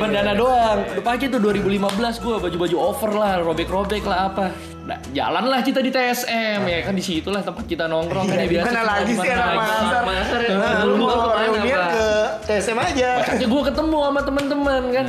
[0.00, 0.78] Bandana doang.
[1.04, 4.46] Pakai tuh 2015 gua baju-baju over lah, robek-robek lah apa.
[4.92, 8.36] Nah, jalan lah kita di TSM ya kan di situ lah tempat kita nongkrong kan
[8.36, 8.68] Iya, ya di biasa.
[8.68, 9.46] mana lagi sih anak.
[9.56, 10.02] Makassar?
[10.04, 10.50] Makassar ya.
[10.52, 11.88] Nah, Lu mau Pak?
[11.88, 12.06] ke
[12.44, 13.08] TSM aja.
[13.18, 15.06] Makanya gue ketemu sama teman-teman kan.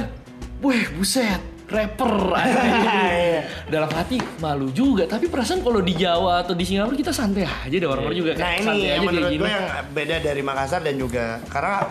[0.64, 3.44] Wih, buset, rapper anjing.
[3.76, 7.76] Dalam hati malu juga, tapi perasaan kalau di Jawa atau di Singapura kita santai aja
[7.76, 11.44] deh orang-orang juga Nah ini santai yang menurut gue yang beda dari Makassar dan juga
[11.52, 11.84] karena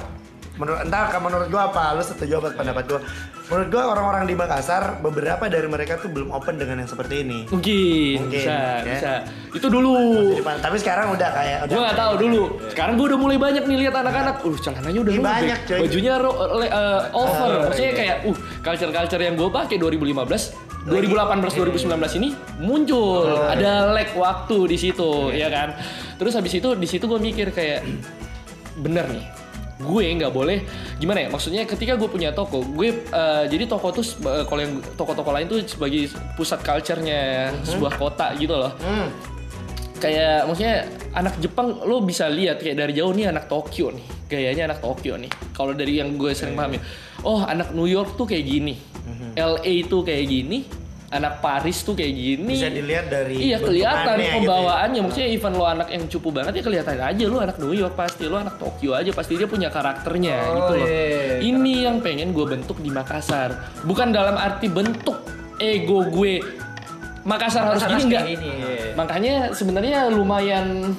[0.52, 3.00] menurut entah kan menurut gue apa lu setuju apa pendapat gue
[3.48, 7.48] menurut gue orang-orang di Makassar beberapa dari mereka tuh belum open dengan yang seperti ini
[7.48, 8.84] Mungkin, Mungkin, bisa, ya.
[8.86, 9.12] bisa.
[9.50, 9.92] Itu dulu.
[10.40, 12.42] Tapi sekarang udah kayak udah Gue gak tahu dulu.
[12.68, 14.36] Sekarang gue udah mulai banyak nih lihat anak-anak.
[14.40, 15.24] Uh, celananya udah robek.
[15.26, 15.78] banyak, coy.
[15.84, 17.50] Bajunya ro- uh, over.
[17.50, 22.28] Ah, Maksudnya kayak uh, culture-culture yang gue pakai 2015 2018 2019 ini
[22.58, 23.54] muncul Oh, iya.
[23.54, 25.78] ada lag waktu di situ ya kan
[26.16, 27.86] terus habis itu di situ gue mikir kayak
[28.74, 29.22] bener nih
[29.82, 30.62] gue nggak boleh
[31.02, 34.78] gimana ya maksudnya ketika gue punya toko gue eh, jadi toko tuh eh, kalau yang
[34.94, 36.08] toko-toko lain tuh sebagai
[36.38, 38.72] pusat culture-nya sebuah kota gitu loh.
[38.80, 39.10] Hmm.
[40.02, 44.74] kayak maksudnya anak Jepang lo bisa lihat kayak dari jauh nih anak Tokyo nih gayanya
[44.74, 45.30] anak Tokyo nih.
[45.54, 46.82] Kalau dari yang gue sering pahami
[47.22, 48.74] oh anak New York tuh kayak gini
[49.36, 50.81] LA tuh kayak gini
[51.12, 54.36] anak Paris tuh kayak gini bisa dilihat dari Iya kelihatan bentukannya gitu ya.
[54.40, 57.92] pembawaannya maksudnya even lo anak yang cupu banget ya kelihatan aja lo anak New York
[57.92, 60.86] pasti lo anak Tokyo aja pasti dia punya karakternya Oh, gitu loh.
[60.86, 61.36] iya.
[61.38, 63.52] Ini yang pengen gue bentuk di Makassar.
[63.82, 65.20] Bukan dalam arti bentuk
[65.56, 66.40] ego gue
[67.22, 68.24] Makassar, harus Makassar gini harus enggak.
[68.26, 68.82] gini, iya.
[68.92, 70.96] Makanya sebenarnya lumayan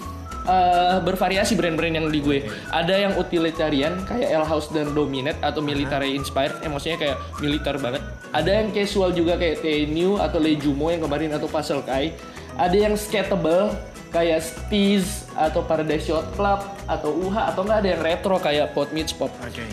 [0.47, 2.39] eh, bervariasi brand-brand yang di gue.
[2.69, 8.03] Ada yang utilitarian kayak L House dan Dominate atau military inspired, emosinya kayak militer banget.
[8.33, 12.15] Ada yang casual juga kayak TNU atau Lejumo yang kemarin atau Puzzle Kai.
[12.57, 13.73] Ada yang skatable
[14.13, 18.93] kayak Steez atau Paradise Yacht Club atau UHA atau enggak ada yang retro kayak Pot
[18.93, 19.33] Meets Pop.
[19.41, 19.65] Oke.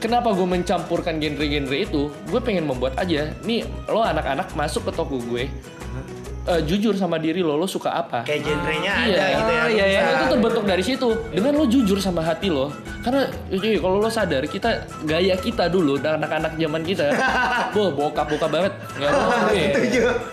[0.00, 2.08] Kenapa gue mencampurkan genre-genre itu?
[2.32, 3.36] Gue pengen membuat aja.
[3.44, 5.44] Nih, lo anak-anak masuk ke toko gue.
[6.50, 8.26] Eh, jujur sama diri lo, lo suka apa?
[8.26, 9.16] kayak genrenya Iya.
[9.16, 10.00] ada gitu ya iya, iya.
[10.20, 11.08] itu terbentuk dari situ.
[11.32, 12.68] Dengan lo jujur sama hati lo.
[13.00, 17.16] Karena cuy, kalau lo sadar kita gaya kita dulu anak-anak zaman kita,
[17.74, 18.72] boh bokap-bokap banget.
[19.00, 19.64] Nggak mau gue.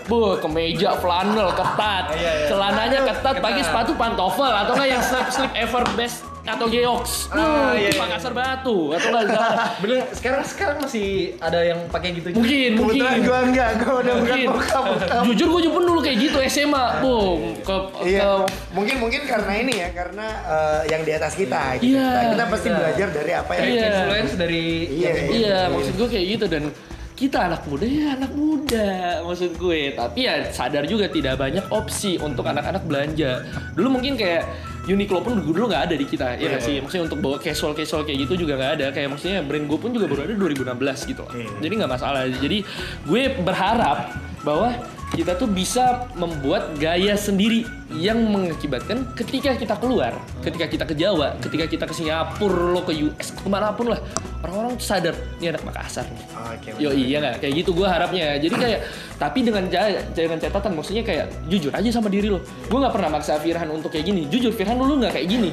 [0.04, 2.04] Boh kemeja flanel ketat,
[2.44, 7.28] celananya ketat, pakai sepatu pantofel atau nggak yang slip slip ever best atau geox.
[7.28, 8.02] Ah, Uh, iya, itu iya.
[8.02, 9.24] Makassar Batu atau nggak
[9.82, 14.14] Bener, sekarang sekarang masih ada yang pakai gitu mungkin mungkin kebetulan gue enggak gue udah
[14.14, 18.30] bukan mungkin bokap bokap jujur gue pun dulu kayak gitu SMA boom ke, Iya, ke
[18.72, 21.76] mungkin mungkin karena ini ya, karena eh, yang di atas kita.
[21.76, 21.92] Gitu.
[21.92, 22.08] Iya.
[22.08, 23.84] Kita, kita pasti belajar dari apa yang Iya.
[23.88, 25.28] Influence dari Iya, iya.
[25.28, 26.64] Iya, maksud gue kayak gitu dan
[27.12, 28.88] kita anak muda ya anak muda
[29.26, 29.80] maksud gue.
[29.92, 33.42] Tapi ya sadar juga tidak banyak opsi untuk anak-anak belanja.
[33.74, 34.46] Dulu mungkin kayak
[34.88, 36.80] Uniqlo pun dulu nggak ada di kita, ya nggak sih?
[36.80, 38.86] Maksudnya untuk bawa casual casual kayak gitu juga nggak ada.
[38.88, 41.22] Kayak maksudnya brand gue pun juga baru ada 2016 gitu.
[41.28, 41.32] loh.
[41.60, 42.24] Jadi nggak masalah.
[42.24, 42.64] Jadi
[43.04, 44.72] gue berharap bahwa
[45.16, 47.64] kita tuh bisa membuat gaya sendiri
[47.96, 50.12] yang mengakibatkan ketika kita keluar,
[50.44, 54.00] ketika kita ke Jawa, ketika kita ke Singapura, lo ke US, ke mana pun lah,
[54.44, 56.24] orang-orang tuh sadar ini anak Makassar nih.
[56.36, 56.68] Oke.
[56.76, 58.36] Yo iya nggak kayak gitu gue harapnya.
[58.36, 58.80] Jadi kayak
[59.16, 59.64] tapi dengan
[60.12, 62.44] dengan catatan maksudnya kayak jujur aja sama diri lo.
[62.68, 64.28] Gue nggak pernah maksa Firhan untuk kayak gini.
[64.28, 65.50] Jujur Firhan dulu nggak kayak gini.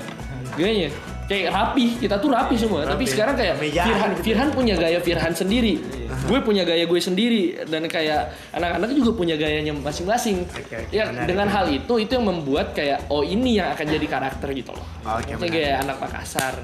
[0.60, 0.92] Gayanya
[1.26, 2.86] kayak rapi, kita tuh rapi semua.
[2.86, 3.12] Tapi Rapi.
[3.14, 4.24] sekarang kayak Firhan, gitu.
[4.30, 5.82] Firhan punya gaya Firhan sendiri.
[6.26, 10.46] Gue punya gaya gue sendiri dan kayak anak-anak juga punya gayanya masing-masing.
[10.50, 11.28] Oke, ya menarik.
[11.30, 14.86] dengan hal itu itu yang membuat kayak oh ini yang akan jadi karakter gitu loh.
[15.06, 15.50] Menarik.
[15.50, 16.56] kayak anak Makassar.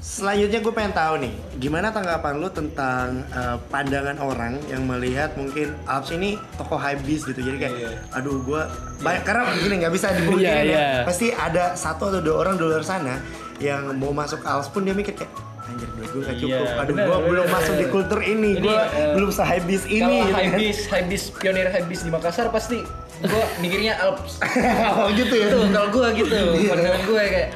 [0.00, 5.76] Selanjutnya gue pengen tahu nih, gimana tanggapan lu tentang eh, pandangan orang yang melihat mungkin
[5.84, 7.36] Alps ini toko habis gitu.
[7.36, 8.62] Jadi kayak, aduh gue
[9.04, 10.64] banyak karena begini nggak bisa dibungkiri Iya, ya.
[10.64, 10.88] iya.
[11.04, 13.20] Pasti ada satu atau dua orang di luar sana
[13.60, 15.30] yang mau masuk ALS pun dia mikir kayak
[15.70, 16.64] anjir duit gue gak cukup.
[16.66, 17.56] Iya, Aduh bener, gue belum bener.
[17.60, 20.16] masuk di kultur ini, Jadi, gue eh, belum sehabis ini.
[20.26, 20.34] Kalau.
[20.34, 22.78] Hypebeast, Hypebeast, pionir Hypebeast di Makassar pasti
[23.20, 24.40] gue mikirnya Alps.
[24.98, 25.46] oh gitu ya.
[25.52, 26.36] Tuh, kalau gue gitu,
[26.72, 27.50] pandangan gue kayak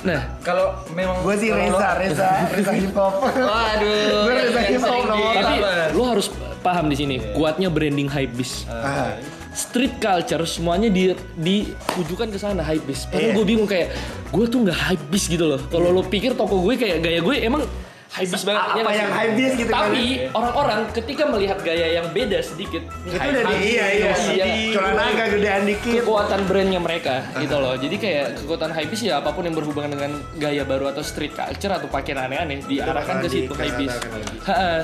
[0.00, 3.20] Nah, kalau memang Gue sih Reza, Reza, Reza hip hop.
[3.20, 4.24] Waduh.
[4.24, 5.92] Gue Reza yang hip hop tapi apa?
[5.92, 6.26] lo harus
[6.64, 8.64] paham di sini kuatnya branding hypebeast.
[8.72, 9.20] Ah,
[9.50, 13.10] Street culture semuanya di ditujukan ke sana hypebeast.
[13.10, 13.36] Padahal Iya.
[13.36, 13.88] gue bingung kayak
[14.30, 15.60] gue tuh nggak hypebeast gitu loh.
[15.66, 17.62] Kalau lo pikir toko gue kayak gaya gue emang
[18.10, 18.62] hypebeast banget.
[18.62, 19.18] Apa ya nggak yang sih?
[19.18, 19.82] hypebeast gitu kan?
[19.86, 24.10] Tapi orang-orang ketika melihat gaya yang beda sedikit, Itu udah di iya iya.
[24.14, 24.44] Iya.
[24.70, 26.02] Celana agak gedean dikit.
[26.02, 30.10] kekuatan brandnya mereka gitu loh jadi kayak kekuatan hypebeast ya apa pun yang berhubungan dengan
[30.38, 33.98] gaya baru atau street culture atau pakaian aneh-aneh diarahkan ke situ hypebeast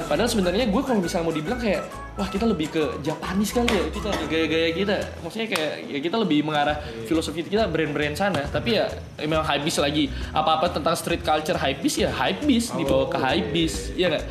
[0.07, 1.83] padahal sebenarnya gue kalau misalnya mau dibilang kayak
[2.17, 4.97] wah kita lebih ke Japanis kali ya kita gaya-gaya kita.
[5.21, 8.43] Maksudnya kayak ya kita lebih mengarah filosofi kita brand-brand sana.
[8.49, 8.89] Tapi ya
[9.21, 10.09] memang hypebeast lagi.
[10.33, 14.25] Apa-apa tentang street culture hypebeast ya hypebeast dibawa ke hypebeast ya nggak?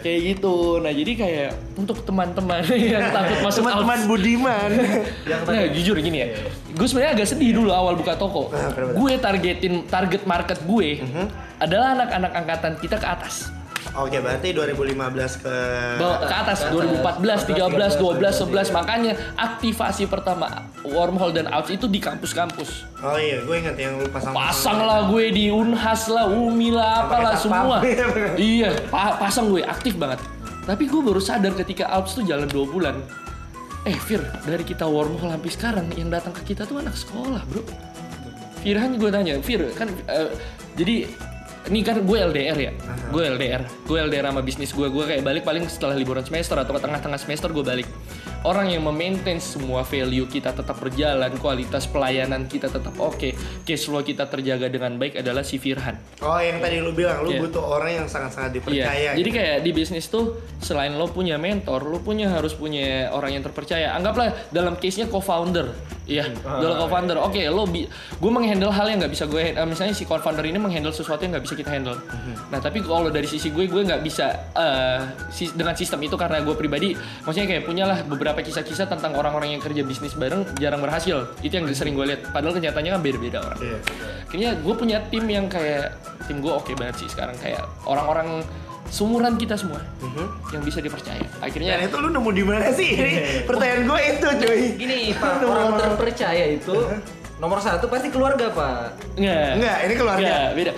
[0.00, 0.80] Kayak gitu.
[0.80, 2.64] Nah jadi kayak untuk teman-teman
[2.96, 4.70] yang takut masuk Teman-teman Budiman.
[5.28, 6.28] Nah jujur gini ya,
[6.72, 8.48] gue sebenarnya agak sedih dulu awal buka toko.
[8.52, 8.96] Ah, kenapa?
[8.96, 11.04] Gue targetin target market gue
[11.60, 13.57] adalah anak-anak angkatan kita ke atas.
[13.96, 15.54] Oke, berarti 2015 ke
[15.96, 21.96] Bawa ke atas 2014, 13, 12, 11 makanya aktivasi pertama wormhole dan outs itu di
[21.98, 22.84] kampus-kampus.
[23.00, 27.08] Oh iya, gue ingat yang lu pasang Pasang lah gue di Unhas lah, Umi lah,
[27.08, 27.80] apalah semua.
[28.38, 30.20] iya, pa- pasang gue aktif banget.
[30.68, 32.96] Tapi gue baru sadar ketika outs tuh jalan dua bulan.
[33.88, 37.64] Eh Fir, dari kita wormhole sampai sekarang yang datang ke kita tuh anak sekolah bro.
[38.60, 40.28] Firhan gue tanya, Fir kan eh,
[40.76, 41.08] jadi
[41.68, 42.72] ini kan gue LDR ya,
[43.12, 46.72] gue LDR, gue LDR sama bisnis gue, gue kayak balik paling setelah liburan semester atau
[46.80, 47.88] tengah-tengah semester gue balik.
[48.38, 54.00] Orang yang memaintain semua value kita tetap berjalan, kualitas pelayanan kita tetap oke, cash flow
[54.00, 55.98] kita terjaga dengan baik adalah si Firhan.
[56.18, 57.40] Oh, yang tadi lu bilang lu Iya.
[57.42, 58.56] butuh orang yang sangat-sangat Iya.
[58.56, 59.10] dipercaya.
[59.12, 59.36] Jadi gitu.
[59.36, 60.24] kayak di bisnis tuh
[60.56, 63.90] selain lo punya mentor, lo punya harus punya orang yang terpercaya.
[63.92, 65.74] Anggaplah dalam case-nya co-founder.
[66.08, 67.20] Iya, dalam co-founder.
[67.20, 70.56] Oke, lo bi gue menghandle hal yang nggak bisa gue eh, misalnya si co-founder ini
[70.56, 72.00] menghandle sesuatu yang nggak bisa kita handle.
[72.48, 76.40] Nah, tapi kalau dari sisi gue gue nggak bisa eh, sis- dengan sistem itu karena
[76.40, 81.30] gue pribadi maksudnya kayak punyalah beberapa kisah-kisah tentang orang-orang yang kerja bisnis bareng jarang berhasil.
[81.40, 82.30] Itu yang sering gue lihat.
[82.30, 83.58] Padahal kenyataannya kan beda-beda orang.
[83.60, 83.78] Iya.
[84.28, 85.94] Kayaknya gue punya tim yang kayak
[86.26, 88.42] tim gue oke banget sih sekarang kayak orang-orang
[88.88, 89.84] sumuran kita semua
[90.48, 91.20] yang bisa dipercaya.
[91.20, 92.88] Dan Akhirnya itu lu nemu di mana sih?
[92.96, 93.12] Ini
[93.44, 94.60] pertanyaan gue itu, cuy.
[94.80, 96.76] Gini Pak, orang terpercaya itu
[97.38, 99.14] nomor satu pasti keluarga Pak.
[99.14, 100.24] nggak Enggak, ini keluarga.
[100.24, 100.72] nggak beda.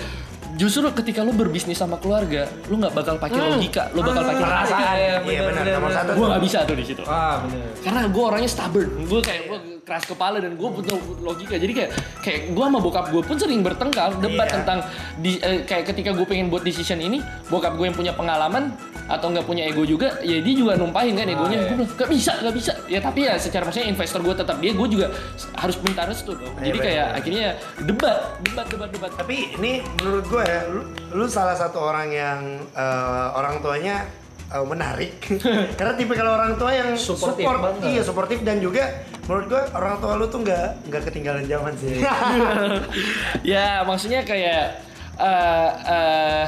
[0.57, 5.21] Justru ketika lu berbisnis sama keluarga, lu nggak bakal pakai logika, lu bakal pakai perasaan.
[5.25, 6.11] Iya benar, nomor satu.
[6.17, 7.03] Gue nggak bisa tuh di situ.
[7.07, 7.71] Ah bener.
[7.81, 11.55] Karena gue orangnya stubborn, gue kayak gue keras kepala dan gue butuh logika.
[11.57, 11.91] Jadi kayak
[12.21, 14.55] kayak gue sama bokap gue pun sering bertengkar, debat Iya.
[14.61, 14.79] tentang
[15.19, 18.75] di, eh, kayak ketika gue pengen buat decision ini, bokap gue yang punya pengalaman
[19.11, 21.59] atau nggak punya ego juga, ya dia juga numpahin kan egonya.
[21.59, 21.67] iya.
[21.67, 22.73] Gue bilang gak bisa, gak bisa.
[22.87, 25.07] Ya tapi ya secara maksudnya investor gue tetap dia, gue juga
[25.59, 26.55] harus minta restu dong.
[26.57, 27.47] Iya, Jadi kayak akhirnya
[27.83, 29.13] debat, debat, debat, debat.
[29.19, 30.81] Tapi ini menurut gue ya, lu,
[31.11, 32.39] lu salah satu orang yang
[32.71, 34.07] eh, orang tuanya
[34.49, 35.19] eh, menarik.
[35.79, 37.83] Karena tipikal orang tua yang Suportif support, banget.
[37.91, 38.87] iya suportif dan juga
[39.27, 41.99] menurut gue orang tua lu tuh nggak nggak ketinggalan zaman sih.
[43.59, 44.87] ya maksudnya kayak
[45.21, 46.47] eh eh,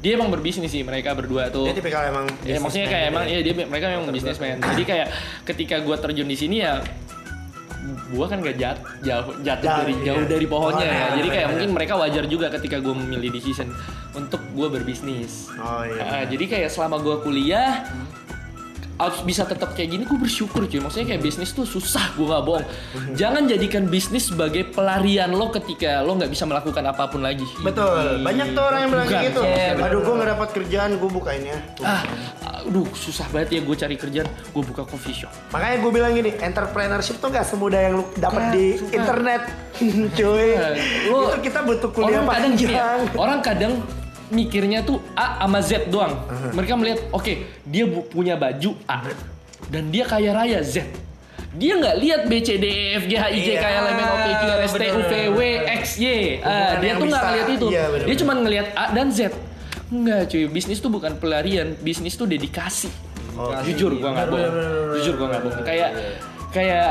[0.00, 1.68] dia emang berbisnis sih mereka berdua tuh.
[1.68, 2.24] Dia tipikal emang.
[2.40, 4.56] Ya maksudnya kayak emang ya dia mereka memang bisnismen.
[4.60, 5.08] Jadi kayak
[5.44, 6.80] ketika gua terjun di sini ya
[8.12, 10.04] gua kan gak jat, jauh jatuh Jauh, dari iya.
[10.12, 10.92] jauh dari pohonnya ya.
[10.92, 11.52] Pohonnya, Jadi kayak benar.
[11.56, 13.68] mungkin mereka wajar juga ketika gua memilih decision
[14.16, 15.48] untuk gua berbisnis.
[15.56, 16.02] Oh iya.
[16.04, 17.84] Ah, jadi kayak selama gua kuliah
[19.00, 20.76] harus bisa tetap kayak gini, gue bersyukur cuy.
[20.76, 22.66] Maksudnya kayak bisnis tuh susah, gue nggak bohong.
[23.14, 27.48] Jangan jadikan bisnis sebagai pelarian lo ketika lo nggak bisa melakukan apa pun lagi.
[27.58, 28.20] Betul.
[28.20, 29.40] Banyak tuh orang yang bilang kayak gitu.
[29.40, 29.88] Iya, bener.
[29.88, 31.58] Aduh, gue nggak dapat kerjaan, gue buka ini ya.
[31.72, 31.84] Tuh.
[31.84, 32.02] Ah,
[32.60, 35.32] aduh susah banget ya gue cari kerjaan, gue buka coffee shop.
[35.50, 38.96] Makanya gue bilang gini, entrepreneurship tuh gak semudah yang lu dapat Ah, di sumpah.
[39.00, 39.42] internet,
[40.20, 40.50] cuy.
[41.08, 43.72] Itu kita butuh kuliah orang kadang gini ya, orang kadang
[44.30, 46.14] mikirnya tuh A sama Z doang.
[46.50, 49.06] Mereka melihat, oke, dia bu- punya baju A
[49.68, 50.86] dan dia kaya raya Z.
[51.50, 53.98] Dia nggak lihat B C D E F G H I J K L M
[53.98, 55.40] N O P Q R S T U V W
[55.76, 56.06] X Y.
[56.40, 57.66] Ah, dia tuh nggak ngeliat itu.
[57.68, 58.06] Iya, bener-bener.
[58.06, 59.20] dia cuma ngelihat A dan Z.
[59.90, 62.86] Enggak cuy, bisnis tuh bukan pelarian, bisnis tuh dedikasi.
[63.34, 64.54] Oh, Jujur gua nggak bohong.
[64.94, 65.64] Jujur gua nggak bohong.
[65.66, 65.90] Kayak
[66.50, 66.90] kayak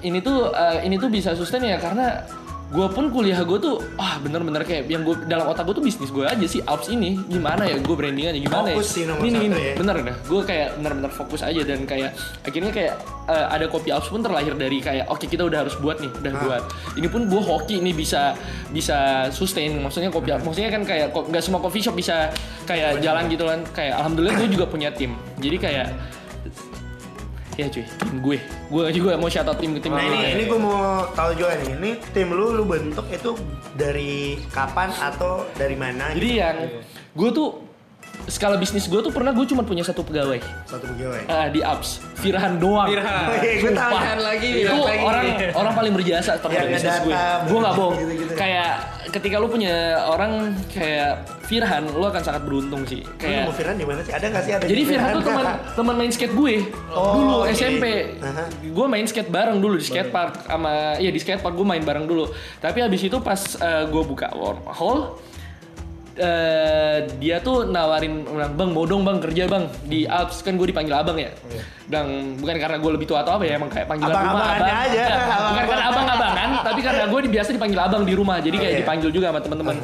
[0.00, 2.22] ini tuh eh, ini tuh bisa sustain ya karena
[2.66, 6.10] gue pun kuliah gue tuh ah bener-bener kayak yang gue dalam otak gue tuh bisnis
[6.10, 7.14] gue aja sih Alps ini.
[7.30, 9.74] Gimana ya gue brandingannya gimana Fokus ya sih nomor ini, satu ini, ya.
[9.78, 10.16] bener dah.
[10.26, 12.10] Gue kayak bener-bener fokus aja dan kayak
[12.42, 12.92] akhirnya kayak
[13.30, 16.32] eh, ada kopi Alps pun terlahir dari kayak oke kita udah harus buat nih udah
[16.34, 16.42] Ah.
[16.42, 16.62] buat.
[16.98, 18.34] Ini pun gue hoki nih bisa
[18.74, 20.42] bisa sustain maksudnya kopi Alps.
[20.42, 22.34] Maksudnya kan kayak nggak semua coffee shop bisa
[22.66, 23.62] kayak jalan gitu kan.
[23.70, 25.14] Kayak alhamdulillah gue juga punya tim.
[25.38, 25.86] Jadi kayak
[27.56, 28.38] ya cuy tim gue
[28.68, 31.68] gue juga mau shout out tim tim Nah ini ini gue mau tahu juga nih,
[31.72, 33.32] ini tim lu lu bentuk itu
[33.72, 36.12] dari kapan atau dari mana?
[36.12, 36.40] Jadi gitu?
[36.40, 36.56] yang
[37.16, 37.65] gue tuh
[38.26, 41.20] skala bisnis gue tuh pernah gue cuma punya satu pegawai satu pegawai.
[41.26, 42.88] Ah, di apps Firhan doang.
[42.88, 43.28] Firhan.
[43.30, 43.92] Oke, gue tahu.
[43.92, 45.02] Firhan lagi, Itu Firhan lagi.
[45.04, 45.24] orang
[45.54, 47.14] orang paling berjasa terhadap bisnis gue.
[47.46, 47.94] Gue nggak bohong.
[47.94, 48.32] gitu-gitu.
[48.34, 48.72] Kayak
[49.06, 50.32] ketika lu punya orang
[50.66, 53.00] kayak Firhan, lu akan sangat beruntung sih.
[53.00, 54.10] Lu Kayak mau Firhan di mana sih?
[54.10, 54.64] Ada nggak sih ada?
[54.64, 55.44] jadi di Firhan tuh teman
[55.76, 56.54] teman main skate gue
[56.90, 57.52] Oh, dulu oke.
[57.52, 57.84] SMP.
[58.18, 58.44] Aha.
[58.64, 61.80] Gue main skate bareng dulu di skate park sama ya di skate park gue main
[61.80, 62.26] bareng dulu.
[62.58, 63.38] Tapi habis itu pas
[63.86, 65.20] gue buka wormhole
[66.16, 69.64] eh dia tuh nawarin bilang bang mau dong bang kerja bang.
[69.82, 71.28] Di Alps kan gue dipanggil abang ya.
[71.84, 74.86] Dan bukan karena gue lebih tua atau apa ya emang kayak panggilan rumah Abang-abangan abang.
[74.88, 75.04] aja.
[75.04, 75.66] Enggak, bukan Abang-abangan.
[75.68, 78.36] karena abang abangan tapi karena gue biasa dipanggil abang di rumah.
[78.38, 78.80] Jadi kayak Oh, iya.
[78.82, 79.76] dipanggil juga sama teman-teman.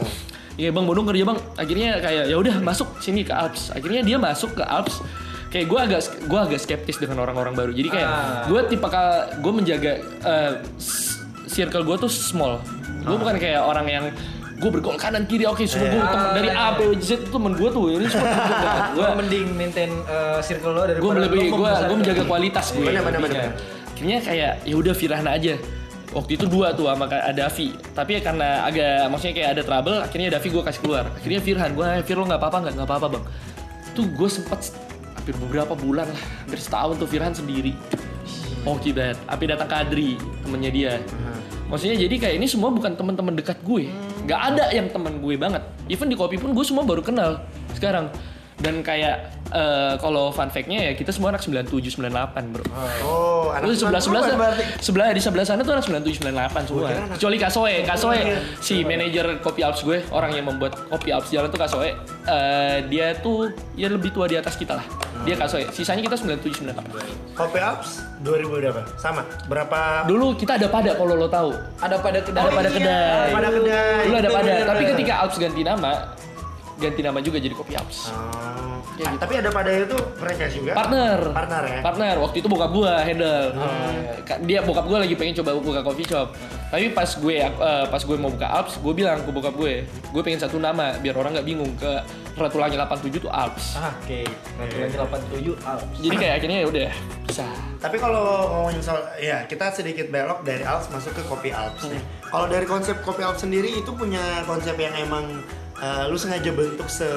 [0.52, 1.38] Iya bang mau dong kerja bang.
[1.54, 3.68] Akhirnya kayak ya udah masuk sini ke Alps.
[3.70, 5.04] Akhirnya dia masuk ke Alps.
[5.48, 7.72] Kayak gue agak gue agak skeptis dengan orang-orang baru.
[7.72, 8.44] Jadi kayak Ah.
[8.48, 8.88] gue tipe
[9.36, 9.92] gue menjaga
[10.76, 12.56] s- circle gue tuh small.
[13.04, 14.04] Gue bukan kayak orang yang
[14.62, 17.26] gue bergol kanan kiri oke semua gue temen dari A B Z.
[17.26, 18.06] Itu temen gue tuh ini
[18.94, 23.50] gue mending maintain uh, circle lo daripada gue lebih gue gue menjaga kualitas gue bener.
[23.92, 25.54] akhirnya kayak ya udah Firhan aja.
[26.12, 30.28] Waktu itu dua tuh sama Davi tapi ya karena agak maksudnya kayak ada trouble akhirnya
[30.38, 31.04] Davi gue kasih keluar.
[31.10, 32.74] Akhirnya Firhan gue Fir lo nggak apa-apa nggak?
[32.78, 33.24] Nggak apa-apa bang.
[33.96, 34.60] Tuh gue sempet
[35.16, 37.74] hampir beberapa bulan lah hampir setahun tuh Firhan sendiri.
[38.62, 40.14] Oke banget, tapi datang Kadri
[40.46, 40.92] temennya dia.
[41.72, 43.88] Maksudnya jadi kayak ini semua bukan teman-teman dekat gue,
[44.28, 45.64] nggak ada yang teman gue banget.
[45.88, 47.40] Even di kopi pun gue semua baru kenal
[47.72, 48.12] sekarang.
[48.62, 49.16] Dan kayak
[49.50, 52.08] eh, kalau fun fact-nya ya kita semua anak 97 98
[52.48, 52.62] bro.
[53.02, 54.64] Oh, anak sebelah sebelah 90-an berarti.
[54.78, 56.86] sebelah di sebelah sana tuh anak 97 98 semua.
[56.86, 58.38] anak- Kecuali Kasoe, Kasoe iya.
[58.58, 61.90] si manajer kopi Alps gue, orang yang membuat kopi Alps jalan tuh Kasoe.
[62.22, 64.86] Eh, dia tuh ya lebih tua di atas kita lah.
[65.22, 65.66] Dia Kasoe.
[65.68, 67.34] Sisanya kita 97 98.
[67.34, 67.90] Kopi Ups
[68.20, 68.80] 2000 berapa?
[68.96, 69.26] Sama.
[69.46, 70.06] Berapa?
[70.06, 71.50] Dulu kita ada pada kalau lo tahu.
[71.76, 72.38] Ada pada kedai.
[72.40, 73.30] Ada pada iya, kedai.
[73.32, 74.02] pada kedai.
[74.02, 74.46] Dulu ada Bener, pada.
[74.48, 75.90] bener, Tapi ketika Alps ganti nama,
[76.82, 78.10] ganti nama juga jadi kopi Alps.
[78.10, 78.82] Oh.
[78.92, 79.22] Ya, Ah, gitu.
[79.22, 80.72] Tapi ada pada itu franchise juga.
[80.74, 81.18] Partner.
[81.32, 81.80] Partner ya.
[81.80, 82.14] Partner.
[82.20, 83.46] Waktu itu bokap gua handle.
[83.54, 83.92] Oh.
[84.22, 86.34] Ka- Dia bokap gua lagi pengen coba buka coffee shop.
[86.68, 87.52] Tapi pas gue eh,
[87.86, 91.12] pas gue mau buka Alps, gue bilang ke bokap gue, gue pengen satu nama biar
[91.14, 92.00] orang nggak bingung ke
[92.32, 93.76] Ratulangi 87 tuh Alps.
[93.76, 94.24] Ah, Oke.
[94.56, 95.96] Ratulangi 87 Alps.
[96.00, 96.88] Jadi kayak akhirnya ya udah
[97.22, 97.44] bisa.
[97.76, 102.00] Tapi kalau ngomongin soal ya kita sedikit belok dari Alps masuk ke kopi Alps nih.
[102.24, 105.28] Kalau dari konsep kopi Alps sendiri itu punya konsep yang emang
[105.82, 107.08] eh, lu sengaja bentuk se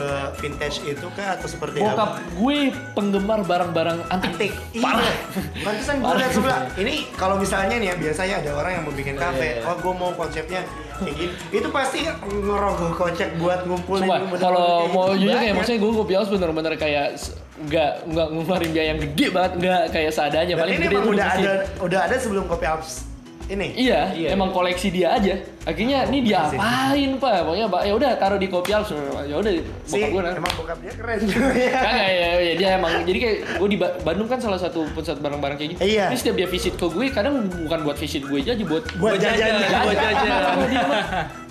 [0.42, 2.18] vintage itu kah atau seperti Bokap apa?
[2.34, 2.58] gue
[2.98, 4.34] penggemar barang-barang antik.
[4.34, 4.54] Antik.
[4.82, 5.06] Parah.
[5.06, 5.16] Iya.
[5.62, 6.60] Pantesan gue liat sebelah.
[6.74, 9.46] Ini kalau misalnya nih ya biasanya ada orang yang mau bikin kafe.
[9.46, 9.70] Iya, iya.
[9.70, 10.62] Oh gue mau konsepnya
[10.98, 11.34] kayak gini.
[11.54, 14.02] Itu pasti ngerogoh kocek buat ngumpulin.
[14.04, 15.30] Sumpah, bener-bener kalau mau gitu.
[15.30, 17.08] jujur kayak maksudnya gue kopi house bener-bener kayak
[17.56, 21.06] nggak nggak ngeluarin biaya yang gede banget nggak kayak seadanya Dan paling ini gede emang
[21.06, 23.15] tuh udah ada udah ada sebelum kopi Alps
[23.46, 23.68] ini.
[23.78, 25.38] Iya, Iya, emang koleksi dia aja.
[25.62, 27.42] Akhirnya ini dia apain pak?
[27.42, 28.94] Pokoknya Pak, ya udah taruh di kopi house.
[29.26, 29.52] Ya udah
[29.84, 30.34] Si, bokap gue nah.
[30.34, 31.72] emang bokap dia keren juga ya.
[31.76, 35.18] Kagak ya, ya, dia emang jadi kayak gue di Ba- Bandung kan salah satu pusat
[35.18, 35.80] barang-barang kayak gitu.
[35.82, 36.10] Iya.
[36.10, 39.54] Ini setiap dia visit ke gue, kadang bukan buat visit gue aja, buat Buat jajan.
[39.82, 40.32] Buat jajan.
[40.66, 40.86] Dia.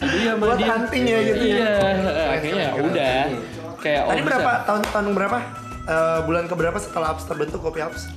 [0.04, 0.66] Iya, Buat dia.
[0.68, 1.54] hunting ya gitu ya.
[1.54, 1.72] Iya,
[2.32, 3.18] akhirnya ya keren, udah.
[3.76, 5.38] Kayak oh, Tadi berapa tahun tahun berapa?
[5.84, 8.08] Eh, bulan keberapa setelah Alps terbentuk kopi Alps?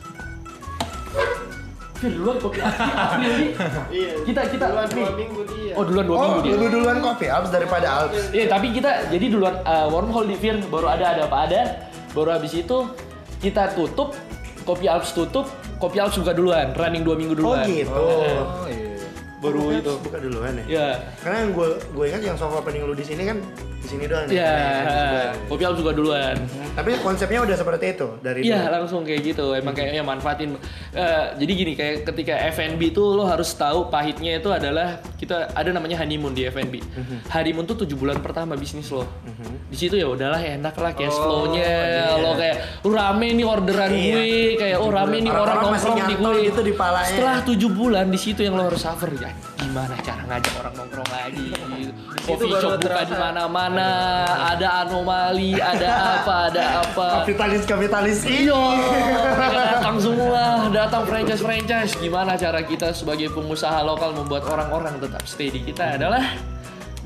[1.98, 3.52] Fir, duluan kopi April nih.
[3.90, 4.12] Iya.
[4.22, 5.08] Kita kita dua April.
[5.18, 5.74] minggu dia.
[5.74, 6.52] Oh duluan dua oh, minggu dia.
[6.54, 8.30] lebih duluan kopi Alps daripada Alps.
[8.30, 11.62] Iya tapi kita jadi duluan uh, wormhole di Fir baru ada ada apa ada.
[12.14, 12.86] Baru habis itu
[13.42, 14.14] kita tutup
[14.62, 17.66] kopi Alps tutup kopi Alps buka duluan running dua minggu Oh duluan.
[17.66, 17.90] gitu.
[17.94, 19.02] Oh iya.
[19.38, 19.90] Baru Kopi itu.
[19.90, 20.66] Alps buka duluan ya.
[20.70, 20.88] Ya.
[21.22, 23.38] Karena yang gue gue ingat yang soft opening lu di sini kan
[23.88, 24.28] di sini doang.
[24.28, 24.36] nih.
[24.36, 24.52] Ya,
[24.84, 26.36] Nah, kopi Alps juga duluan.
[26.76, 29.56] Tapi konsepnya udah seperti itu dari Iya langsung kayak gitu.
[29.56, 30.60] Emang kayaknya manfaatin.
[30.92, 35.72] Eh, jadi gini kayak ketika F&B tuh lo harus tahu pahitnya itu adalah kita ada
[35.72, 36.84] namanya honeymoon di F&B.
[37.32, 39.08] Honeymoon tuh tujuh bulan pertama bisnis lo.
[39.68, 41.64] Di situ ya udahlah enak lah cash Oh, flow-nya.
[41.64, 42.20] iya.
[42.20, 44.04] Lo kayak oh, rame nih orderan Iya.
[44.12, 44.28] gue,
[44.60, 46.36] kayak oh rame nih orang nongkrong di gue.
[46.46, 47.08] gitu di palanya.
[47.08, 49.32] Setelah tujuh bulan di situ yang lo harus suffer ya.
[49.58, 51.48] Gimana cara ngajak orang nongkrong lagi?
[52.22, 53.90] Coffee shop buka di mana-mana,
[54.54, 57.08] ada anomali ada apa, ada apa.
[57.26, 58.18] Kapitalis kapitalis.
[58.22, 58.62] Iya,
[59.34, 61.98] mereka datang semua, datang franchise-franchise.
[61.98, 66.38] Gimana cara kita sebagai pengusaha lokal membuat orang-orang tetap stay di kita adalah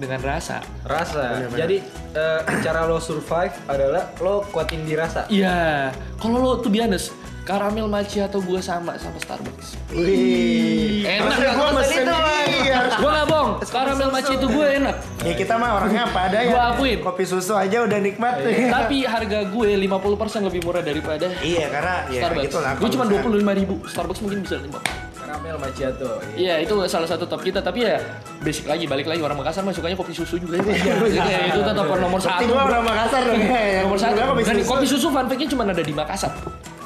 [0.01, 0.65] dengan rasa.
[0.83, 1.45] Rasa.
[1.53, 1.77] Jadi
[2.17, 5.29] eh, cara lo survive adalah lo kuatin di rasa.
[5.29, 7.13] Iya, kalau lo tuh honest,
[7.51, 9.75] karamel macchiato gue sama sama Starbucks.
[9.91, 11.03] Wih.
[11.03, 12.05] Enak Mesen mesen
[12.47, 14.95] ini harus Gue nggak bohong, karamel macchiato gue enak.
[15.19, 16.47] Ya kita mah orangnya apa ada ya.
[16.47, 17.03] Gua akuin.
[17.03, 18.39] Kopi susu aja udah nikmat.
[18.47, 22.45] Tapi harga gue 50% lebih murah daripada Iya karena ya Starbucks.
[22.47, 22.71] gitu lah.
[22.79, 24.79] gue cuma dua puluh lima ribu, Starbucks mungkin bisa lima.
[25.11, 26.23] Karamel macchiato.
[26.33, 27.99] Iya itu salah satu top kita tapi ya
[28.39, 30.71] basic lagi balik lagi orang Makassar mah sukanya kopi susu juga ya.
[31.03, 32.47] Iya, itu tetap nomor satu.
[32.47, 33.83] Gua orang Makassar dong ya.
[33.83, 34.15] yang Nomor satu.
[34.15, 34.69] kopi Dan susu.
[34.71, 36.31] kopi susu fun fact-nya cuma ada di Makassar.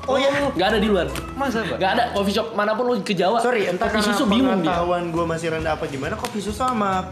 [0.06, 0.30] Oh iya.
[0.54, 1.10] Gak ada di luar.
[1.34, 1.78] Masa, Pak?
[1.82, 3.42] Gak ada coffee shop mana pun lu ke Jawa.
[3.42, 4.70] Sorry, entah kopi karena susu bingung dia.
[4.70, 7.10] pengetahuan gue masih rendah apa gimana, kopi susu sama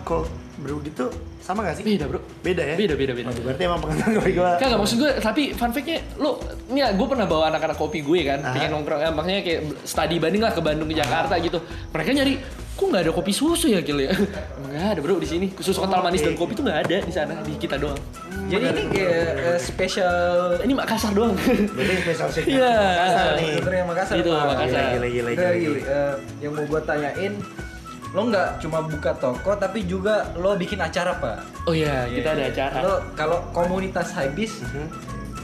[0.63, 1.11] brew gitu
[1.43, 1.83] sama gak sih?
[1.83, 2.23] Beda bro.
[2.39, 2.75] Beda ya?
[2.79, 3.27] Beda beda beda.
[3.27, 4.51] Waduh, berarti emang pengetahuan kopi gue.
[4.57, 6.39] Kagak maksud gue, tapi fun fact-nya lu,
[6.71, 8.55] nih ya, gue pernah bawa anak-anak kopi gue kan, Aha.
[8.55, 11.59] pengen nongkrong, ya, maksudnya kayak study banding lah ke Bandung ke Jakarta gitu.
[11.91, 12.33] Mereka nyari,
[12.73, 14.15] kok nggak ada kopi susu ya Kil ya?
[14.73, 15.47] Nggak ada bro di sini.
[15.59, 17.99] Susu kental manis dan kopi tuh nggak ada di sana, di kita doang.
[18.47, 20.15] Jadi ini kayak eh, spesial
[20.63, 21.35] Ini Makassar doang.
[21.37, 22.71] Berarti special shake Iya.
[22.73, 23.51] Makassar nih.
[23.85, 24.15] Makassar.
[24.17, 24.31] Itu.
[24.31, 24.83] Makassar.
[24.95, 25.49] Gila, gila, gila.
[25.77, 27.33] eh, yang mau gue tanyain,
[28.13, 31.65] lo nggak cuma buka toko tapi juga lo bikin acara pak.
[31.65, 32.77] Oh iya, kita ada acara.
[32.79, 34.61] Lo kalau komunitas habis,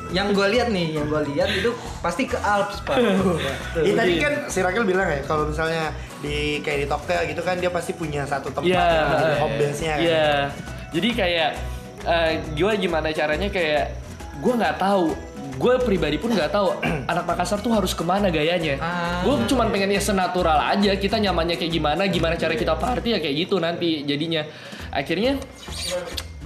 [0.09, 2.97] yang gue lihat nih, yang gue lihat itu pasti ke Alps pak.
[3.81, 5.89] Iya tadi kan si Rakil bilang ya kalau misalnya
[6.21, 8.85] di kayak di Toktel gitu kan dia pasti punya satu tempat Iya.
[8.85, 10.05] yang menjadi home base-nya kan.
[10.05, 10.29] Iya.
[10.89, 11.49] Jadi kayak
[11.99, 13.85] eh gue gimana caranya kayak
[14.39, 15.13] gue nggak tahu.
[15.59, 16.79] Gue pribadi pun nggak tahu
[17.11, 18.79] anak Makassar tuh harus ke mana gayanya.
[18.79, 19.19] Ah.
[19.27, 20.95] Gue cuma pengen ya senatural aja.
[20.95, 24.47] Kita nyamannya kayak gimana, gimana cara kita party ya kayak gitu nanti jadinya.
[24.95, 25.35] Akhirnya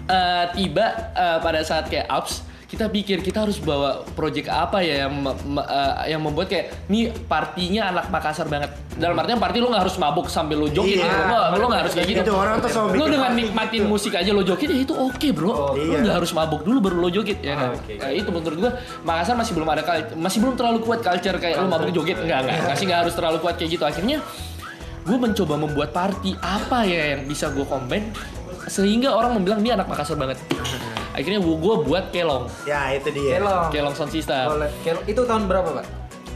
[0.10, 5.06] eh, tiba eh, pada saat kayak ups kita pikir kita harus bawa project apa ya
[5.06, 5.14] yang
[5.62, 8.74] eh, yang membuat kayak nih partinya anak Makassar banget.
[8.98, 11.06] Dalam artian party lo nggak harus mabuk sambil lo joget Iya.
[11.06, 11.24] gitu.
[11.30, 12.22] Lo, lo nggak harus kayak gitu.
[12.26, 13.92] Itu orang tuh selalu Lo bikin dengan nikmatin gitu.
[13.94, 15.54] musik aja lo joget ya itu oke bro.
[15.54, 15.98] Lo iya.
[16.02, 17.78] nggak harus mabuk dulu baru lo joget ya kan.
[17.78, 17.94] oke.
[17.94, 18.72] Nah, itu menurut gua
[19.06, 19.82] Makassar masih belum ada
[20.18, 22.58] masih belum terlalu kuat culture kayak lo mabuk joget enggak enggak.
[22.74, 23.86] Masih nggak harus terlalu kuat kayak gitu.
[23.86, 24.18] Akhirnya
[25.04, 28.08] gue mencoba membuat party apa ya yang bisa gue combine
[28.66, 30.42] sehingga orang membilang dia anak Makassar banget.
[31.14, 33.38] Akhirnya gue buat kelong, Ya itu dia.
[33.38, 33.70] Kelong.
[33.70, 34.50] kelong sound system.
[34.50, 34.70] Boleh.
[34.82, 35.04] Kelong.
[35.06, 35.86] Itu tahun berapa pak?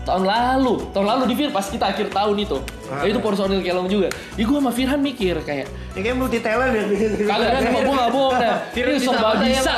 [0.04, 2.56] tahun lalu tahun lalu di Fir pas kita akhir tahun itu
[2.88, 3.04] Ah.
[3.04, 6.72] Ya, itu personil kelong juga ya gue sama Firhan mikir kayak Ini kayak multi talent
[6.72, 6.84] ya.
[7.28, 9.76] kagak kan gue gak bohong dah Firhan bisa bisa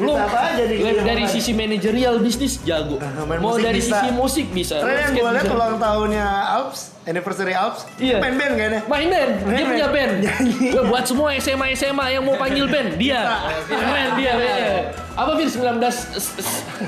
[0.00, 4.00] lu apa aja dari- sisi manajerial bisnis jago Ah, mau dari bisa.
[4.00, 5.52] sisi musik bisa Karena yang gue bisa.
[5.52, 8.20] ulang tahunnya Alps, anniversary Alps, Iya.
[8.20, 8.80] main band kan ya?
[8.84, 10.14] main band dia Main punya band.
[10.20, 10.44] band
[10.74, 13.24] gue buat semua SMA SMA yang mau panggil band dia
[13.64, 14.76] keren dia bandnya.
[15.14, 15.80] apa Fir 19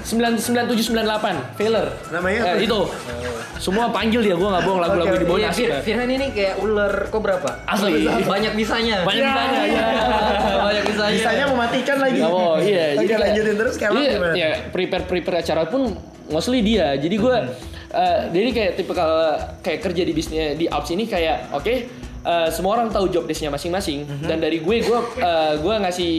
[0.04, 2.60] 97 98 Failure Namanya Eh, apa?
[2.60, 2.78] itu
[3.58, 6.26] semua panggil dia gue nggak bohong lagu-lagu Oke, di bawah Iya, nasib Fir- Firman ini
[6.30, 7.54] kayak ular kobra pak.
[7.66, 8.04] Asli.
[8.06, 8.96] Banyak bisanya.
[9.02, 9.84] banyak bisanya ya
[10.60, 11.14] Banyak bisanya.
[11.14, 12.20] Bisanya mematikan lagi.
[12.22, 14.32] Oh iya, Oke kayak- lanjutin terus kalau iya, gimana?
[14.34, 15.96] ya prepare prepare acara pun
[16.30, 16.94] mostly dia.
[16.96, 17.36] Jadi gue,
[17.90, 18.92] eh, jadi kayak tipe
[19.60, 21.74] kayak kerja di bisnis di apps ini kayak oke.
[22.20, 26.12] eh, semua orang tahu job desk-nya masing-masing dan dari gue gue eh, gue ngasih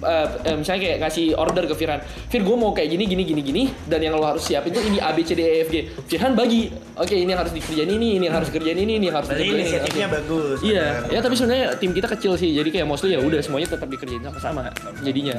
[0.00, 2.00] eh, misalnya kayak ngasih order ke Firhan
[2.32, 4.96] Fir gue mau kayak gini gini gini gini dan yang lo harus siapin tuh ini
[4.96, 8.16] A B C D E F G Firhan bagi oke ini yang harus dikerjain ini
[8.16, 10.16] ini yang harus dikerjain ini ini yang harus dikerjain ini inisiatifnya Oke.
[10.16, 10.58] bagus.
[10.64, 11.12] Iya, benar.
[11.12, 14.24] ya tapi sebenarnya tim kita kecil sih, jadi kayak mostly ya udah semuanya tetap dikerjain
[14.24, 14.72] sama-sama
[15.04, 15.36] jadinya.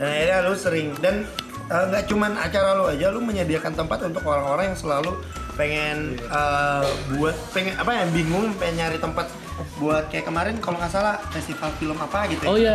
[0.00, 1.28] Dan akhirnya lu sering dan
[1.70, 5.14] eh, nggak cuman acara lu aja, lu menyediakan tempat untuk orang-orang yang selalu
[5.54, 6.84] pengen eh,
[7.16, 9.30] buat pengen apa ya bingung pengen nyari tempat
[9.76, 12.42] buat kayak kemarin kalau nggak salah festival film apa gitu.
[12.42, 12.48] ya.
[12.48, 12.74] Oh iya,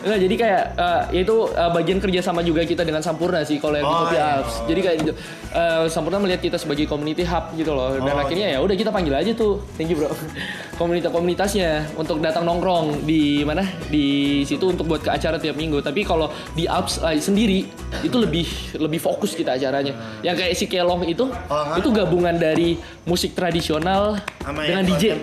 [0.00, 0.62] enggak jadi kayak
[1.10, 4.00] ya itu eh, bagian kerja sama juga kita dengan Sampurna sih kalau yang di Oh,
[4.02, 4.26] Kopi iya.
[4.36, 4.54] Alps.
[4.64, 5.12] Jadi kayak gitu,
[5.50, 7.94] eh, Sampurna melihat kita sebagai community hub gitu loh.
[7.94, 10.10] Dan Oh, akhirnya ya udah kita panggil aja tuh, thank you bro,
[10.80, 14.06] komunitas-komunitasnya untuk datang nongkrong di mana di
[14.42, 15.80] situ untuk buat ke acara tiap minggu.
[15.80, 17.66] Tapi kalau di Alps eh, sendiri
[18.00, 18.46] itu lebih
[18.76, 19.92] lebih fokus kita acaranya.
[20.20, 25.18] Yang kayak si Kelong itu, Oh, itu gabungan dari musik tradisional Sama dengan DJ.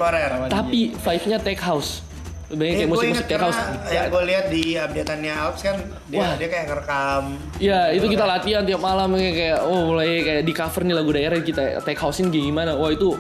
[0.48, 2.02] Tapi vibe-nya tech house.
[2.48, 3.60] Lebih Eh, kayak gue musik-musik tech house.
[3.88, 5.76] yang gue lihat di updateannya Alps kan
[6.08, 6.34] dia Wah.
[6.34, 7.24] dia kayak ngerekam
[7.60, 11.12] Iya, itu kita latihan tiap malam kayak, kayak oh mulai kayak di cover nih lagu
[11.12, 12.72] daerah kita take house-in gimana.
[12.74, 13.20] Wah, itu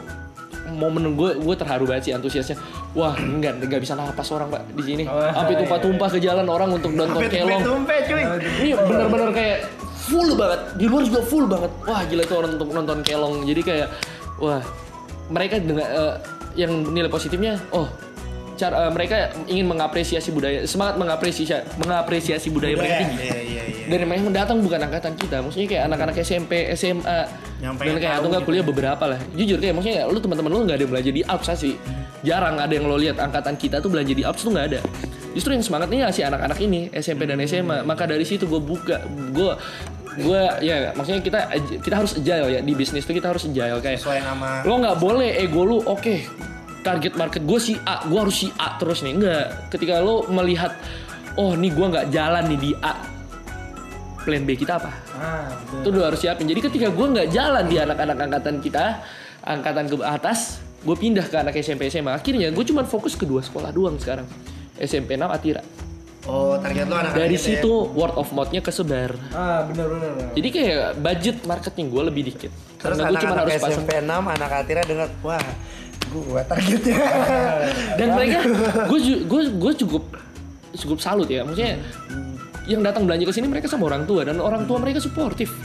[0.69, 2.55] momen gue gue terharu banget sih antusiasnya.
[2.91, 5.03] Wah, enggak enggak bisa napas orang, Pak, di sini.
[5.03, 7.61] Sampai tumpah-tumpah ke jalan orang untuk nonton kelong.
[7.61, 8.23] tumpet cuy.
[8.63, 9.57] Ini bener-bener kayak
[10.01, 10.59] full banget.
[10.75, 11.71] Di luar juga full banget.
[11.83, 13.43] Wah, gila itu orang untuk nonton kelong.
[13.43, 13.87] Jadi kayak
[14.39, 14.63] wah,
[15.27, 16.15] mereka dengan eh,
[16.57, 17.87] yang nilai positifnya, oh
[18.57, 23.17] cara eh, mereka ingin mengapresiasi budaya semangat mengapresiasi mengapresiasi budaya, mereka tinggi.
[23.21, 23.85] Iya iya iya.
[23.87, 27.19] dan yang memang datang bukan angkatan kita maksudnya kayak anak-anak SMP SMA
[27.61, 28.49] Yang dan kayak atau nggak gitu.
[28.51, 29.19] kuliah beberapa lah.
[29.37, 31.75] Jujur kayak maksudnya lu teman-teman lu nggak ada yang belajar di Alps sih
[32.25, 34.81] jarang ada yang lo lihat angkatan kita tuh belajar di Alps tuh nggak ada.
[35.37, 39.53] Justru yang semangatnya si anak-anak ini SMP dan SMA maka dari situ gue buka gue
[40.17, 41.39] gue ya maksudnya kita
[41.81, 42.59] kita harus agile ya.
[42.65, 44.65] Di bisnis tuh kita harus agile kayak Sesuai nama.
[44.65, 46.15] lo nggak boleh ego lu oke
[46.81, 49.13] target market gue si A gue harus si A terus nih.
[49.13, 50.73] Enggak ketika lo melihat
[51.37, 52.93] oh nih gue nggak jalan nih di A
[54.25, 54.91] plan B kita apa?
[55.15, 56.49] Ah, itu lo harus siapin.
[56.49, 58.99] Jadi ketika gue nggak jalan di anak-anak angkatan kita
[59.45, 63.39] angkatan ke atas gue pindah ke anak SMP SMA akhirnya gue cuma fokus ke dua
[63.39, 64.27] sekolah doang sekarang.
[64.77, 65.61] SMP 6 Atira
[66.27, 69.15] Oh, target lu anak dari situ word of mouth-nya kesebar.
[69.31, 70.11] Ah, benar benar.
[70.35, 72.51] jadi kayak budget marketing gue lebih dikit.
[72.77, 73.85] Terus karena gue cuma anak-anak harus pasang.
[73.87, 75.47] SMP 6, anak Atira dengar, wah,
[76.11, 76.99] gua targetnya.
[77.99, 78.39] dan mereka
[78.91, 80.03] gue gue gue cukup
[80.75, 81.47] cukup salut ya.
[81.47, 81.79] Maksudnya
[82.67, 85.55] yang datang belanja ke sini mereka sama orang tua dan orang tua mereka suportif.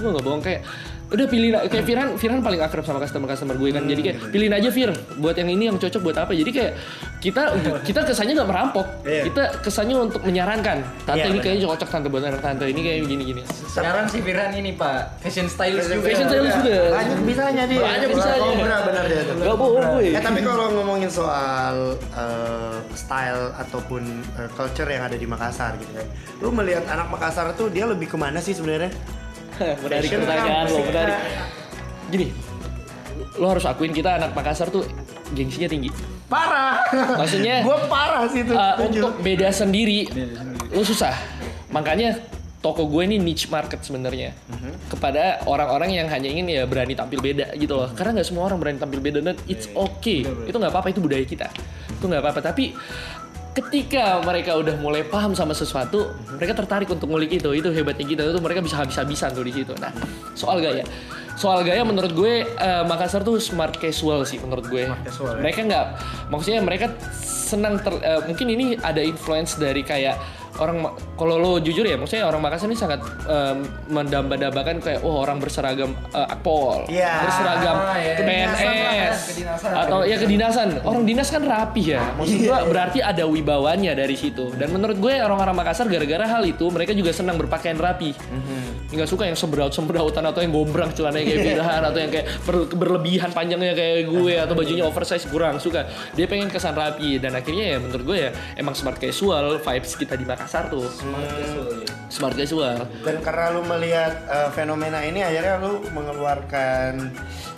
[0.00, 0.64] Gue nggak bohong kayak
[1.06, 3.86] udah pilih kayak Firan Firan paling akrab sama customer customer gue kan.
[3.86, 4.90] Jadi kayak pilihin aja Fir
[5.22, 6.34] buat yang ini yang cocok buat apa.
[6.34, 6.72] Jadi kayak
[7.22, 7.42] kita
[7.86, 8.86] kita kesannya nggak merampok.
[9.06, 9.22] Iya.
[9.30, 10.82] kita kesannya untuk menyarankan.
[11.06, 12.08] Tante Iya, ini kayaknya cocok tante.
[12.10, 12.64] Buat anak tante.
[12.66, 13.42] Ini kayak gini gini.
[13.46, 16.06] Sekarang si Firan ini Pak, fashion stylist juga.
[16.10, 16.78] fashion stylist juga.
[16.90, 17.80] Banyak bisanya dia.
[17.86, 18.50] Banyak bisanya.
[18.58, 19.22] Benar benar dia.
[19.22, 19.34] Tuh.
[19.36, 24.02] nggak bohong gue Eh tapi kalau ngomongin soal eh, style ataupun
[24.42, 26.06] eh, culture yang ada di Makassar gitu kan,
[26.42, 28.90] lu melihat anak Makassar tuh dia lebih ke mana sih sebenarnya?
[29.84, 31.16] menarik pertanyaan lo menarik
[32.12, 32.26] gini
[33.36, 34.84] lo harus akuin kita anak Makassar tuh
[35.34, 35.90] gengsinya tinggi
[36.26, 36.82] Parah.
[37.22, 38.58] Maksudnya, gue parah sih tuh.
[38.58, 38.98] Uh, setuju.
[38.98, 40.10] untuk beda sendiri,
[40.74, 41.14] lu susah.
[41.70, 42.18] Makanya
[42.58, 44.34] toko gue ini niche market sebenarnya
[44.90, 47.94] kepada orang-orang yang hanya ingin ya berani tampil beda gitu loh.
[47.94, 50.26] Karena nggak semua orang berani tampil beda dan it's okay.
[50.50, 51.46] Itu nggak apa-apa itu budaya kita.
[51.94, 52.40] Itu nggak apa-apa.
[52.42, 52.74] Tapi
[53.56, 57.48] ketika mereka udah mulai paham sama sesuatu, mereka tertarik untuk ngulik itu.
[57.56, 58.22] Itu hebatnya kita.
[58.28, 59.72] Itu mereka bisa habis-habisan tuh di situ.
[59.80, 59.90] Nah,
[60.36, 60.84] soal gaya.
[61.36, 64.88] Soal gaya menurut gue eh, Makassar tuh smart casual sih menurut gue.
[64.88, 65.42] casual, ya.
[65.44, 65.86] Mereka nggak
[66.28, 70.16] maksudnya mereka senang ter, eh, mungkin ini ada influence dari kayak
[70.58, 70.76] orang
[71.14, 73.58] kalau lo jujur ya maksudnya orang Makassar ini sangat em,
[73.88, 77.12] mendamba-dambakan kayak oh orang berseragam eh, akpol Iya.
[77.22, 78.12] berseragam Ah, ya.
[78.16, 79.70] PNS Kedinasan kan, kedinasan.
[79.74, 84.14] atau ya kedinasan orang dinas kan rapi ya maksud Iya, gua berarti ada wibawanya dari
[84.14, 88.75] situ dan menurut gue orang-orang Makassar gara-gara hal itu mereka juga senang berpakaian rapi Mhm.
[88.86, 92.70] Nggak suka yang sembraut sembrautan atau yang gombrang celananya kayak Firhan atau yang kayak ber-
[92.70, 95.90] berlebihan panjangnya kayak gue atau bajunya oversize kurang suka.
[96.14, 100.14] Dia pengen kesan rapi dan akhirnya ya menurut gue ya emang smart casual vibes kita
[100.14, 100.86] di Makassar tuh.
[102.06, 102.86] Smart casual.
[103.02, 107.10] Dan karena lu melihat eh, fenomena ini akhirnya lu mengeluarkan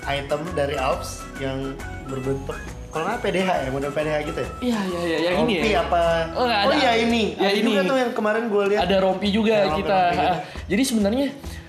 [0.08, 1.76] item dari Alps yang
[2.08, 2.56] berbentuk
[2.88, 4.50] kalau nggak PDH ya, model PDH gitu ya?
[4.60, 6.02] iya iya iya yang ini Rompi ya apa?
[6.32, 6.72] Oh, ada.
[6.72, 7.24] iya ini.
[7.34, 7.68] Ya, Ada ini.
[7.68, 8.80] juga tuh yang kemarin gue lihat.
[8.82, 9.98] ada rompi juga Ada rompi- kita.
[9.98, 10.26] rompi gitu.
[10.26, 11.26] Ah, Jadi sebenarnya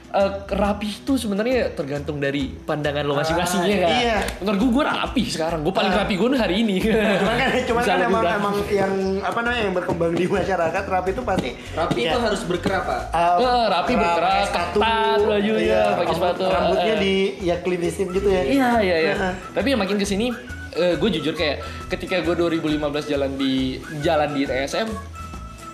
[0.09, 3.91] eh, rapi itu sebenarnya tergantung dari pandangan lo masing-masing ya kan.
[3.93, 4.17] iya.
[4.39, 5.59] Menurut gue gue rapi sekarang.
[5.61, 6.75] Gue paling rapi gue hari ini.
[6.81, 8.37] Cuman kan, cuman kan emang, rapi.
[8.39, 12.41] emang yang apa namanya yang berkembang di masyarakat rapi itu pasti Rapi ya, itu harus
[12.41, 13.01] bergerak Pak.
[13.11, 16.41] uh, Eh, rapi berkerak, pakai sepatu, ketat bajunya, iya, pakai sepatu.
[16.47, 16.97] Rambutnya Eh.
[16.97, 17.13] di
[17.43, 18.41] ya klinisin gitu ya.
[18.41, 19.13] Iya iya iya.
[19.51, 20.33] Tapi yang makin ke sini,
[20.75, 24.87] gue jujur kayak ketika gue 2015 jalan di jalan di TSM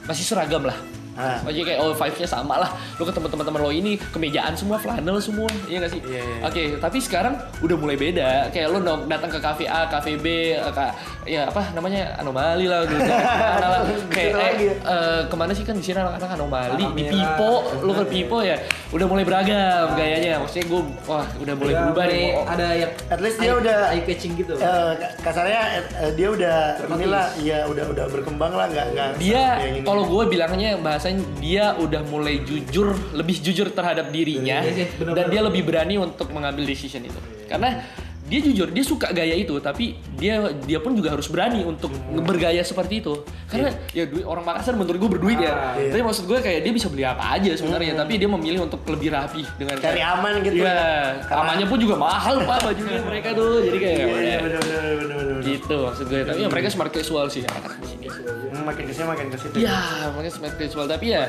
[0.06, 0.78] masih seragam lah.
[1.16, 1.40] Ah.
[1.48, 2.70] Maksudnya kayak oh vibes-nya sama lah.
[3.00, 6.02] Lu ketemu teman-teman lo ini kemejaan semua, flanel semua, iya gak sih?
[6.04, 6.38] Iya, iya.
[6.44, 8.52] Oke, tapi sekarang udah mulai beda.
[8.52, 10.92] Kayak lu datang ke kafe A, kafe B, eh,
[11.26, 13.02] ya apa namanya anomali lah gitu.
[13.02, 13.82] Mana lah.
[14.16, 17.04] Kayak Gitu eh, eh, ke mana sih kan di sini anak-anak anomali, di.
[17.12, 17.54] Pipo,
[17.84, 18.56] lu ke Pipo ya,
[18.94, 20.40] udah mulai beragam gayanya.
[20.40, 22.28] Maksudnya gue, wah udah mulai Udah berubah nih.
[22.46, 24.54] Ada yang At least dia udah eye catching gitu.
[24.56, 25.62] Eh, kasarnya
[26.00, 26.58] eh, dia udah
[26.96, 29.44] inilah ya udah udah berkembang lah nggak nggak dia
[29.84, 35.26] kalau gue bilangnya bahasanya dia udah mulai jujur lebih jujur terhadap dirinya Iya, iya, dan
[35.30, 37.84] dia lebih berani untuk mengambil decision itu karena
[38.26, 42.58] dia jujur dia suka gaya itu tapi dia dia pun juga harus berani untuk bergaya
[42.60, 43.14] seperti itu
[43.46, 45.92] karena ya duit orang Makassar menurut gue berduit ya Ah, iya.
[45.92, 49.10] tapi maksud gue kayak dia bisa beli apa aja sebenarnya tapi dia memilih untuk lebih
[49.10, 50.82] rapi dengan cari kayak- aman gitu Iya, ya.
[51.22, 54.82] Karena- amannya pun juga mahal pak bajunya mereka tuh jadi kayak Iya, iya, bener bener
[54.98, 55.38] bener bener.
[55.44, 59.38] gitu maksud gue tapi ya mereka smart casual sih Hmm, makin ke sini makin ke
[59.38, 59.56] situ.
[59.60, 59.78] Ya,
[60.10, 61.28] makanya smart casual tapi ya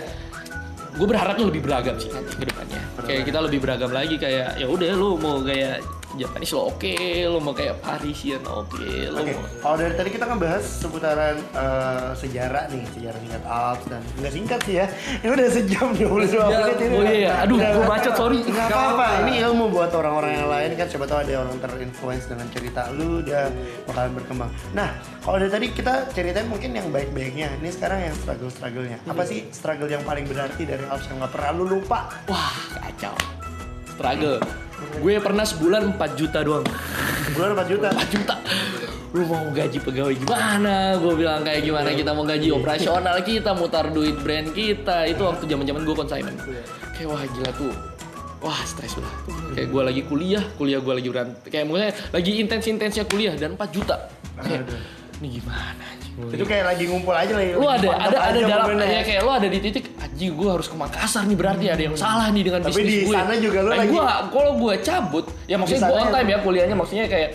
[0.93, 2.81] gue berharapnya lebih beragam sih nanti ke depannya.
[3.03, 5.77] Kayak kita lebih beragam lagi kayak ya udah lu mau gaya
[6.17, 6.95] Japanese lo oke
[7.25, 11.37] lo mau kayak Parisian oke lo Oke, mau kalau dari tadi kita kan bahas seputaran
[11.37, 14.87] eh, sejarah nih, sejarah singkat Alps dan nggak singkat sih ya.
[15.23, 16.07] Ini udah sejam 22
[16.47, 16.95] menit ini.
[16.95, 17.33] Oh iya, iya.
[17.43, 18.39] Aduh, Udah- gua bacot, sorry.
[18.41, 22.47] Nggak apa-apa, ini ilmu buat orang-orang yang lain kan siapa tahu ada orang terinfluence dengan
[22.49, 23.51] cerita lu dia
[23.85, 24.51] bakalan berkembang.
[24.73, 24.91] Nah,
[25.21, 27.49] kalau dari tadi kita ceritain mungkin yang baik-baiknya.
[27.57, 28.99] Ini sekarang yang struggle-strugglenya.
[29.05, 29.29] Apa Hmm.
[29.29, 31.99] sih struggle yang paling berarti dari Alps yang nggak pernah lu lupa?
[32.27, 33.15] wah kacau
[33.97, 34.37] struggle.
[35.01, 36.67] Gue pernah sebulan 4 juta doang.
[37.33, 37.89] Bulan 4 juta.
[37.97, 38.35] 4 juta.
[39.17, 41.01] Lu mau gaji pegawai gimana?
[41.01, 41.89] Gue bilang kayak gimana?
[41.97, 45.09] Kita mau gaji operasional kita mutar duit brand kita.
[45.09, 46.37] Itu waktu zaman zaman gue consignment.
[46.93, 47.73] Kayak wah gila tuh.
[48.45, 49.11] Wah stres lah
[49.57, 53.57] kayak gue lagi kuliah kuliah gue lagi berant kayak mulai lagi intens intensnya kuliah dan
[53.57, 54.13] 4 juta.
[54.37, 54.69] Kayak
[55.25, 55.96] ini gimana?
[56.17, 57.55] Itu kayak lagi ngumpul aja ya.
[57.55, 60.73] lu ada ada ada dalam ya kayak lu ada di titik anjing gue harus ke
[60.73, 63.13] Makassar nih berarti ada yang salah nih dengan Tapi bisnis di gue.
[63.13, 66.27] sana juga lu Nah, lagi- gua kalau gue cabut ya maksudnya gue sana on time
[66.27, 66.33] ya.
[66.33, 67.31] ya kuliahnya maksudnya kayak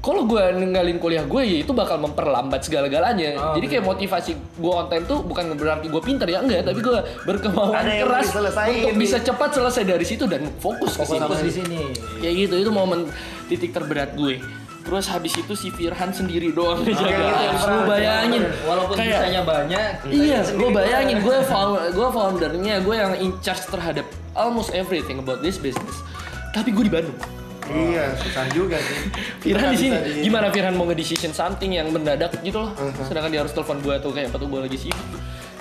[0.00, 3.36] kalau gue ninggalin kuliah gue ya itu bakal memperlambat segala-galanya.
[3.36, 6.80] Oh, Jadi kayak motivasi gue on time tuh bukan berarti gue pintar ya enggak, tapi
[6.80, 8.32] gue berkemauan Ada keras
[8.80, 11.20] untuk bisa cepat selesai dari situ dan fokus ke situ.
[11.20, 11.80] Fokus di sini.
[12.16, 13.12] Kayak gitu itu momen
[13.46, 14.40] titik terberat gue.
[14.80, 17.36] Terus habis itu si Firhan sendiri doang gitu ngejaga.
[17.36, 21.36] yang Lu bayangin Walaupun kayak bisanya banyak, Iya, gue bayangin gue
[21.92, 26.00] gue foundernya, gue yang in charge terhadap almost everything about this business.
[26.50, 27.18] Tapi gue di Bandung.
[27.70, 28.98] Iya, susah juga sih.
[29.46, 29.96] Firhan di sini.
[30.02, 30.24] di-.
[30.26, 32.74] Gimana Firhan mau nge-decision something yang mendadak gitu loh.
[33.06, 35.06] Sedangkan dia harus telepon gue tuh kayak apa tuh gue lagi sibuk.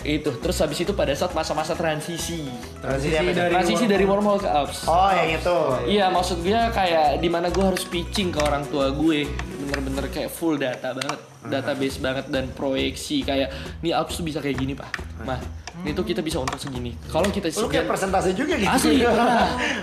[0.03, 0.31] Itu.
[0.39, 2.47] Terus habis itu pada saat masa-masa transisi.
[2.79, 3.41] Transisi apa itu?
[3.51, 4.87] Transisi dari wormhole ke apps.
[4.87, 5.57] Oh, yang itu.
[5.99, 9.27] Iya maksud gue kayak di mana gue harus pitching ke orang tua gue
[9.69, 13.53] bener-bener kayak full data banget database banget dan proyeksi kayak
[13.85, 14.89] nih apps tuh bisa kayak gini pak
[15.23, 15.37] mah
[15.79, 18.67] ini tuh kita bisa untung segini kalau kita Lu kayak persentase juga gitu.
[18.67, 18.99] asli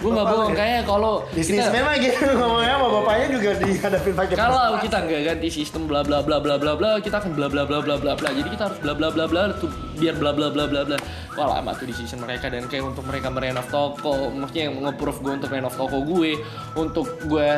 [0.02, 4.76] gue nggak bohong kayak kalau Bisnis memang gitu ngomongnya sama bapaknya juga dihadapin pakai kalau
[4.84, 7.80] kita nggak ganti sistem bla bla bla bla bla bla kita akan bla bla bla
[7.80, 10.64] bla bla bla jadi kita harus bla bla bla bla tuh biar bla bla bla
[10.68, 10.96] bla bla
[11.40, 15.32] wah lama tuh decision mereka dan kayak untuk mereka merenov toko maksudnya yang nge-proof gue
[15.32, 16.36] untuk renov toko gue
[16.76, 17.48] untuk gue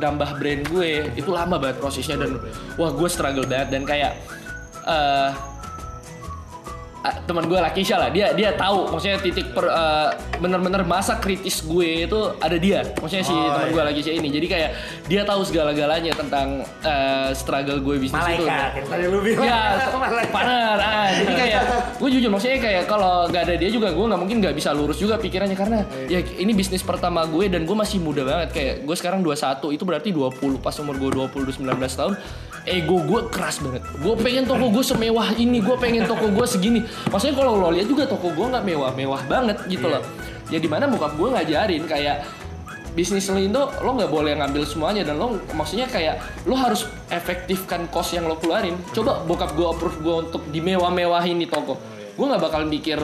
[0.00, 2.40] nambah brand gue itu lama banget prosesnya dan
[2.80, 4.16] wah gue struggle banget dan kayak
[4.82, 5.51] eh ah,
[7.26, 8.94] teman gue Lakisha lah dia dia tahu.
[8.94, 10.08] Maksudnya titik per eh,
[10.38, 12.86] bener-bener masa kritis gue itu ada dia.
[12.98, 13.74] Maksudnya si Oh, teman iya.
[13.74, 14.28] gue Lakisha ini.
[14.30, 14.70] Jadi kayak
[15.10, 18.46] dia tahu segala-galanya tentang eh, struggle gue bisnis itu
[18.86, 19.46] tadi lu bilang.
[19.50, 19.60] ya
[20.30, 21.62] partner ah jadi kayak
[22.00, 24.98] gue jujur maksudnya kayak kalau nggak ada dia juga gue nggak mungkin nggak bisa lurus
[25.02, 25.58] juga pikirannya.
[25.58, 28.48] Karena ya ini bisnis pertama gue dan gue masih muda banget.
[28.54, 31.66] Kayak gue sekarang 21 itu berarti 20 pas umur gue 20 19
[31.98, 32.14] tahun
[32.68, 33.82] ego gue keras banget.
[33.98, 36.80] Gue pengen toko gue semewah ini gue pengen toko gue segini.
[37.10, 40.02] Maksudnya kalau lo lihat juga toko gue nggak mewah mewah banget gitu loh.
[40.50, 42.28] Ya di mana bokap gue ngajarin kayak
[42.92, 45.02] bisnis lo itu lo nggak boleh ngambil semuanya.
[45.02, 48.78] Dan lo maksudnya kayak lo harus efektifkan cost yang lo keluarin.
[48.94, 51.78] Coba bokap gue approve gue untuk dimewah-mewahin nih toko.
[52.14, 53.00] Gue nggak bakal mikir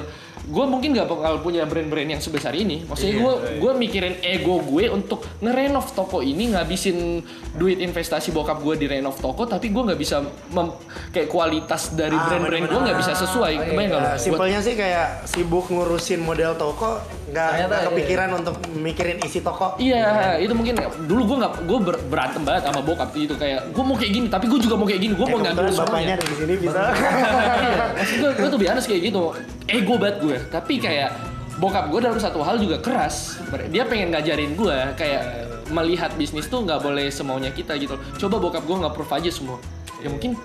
[0.48, 4.88] gue mungkin nggak bakal punya brand-brand yang sebesar ini maksudnya gue gue mikirin ego gue
[4.88, 7.20] untuk ngerenov toko ini ngabisin
[7.52, 10.72] duit investasi bokap gue di renov toko tapi gue nggak bisa mem-
[11.08, 12.84] kayak kualitas dari Ah, brand-brand gue bener-bener.
[12.86, 14.00] nggak bisa sesuai kebayang nggak lo?
[14.00, 16.96] Ya, Buat- simpelnya sih kayak sibuk ngurusin model toko,
[17.28, 17.88] nggak nggak iya.
[17.92, 19.76] kepikiran untuk mikirin isi toko.
[19.76, 23.84] Iya, itu mungkin dulu gue nggak gue ber- berantem banget sama bokap itu kayak gue
[23.84, 26.14] mau kayak gini, tapi gue juga mau kayak gini, gue Eh, mau ngambil bapaknya semuanya.
[26.16, 26.80] ada di sini bisa.
[26.88, 27.84] Iya,
[28.16, 29.22] gue, gue tuh biasa kayak gitu,
[29.68, 30.36] ego banget gue.
[30.48, 31.10] Tapi kayak
[31.58, 33.36] bokap gue dalam satu hal juga keras.
[33.68, 35.22] Dia pengen ngajarin gue kayak
[35.68, 38.00] melihat bisnis tuh nggak boleh semaunya kita gitu.
[38.16, 39.60] Coba bokap gue nggak proof aja semua.
[39.98, 40.38] Ya mungkin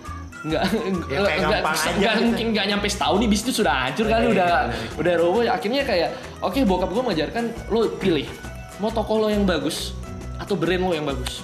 [0.44, 0.64] nggak
[1.08, 1.62] Ya, nggak
[2.00, 2.24] nggak gitu.
[2.28, 5.44] mungkin nggak nyampe setahun nih bisnis sudah hancur kali udah udah roboh.
[5.48, 6.10] Akhirnya kayak
[6.44, 8.28] oke bokap gue mengajarkan lo pilih
[8.84, 9.96] mau toko lo yang bagus
[10.36, 11.40] atau brand lo yang bagus.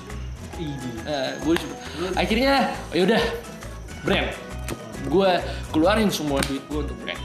[0.59, 1.55] Eh, gue
[2.19, 3.23] akhirnya yaudah
[4.03, 4.27] brand.
[5.07, 5.31] Gue
[5.71, 7.21] keluarin semua duit gue untuk brand.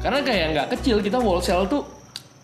[0.00, 1.84] Karena kayak nggak kecil kita wholesale tuh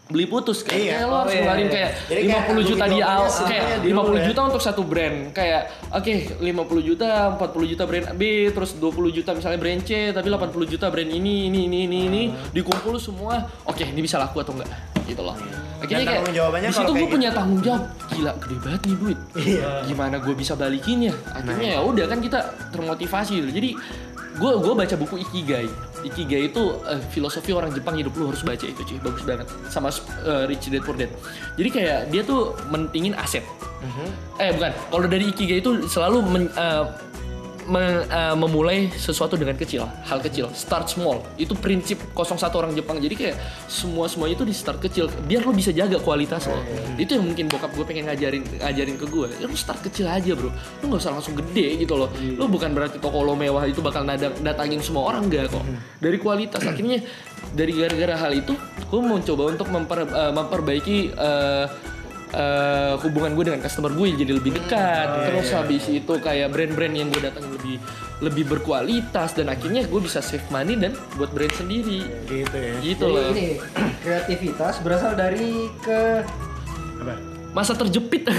[0.05, 0.93] beli putus kayak, Iya.
[0.94, 1.40] kayak lo harus Oh, iya.
[1.40, 4.24] ngeluarin kayak 50 kayak juta di awal kayak semuanya 50 dulu ya.
[4.26, 5.16] juta untuk satu brand.
[5.32, 10.28] Kayak oke 50 juta 40 juta brand B terus 20 juta misalnya brand C tapi
[10.28, 12.22] 80 juta brand ini ini ini ini ini.
[12.52, 14.68] Dikumpul semua oke ini bisa laku atau enggak?
[15.05, 15.36] Gitu loh.
[15.81, 17.82] Akhirnya Dan kayak di situ gue punya tanggung jawab.
[18.09, 19.68] Gila gede banget nih duit Iya.
[19.85, 21.14] gimana gue bisa balikin ya?
[21.31, 22.39] Akhirnya ya udah kan kita
[22.72, 23.40] termotivasi.
[23.40, 23.70] Gitu jadi
[24.35, 25.69] gue gue baca buku ikigai.
[26.05, 28.98] Ikigai itu eh, filosofi orang Jepang hidup lu harus baca itu cuy.
[29.01, 29.47] Bagus banget.
[29.70, 29.89] Sama
[30.27, 31.11] eh, Rich Dad Poor Dad.
[31.55, 33.47] Jadi kayak dia tuh mentingin aset.
[34.40, 34.73] Eh bukan.
[34.90, 36.85] Kalau dari ikigai itu selalu men- eh,
[37.66, 41.24] me- eh, memulai sesuatu dengan kecil, hal kecil, start small.
[41.36, 43.01] Itu prinsip 01 orang Jepang.
[43.01, 43.36] Jadi kayak
[43.66, 46.59] semua semuanya itu di start kecil, biar lo bisa jaga kualitas lo.
[46.97, 49.28] Itu yang mungkin bokap gue pengen ngajarin ngajarin ke gue.
[49.41, 52.09] Ya lo start kecil aja bro, lo nggak usah langsung gede gitu loh.
[52.36, 55.65] Lo bukan berarti toko lo mewah itu bakal nadang, datangin semua orang enggak kok.
[55.99, 57.01] Dari kualitas akhirnya
[57.55, 58.53] dari gara-gara hal itu,
[58.85, 61.66] gue mau coba untuk memper- eh, memperbaiki eh,
[62.35, 67.09] eh, hubungan gue dengan customer gue jadi lebih dekat terus habis itu kayak brand-brand yang
[67.09, 67.78] gue datang lebih
[68.19, 72.74] lebih berkualitas dan akhirnya gue bisa save money dan buat brand sendiri Gitu ya.
[72.82, 73.48] gitu Jadi loh ini
[74.01, 76.23] kreativitas berasal dari ke
[77.01, 77.34] Apa?
[77.55, 78.26] Masa terjepit.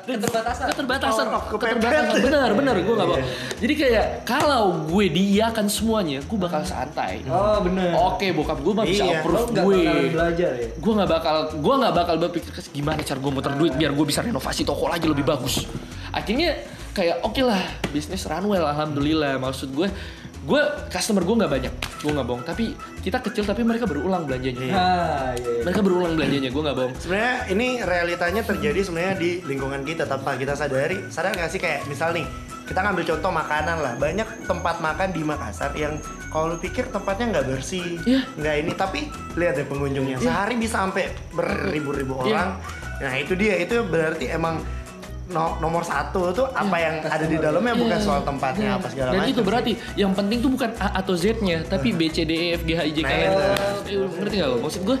[0.00, 0.66] Keterbatasan.
[0.70, 1.26] keterbatasan.
[1.28, 2.18] Oh, keterbatasan.
[2.20, 2.74] benar benar.
[2.78, 3.18] Gue nggak mau.
[3.58, 7.22] Jadi kayak kalau gue diiakan semuanya gue bakal santai.
[7.26, 7.90] Oh bener.
[7.92, 9.82] oke bokap gue mah bisa Iya, approve gue.
[10.10, 10.68] belajar ya.
[10.72, 14.06] gue nggak bakal gue nggak bakal berpikir "Kes, gimana cara gue muter duit biar gue
[14.06, 15.66] bisa renovasi toko lagi lebih bagus?
[16.10, 16.58] Akhirnya
[16.90, 19.38] kayak oke lah bisnis runway alhamdulillah.
[19.38, 19.90] Maksud gue
[20.40, 24.72] gue customer gue nggak banyak gue nggak bohong tapi kita kecil tapi mereka berulang belanjanya
[24.72, 25.44] Ah, iya.
[25.52, 25.62] iya.
[25.62, 30.34] mereka berulang belanjanya gue nggak bohong Sebenarnya ini realitanya terjadi sebenarnya di lingkungan kita tanpa
[30.34, 30.96] kita sadari.
[31.08, 32.24] Sadar nggak sih kayak misal nih
[32.64, 33.92] kita ngambil contoh makanan lah.
[33.96, 38.20] Banyak tempat makan di Makassar yang kalau lu pikir tempatnya nggak bersih, Iya.
[38.32, 39.00] nggak ini tapi
[39.34, 42.24] lihat deh pengunjungnya sehari bisa sampai beribu-ribu Iya.
[42.24, 42.48] orang.
[43.00, 44.62] Nah itu dia itu berarti emang
[45.30, 49.20] no- nomor satu tuh apa yang ada di dalamnya bukan soal tempatnya apa segala dan
[49.22, 49.32] macam.
[49.32, 52.62] itu berarti yang penting tuh bukan A atau Z-nya tapi B C D E F
[52.62, 53.94] G H I J K Nah, L itu.
[53.94, 54.56] Eh, ngerti gak lo?
[54.60, 54.96] Maksud gue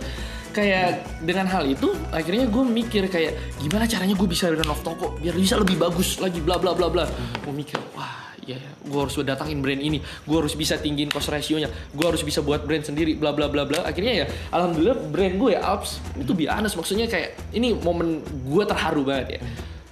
[0.50, 0.88] kayak
[1.22, 5.54] dengan hal itu akhirnya gue mikir kayak gimana caranya gue bisa renov toko biar bisa
[5.54, 7.04] lebih bagus lagi bla bla bla bla.
[7.42, 9.98] Gue mikir wah ya gue harus datangin brand ini.
[10.26, 11.70] Gue harus bisa tinggiin cost ratio-nya.
[11.90, 13.82] Gue harus bisa buat brand sendiri bla bla bla bla.
[13.82, 16.02] Akhirnya ya alhamdulillah brand gue Alps.
[16.18, 19.42] Itu biasa maksudnya kayak ini momen gue terharu banget ya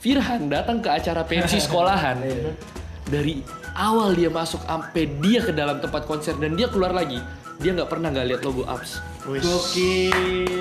[0.09, 2.17] Firhan datang ke acara pensi sekolahan
[3.05, 3.45] dari
[3.77, 7.21] awal dia masuk sampai dia ke dalam tempat konser dan dia keluar lagi
[7.59, 9.03] dia nggak pernah nggak lihat logo Ups.
[9.29, 10.15] Gokil.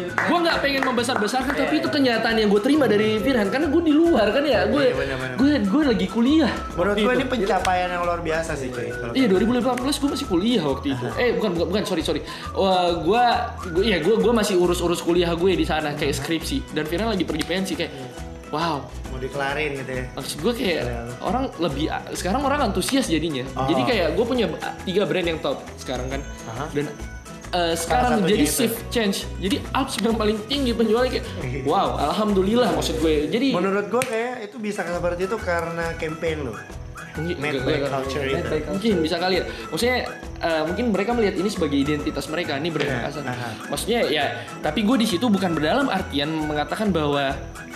[0.09, 3.93] Gue nggak pengen membesar-besarkan tapi itu kenyataan yang gue terima dari Firhan karena gue di
[3.93, 6.51] luar kan ya gue Iya, gue gue lagi kuliah.
[6.73, 7.15] Menurut gue itu.
[7.15, 8.89] ini pencapaian yang luar biasa sih cuy.
[8.91, 9.61] kalau- Iya 2018
[9.95, 11.05] gue masih kuliah waktu itu.
[11.15, 12.21] Eh bukan bukan, bukan sorry sorry.
[12.51, 13.23] Wah gue
[13.71, 17.23] gue ya gue gue masih urus-urus kuliah gue di sana kayak skripsi dan Firhan lagi
[17.23, 17.93] pergi pensi kayak
[18.49, 20.03] wow mau dikelarin gitu ya.
[20.13, 20.81] maksud gue kayak
[21.19, 23.65] orang lebih sekarang orang antusias jadinya Oh.
[23.65, 24.45] jadi kayak gue punya
[24.83, 26.65] tiga brand yang top sekarang kan Aha.
[26.71, 26.85] dan
[27.49, 28.53] eh, sekarang jadi itu.
[28.53, 31.25] shift change jadi Alps yang paling tinggi penjualnya kayak
[31.69, 36.55] wow alhamdulillah maksud gue jadi Menurut gue kayak itu bisa seperti itu karena campaign lo.
[37.17, 38.37] Mungkin, Made enggak- by enggak- culture Made itu.
[38.37, 38.71] by culture.
[38.71, 39.97] mungkin bisa kali ya maksudnya
[40.37, 43.49] eh, mungkin mereka melihat ini sebagai identitas mereka ini brand Iya, Makassar aha.
[43.67, 44.25] maksudnya ya
[44.59, 47.33] tapi gue di situ bukan berdalam artian mengatakan bahwa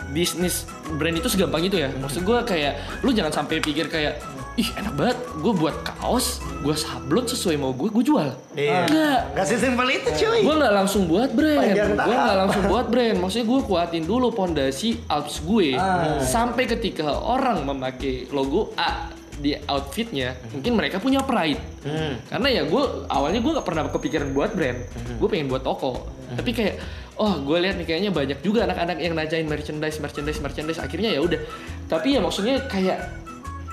[0.08, 4.20] bisnis brand itu segampang itu ya maksud gue kayak lu jangan sampai pikir kayak
[4.54, 8.84] ih enak banget gue buat kaos gue sablon sesuai mau gue gue jual Iya.
[8.84, 9.20] Enggak.
[9.32, 10.44] Gak sesimpel itu cuy.
[10.44, 13.16] Gue nggak langsung buat brand, gue nggak langsung buat brand.
[13.16, 16.20] Maksudnya gue kuatin dulu pondasi Alps gue Ah.
[16.20, 19.08] sampai ketika orang memakai logo A
[19.40, 21.62] di outfitnya, mungkin mereka punya pride.
[21.86, 22.20] Hmm.
[22.28, 24.80] Karena ya gue awalnya gue nggak pernah kepikiran buat brand,
[25.18, 26.10] gue pengen buat toko.
[26.32, 26.76] Tapi kayak
[27.20, 30.80] oh gue lihat nih kayaknya banyak juga anak-anak yang najain merchandise, merchandise, merchandise.
[30.80, 31.40] Akhirnya ya udah.
[31.88, 33.22] Tapi ya maksudnya kayak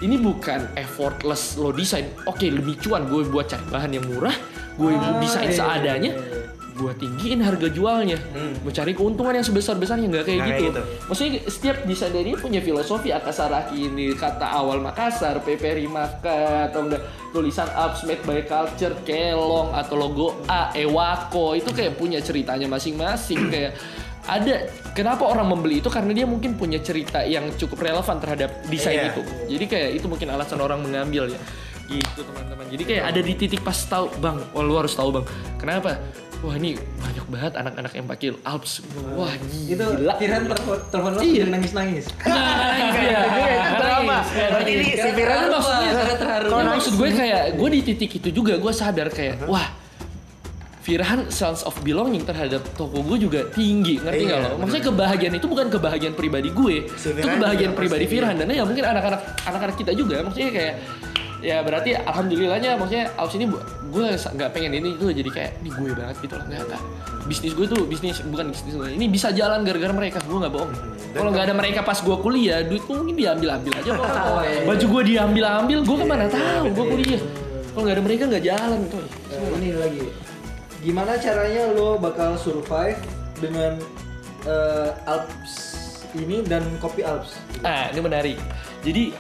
[0.03, 2.07] ini bukan effortless lo desain.
[2.31, 4.35] Oke, lebih cuan gue buat cari bahan yang murah,
[4.79, 6.38] gue desain iya, seadanya, iya, iya.
[6.79, 8.15] Gue tinggiin harga jualnya,
[8.63, 10.47] gue cari keuntungan yang sebesar besarnya nggak kayak gitu.
[10.47, 10.81] kayak gitu.
[11.11, 17.03] Maksudnya setiap desainer ini punya filosofi Akasaraki ini kata awal Makassar, PP Rimaka atau enggak
[17.29, 23.43] tulisan Ups Made by Culture, Kelong atau logo A, Ewako itu kayak punya ceritanya masing-masing
[23.53, 23.75] kayak
[24.29, 24.55] ada
[24.93, 29.11] kenapa orang membeli itu karena dia mungkin punya cerita yang cukup relevan terhadap desain Iya.
[29.11, 29.23] itu.
[29.51, 31.41] Jadi kayak itu mungkin alasan orang mengambil ya.
[31.89, 32.69] Gitu teman-teman.
[32.69, 35.25] Jadi kayak ada di titik pas tahu, "Bang, oh, lu harus tahu, Bang."
[35.57, 35.97] Kenapa?
[36.39, 38.79] Wah, ini banyak banget anak-anak yang pakai Alps.
[39.19, 39.35] Wah,
[39.67, 40.15] Itu gila.
[40.17, 41.45] Firhan telepon telepon lo Iya.
[41.51, 42.05] nangis-nangis.
[42.23, 43.21] Nah, iya.
[43.27, 44.19] Itu drama.
[44.23, 46.47] Berarti ini si Firhan Karena maksudnya terharu.
[46.47, 49.67] Kalau maksud gue kayak gue di titik itu juga gue sadar kayak wah
[50.79, 54.57] Firhan sense of belonging terhadap toko gue juga tinggi, ngerti nggak Iya, lo?
[54.57, 59.21] Maksudnya kebahagiaan itu bukan kebahagiaan pribadi gue, itu kebahagiaan pribadi Firhan dan ya mungkin anak-anak
[59.45, 60.75] anak-anak kita juga, maksudnya kayak
[61.39, 63.47] ya berarti alhamdulillahnya maksudnya aus ini
[63.89, 66.83] gue nggak pengen ini itu jadi kayak ini gue banget gitu lah nggak nggak
[67.31, 70.73] bisnis gue tuh bisnis bukan bisnis gue ini bisa jalan gara-gara mereka gue nggak bohong
[71.15, 74.43] kalau nggak ada mereka pas gue kuliah duit gue mungkin diambil ambil aja kok Oh,
[74.43, 74.63] iya.
[74.67, 77.23] baju gue diambil ambil gue ke mana tahu gue kuliah
[77.71, 80.03] kalau nggak ada mereka nggak jalan tuh Nah, ini lagi.
[80.79, 82.99] Gimana caranya lo bakal survive
[83.39, 83.79] dengan
[84.43, 85.55] eh, Alps
[86.11, 87.39] ini dan kopi Alps?
[87.61, 88.39] Nah, ini menarik.
[88.83, 89.15] Jadi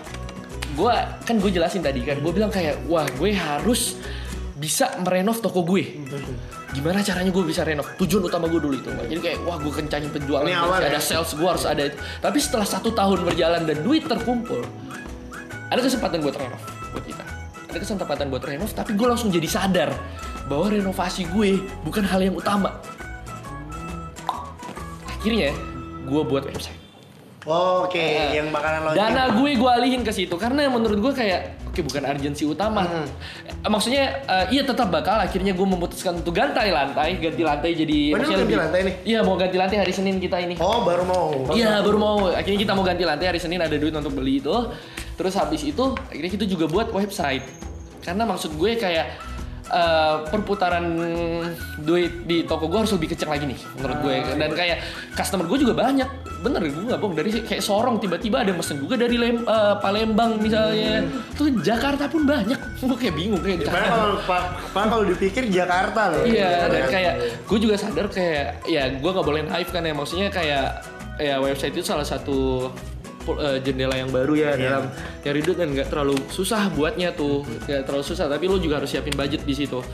[0.77, 3.97] gue kan gue jelasin tadi kan gue bilang kayak wah gue harus
[4.59, 6.03] bisa merenov toko gue.
[6.75, 7.87] Gimana caranya gue bisa renov?
[7.95, 8.91] Tujuan utama gue dulu itu.
[8.91, 10.91] Jadi kayak wah gue kencangin penjualan Ini gue awal harus ya?
[10.91, 11.85] ada sales gue harus ada
[12.19, 14.61] tapi setelah satu tahun berjalan dan duit terkumpul
[15.71, 16.63] ada kesempatan buat renov
[16.93, 17.25] buat kita.
[17.69, 19.91] Ada kesempatan buat renov tapi gue langsung jadi sadar
[20.51, 22.75] bahwa renovasi gue bukan hal yang utama.
[25.07, 25.55] Akhirnya
[26.09, 26.78] gue buat website
[27.49, 29.01] Oh, Oke, Eh, yang bakalan launching.
[29.01, 33.09] dana gue gue alihin ke situ karena menurut gue kayak oke bukan urgensi utama Hmm.
[33.59, 37.99] Eh, maksudnya eh, iya tetap bakal akhirnya gue memutuskan untuk ganti lantai ganti lantai jadi
[38.13, 38.95] Oh, ganti lantai nih?
[39.03, 41.49] iya mau ganti lantai hari senin kita ini Oh, baru mau.
[41.51, 44.53] Iya baru mau akhirnya kita mau ganti lantai hari Senin ada duit untuk beli itu
[45.15, 47.49] terus habis itu akhirnya kita juga buat website
[48.01, 49.07] karena maksud gue kayak
[49.69, 50.85] eh, perputaran
[51.79, 54.17] duit di toko gue harus lebih kenceng lagi nih menurut gue.
[54.37, 54.79] Dan kayak
[55.15, 56.09] customer gue juga banyak.
[56.39, 57.15] Bener gue nggak bohong.
[57.19, 61.05] Dari kayak Sorong tiba-tiba ada mesen juga dari Lem- eh, Palembang misalnya.
[61.35, 62.59] Tuh Jakarta pun banyak.
[62.81, 66.23] Gue kayak bingung kayak Padahal kalau kalau dipikir Jakarta loh.
[66.25, 67.15] Iya, dan kayak
[67.45, 69.95] gue juga sadar kayak ya gue nggak boleh naif kan ya.
[69.95, 70.83] Maksudnya kayak
[71.19, 72.71] ya website itu salah satu
[73.37, 74.89] eh, jendela yang baru ya dalam
[75.21, 77.45] nyari duit dan nggak terlalu susah buatnya tuh.
[77.69, 79.85] Nggak terlalu susah tapi lo juga harus siapin budget di situ.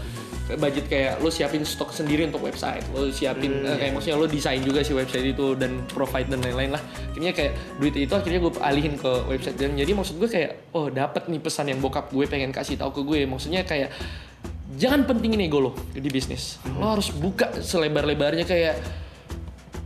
[0.45, 4.61] Budget kayak lo siapin stok sendiri untuk website lo siapin eh, kayak maksudnya lo desain
[4.61, 6.83] juga si website itu dan provide dan lain-lain lah.
[7.11, 10.93] Akhirnya kayak duit itu akhirnya gue alihin ke website dan jadi maksud gue kayak oh
[10.93, 13.21] dapat nih pesan yang bokap gue pengen kasih tahu ke gue.
[13.25, 13.89] Maksudnya kayak
[14.77, 16.61] jangan pentingin ego lo di bisnis.
[16.77, 19.04] Lo harus buka selebar-lebarnya kayak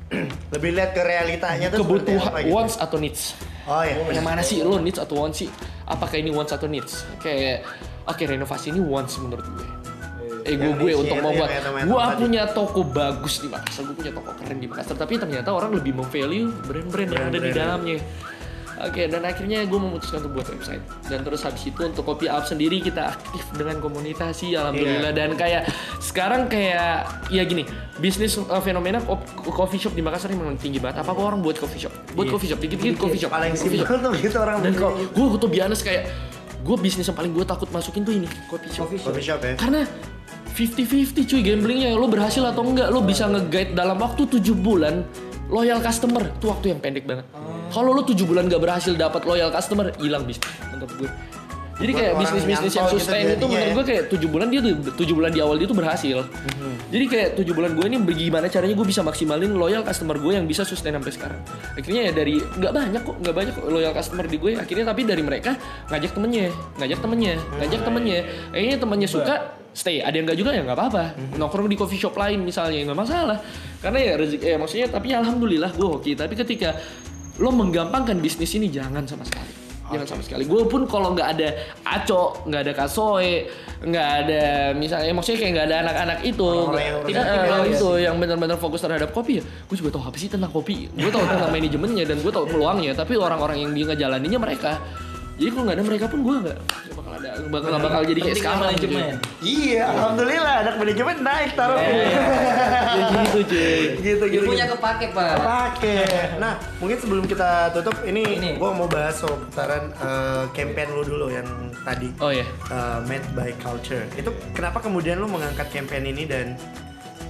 [0.55, 2.53] Lebih lihat ke realitanya tuh kebutuhan apa gitu.
[2.55, 3.37] wants atau needs.
[3.69, 4.01] Oh iya.
[4.17, 4.65] yang mana sih?
[4.65, 5.49] Lo needs atau wants sih?
[5.85, 7.05] Apakah ini wants atau needs?
[7.21, 7.69] Kayak
[8.09, 9.69] oke renovasi ini wants menurut gue.
[10.49, 11.49] Ego Yang gue needs untuk itu membuat
[11.85, 14.97] gue punya toko bagus di Makassar gue punya toko keren di Makassar.
[14.97, 17.99] Tapi ternyata orang lebih memvalue brand-brand yang ada di dalamnya
[18.79, 20.83] Oke, dan akhirnya gue memutuskan untuk buat website.
[21.11, 25.11] Dan terus habis itu untuk kopi up sendiri kita aktif dengan komunitas sih, alhamdulillah.
[25.11, 25.19] Iya.
[25.19, 25.63] Dan kayak
[25.99, 27.67] sekarang kayak ya gini,
[27.99, 29.03] bisnis uh, fenomena
[29.43, 31.03] coffee shop di Makassar ini memang tinggi banget.
[31.03, 31.93] Apa orang buat coffee shop?
[32.15, 33.35] Buat coffee shop, dikit-dikit coffee shop.
[33.35, 36.03] Paling coffee simpel tuh gitu orang dan kalau gue tuh biasa kayak
[36.63, 38.87] gue bisnis yang paling gue takut masukin tuh ini coffee shop.
[38.91, 39.55] coffee shop ya.
[39.59, 39.83] Karena
[40.59, 45.07] 50-50 cuy gamblingnya lo berhasil atau enggak lo bisa nge-guide dalam waktu 7 bulan
[45.49, 47.27] loyal customer itu waktu yang pendek banget.
[47.73, 51.11] Kalau lo 7 bulan gak berhasil dapat loyal customer hilang bisnis menurut gue.
[51.79, 53.75] Jadi kayak bisnis-bisnis yang gitu sustain itu menurut ya.
[53.79, 56.19] gue kayak 7 bulan dia 7 bulan di awal dia tuh berhasil.
[56.91, 60.47] Jadi kayak 7 bulan gue ini bagaimana caranya gue bisa maksimalin loyal customer gue yang
[60.51, 61.41] bisa sustain sampai sekarang.
[61.79, 64.53] Akhirnya ya dari nggak banyak kok, nggak banyak kok loyal customer di gue.
[64.59, 65.55] Akhirnya tapi dari mereka
[65.87, 66.51] ngajak temennya,
[66.83, 68.19] ngajak temennya, ngajak temennya.
[68.51, 69.35] Akhirnya temennya suka
[69.71, 70.03] stay.
[70.03, 71.05] Ada yang nggak juga ya nggak apa-apa.
[71.39, 73.39] Nongkrong di coffee shop lain misalnya nggak masalah.
[73.79, 76.11] Karena ya rezeki, ya maksudnya tapi alhamdulillah gue oke.
[76.11, 76.75] Tapi ketika
[77.39, 79.68] lo menggampangkan bisnis ini jangan sama sekali.
[79.89, 80.43] Jangan sama sekali.
[80.45, 81.49] Gue pun kalau nggak ada
[81.85, 83.49] Aco, nggak ada Kasoe,
[83.85, 84.43] nggak ada
[84.77, 87.73] misalnya, maksudnya kayak nggak ada anak-anak itu, Orang-orang yang tinggal ya.
[87.73, 89.45] itu yang benar-benar fokus terhadap kopi ya.
[89.71, 90.93] Gue juga tahu apa sih tentang kopi.
[90.93, 92.93] Gue tahu tentang manajemennya dan gue tahu peluangnya.
[92.93, 94.77] Tapi orang-orang yang dia ngejalaninnya mereka.
[95.39, 96.59] Jadi kalau nggak ada mereka pun gue nggak
[96.99, 98.75] bakal ada, bakal nggak bakal jadi kayak sekarang.
[98.75, 98.99] gitu.
[99.39, 101.79] Iya, alhamdulillah anak manajemen naik taruh.
[101.79, 101.95] Ya
[103.23, 103.79] gitu cuy.
[104.03, 104.43] gitu gitu.
[104.43, 104.75] Ilmunya gitu.
[104.75, 105.39] kepake pak.
[105.39, 106.03] Pakai.
[106.43, 108.51] Nah, mungkin sebelum kita tutup ini, Ini.
[108.59, 111.47] gua mau bahas soal putaran eh, campaign lu dulu yang
[111.87, 112.11] tadi.
[112.19, 112.43] Oh ya.
[112.75, 114.03] eh, made by culture.
[114.19, 116.59] Itu kenapa kemudian lu mengangkat campaign ini dan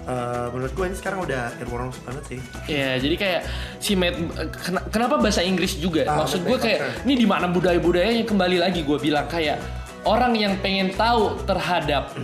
[0.08, 2.40] eh, menurut gue ini sekarang udah everyone banget sih.
[2.66, 3.40] Ya, jadi kayak
[3.78, 4.16] si Matt
[4.56, 6.02] ken- kenapa bahasa Inggris juga?
[6.02, 9.60] Ah, Maksud gue kayak ini di mana budaya-budayanya kembali lagi gue bilang kayak
[10.02, 12.16] orang yang pengen tahu terhadap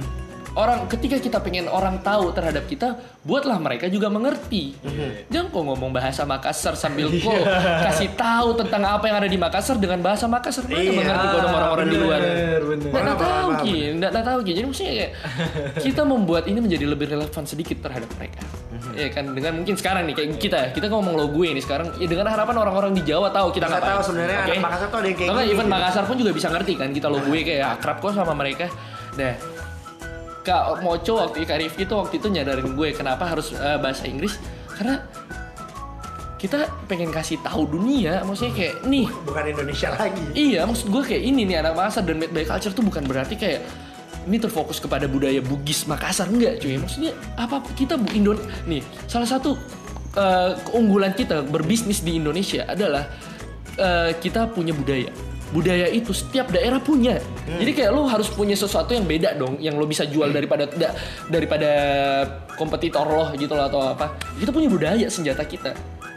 [0.55, 4.75] orang ketika kita pengen orang tahu terhadap kita, buatlah mereka juga mengerti.
[4.81, 5.29] Mhm.
[5.29, 7.91] Jangan kok ngomong bahasa Makassar sambil kok Iya.
[7.91, 10.65] kasih tahu tentang apa yang ada di Makassar dengan bahasa Makassar.
[10.65, 12.21] Mana Iya, mengerti kok orang-orang di luar.
[12.65, 14.53] Nggak nggak tahu Ki, nggak nggak tahu Ki.
[14.55, 15.13] Jadi maksudnya kayak
[15.87, 18.43] kita membuat ini menjadi lebih relevan sedikit terhadap mereka.
[18.71, 18.93] Mhm.
[18.95, 22.07] Ya kan dengan mungkin sekarang nih kayak kita kita ngomong lo gue ini sekarang ya
[22.07, 23.91] dengan harapan orang-orang di Jawa tahu kita ngapain.
[23.91, 25.75] tahu sebenarnya anak Makassar tuh ada yang kayak gini, even gitu.
[25.75, 28.67] Makassar pun juga bisa ngerti kan kita lo gue kayak akrab kok sama mereka.
[29.15, 29.31] Nah,
[30.45, 34.37] Kak Moco waktu Kak Rifki tuh waktu itu nyadarin gue kenapa harus eh, bahasa Inggris
[34.77, 35.01] karena
[36.37, 40.25] kita pengen kasih tahu dunia maksudnya kayak nih Bukan Indonesia lagi.
[40.37, 43.35] Iya, maksud gue kayak ini nih anak Makassar dan Made by Culture tuh bukan berarti
[43.41, 43.65] kayak
[44.29, 46.77] ini terfokus kepada budaya Bugis Makassar enggak cuy.
[46.77, 48.37] Maksudnya apa kita bu Indon
[48.69, 49.57] nih salah satu
[50.13, 53.09] eh, keunggulan kita berbisnis di Indonesia adalah
[53.81, 55.09] eh, kita punya budaya.
[55.55, 57.23] Budaya itu setiap daerah punya.
[57.47, 60.99] Jadi kayak lo harus punya sesuatu yang beda dong, yang lo bisa jual daripada da-
[61.31, 61.71] daripada
[62.59, 64.19] kompetitor lo gitu loh atau apa.
[64.35, 65.71] Kita punya budaya senjata kita.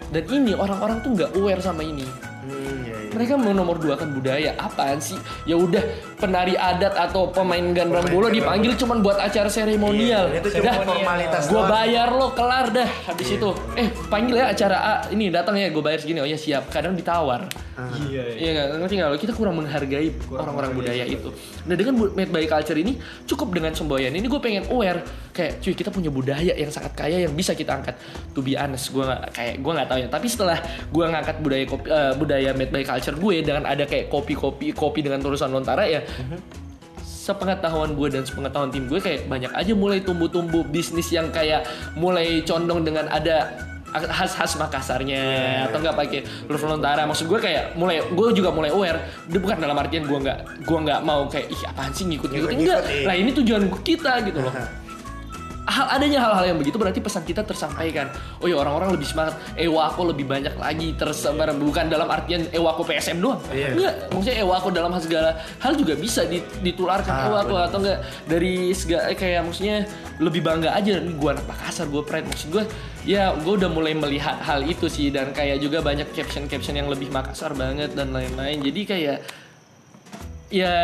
[0.09, 2.01] Dan ini orang-orang tuh nggak aware sama ini.
[2.47, 3.06] Hmm, iya, iya.
[3.17, 5.17] Mereka menomor dua kan budaya apaan sih?
[5.49, 5.81] Ya udah
[6.21, 10.29] penari adat atau pemain gandrung bola dipanggil cuman buat acara seremonial.
[10.29, 11.73] Iya, itu cuma Dah, formalitas Gua doang.
[11.73, 13.49] bayar lo kelar dah habis itu.
[13.73, 16.69] Eh panggil ya acara A ini datang ya gue bayar segini oh ya siap.
[16.69, 17.49] Kadang ditawar.
[17.77, 18.37] Iya.
[18.37, 19.17] Iya nggak ngerti nggak lo?
[19.17, 21.29] Kita kurang menghargai orang-orang budaya itu.
[21.65, 25.01] Nah dengan made by culture ini cukup dengan semboyan ini gue pengen aware
[25.33, 27.97] kayak cuy kita punya budaya yang sangat kaya yang bisa kita angkat.
[28.33, 30.07] To be honest gue kayak gue nggak tahu ya.
[30.09, 30.57] Tapi setelah
[30.89, 34.99] gue ngangkat budaya kopi, eh, budaya made by culture gue dengan ada kayak kopi-kopi kopi
[34.99, 36.03] dengan tulisan Lontara ya.
[37.03, 42.43] Sepengetahuan gue dan sepengetahuan tim gue kayak banyak aja mulai tumbuh-tumbuh bisnis yang kayak mulai
[42.43, 43.51] condong dengan ada
[43.87, 45.23] khas-khas Makassarnya
[45.67, 47.07] atau enggak pakai huruf Lontara.
[47.07, 50.79] Maksud gue kayak mulai gue juga mulai aware dia bukan dalam artian gue nggak gue
[50.87, 52.51] nggak mau kayak ih apaan sih ngikut-ngikut?
[52.51, 52.95] Ngikut-ngikut, enggak.
[52.95, 53.07] iya.
[53.07, 54.86] lah ini tujuan kita gitu loh
[55.67, 58.07] hal adanya hal-hal yang begitu berarti pesan kita tersampaikan.
[58.39, 59.35] Oh ya orang-orang lebih semangat.
[59.53, 63.43] Ewako lebih banyak lagi tersebar bukan dalam artian ewako PSM doang.
[63.51, 63.75] Iya.
[63.75, 67.11] enggak maksudnya ewako dalam segala hal juga bisa di- ditularkan.
[67.11, 69.83] Ah, ewako atau enggak dari segala eh, kayak maksudnya
[70.17, 71.03] lebih bangga aja.
[71.03, 72.27] Nih gue anak Makassar gue pride.
[72.31, 72.63] Maksud gue
[73.03, 75.11] ya gue udah mulai melihat hal itu sih.
[75.11, 78.63] Dan kayak juga banyak caption-caption yang lebih Makassar banget dan lain-lain.
[78.63, 79.17] Jadi kayak
[80.47, 80.75] ya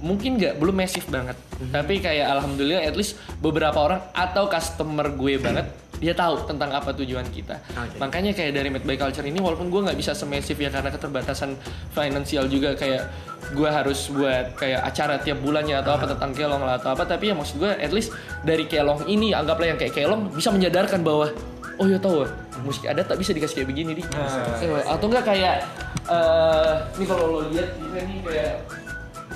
[0.00, 1.36] mungkin nggak belum masif banget.
[1.70, 5.68] Tapi kayak alhamdulillah at least beberapa orang atau customer gue banget
[6.00, 7.60] dia tahu tentang apa tujuan kita.
[8.00, 11.60] Makanya kayak dari Made by Culture ini walaupun gue nggak bisa semasif ya karena keterbatasan
[11.92, 13.04] finansial juga kayak
[13.52, 17.04] gue harus buat kayak acara tiap bulannya atau apa tentang kelong lah atau apa.
[17.04, 21.04] Tapi ya maksud gue at least dari kelong ini anggaplah yang kayak kelong bisa menyadarkan
[21.04, 21.28] bahwa
[21.76, 22.24] oh ya tahu
[22.64, 25.64] musik adat tak bisa dikasih kayak begini di Eh, atau enggak kayak
[26.08, 28.54] eh ini kalau lo lihat ini nih kayak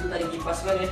[0.05, 0.91] itu tadi kipas kan ya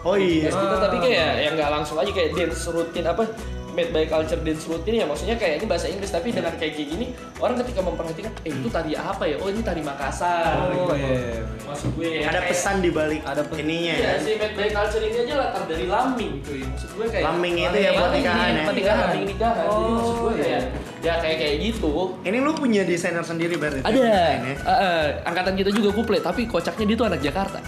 [0.00, 0.46] Oh iya.
[0.46, 3.26] Kita tapi kayak yang nggak langsung aja kayak dance routine apa
[3.68, 7.10] made by culture dance routine ya maksudnya kayak ini bahasa Inggris tapi dengan kayak gini
[7.36, 10.94] orang ketika memperhatikan eh itu tari apa ya oh ini tari Makassar Oh gitu.
[10.96, 11.42] iya.
[11.60, 13.58] maksud gue ya Ada kayak- pesan di balik Ada pesan.
[13.60, 14.18] ininya Iya ya.
[14.18, 17.78] si made by culture ini aja latar dari lambing cuy maksud gue kayak Lambing itu
[17.78, 18.62] ya buat nikahan ya?
[18.62, 20.42] buat nikahan lambing nikahan jadi Oh, maksud gue iya.
[20.44, 20.62] kayak
[20.98, 21.92] ya kayak kayak gitu
[22.22, 23.78] Ini lu punya desainer sendiri berarti?
[23.80, 24.02] Ada.
[24.02, 27.58] Eh, eh, angkatan kita juga kuple, tapi kocaknya dia tuh anak Jakarta.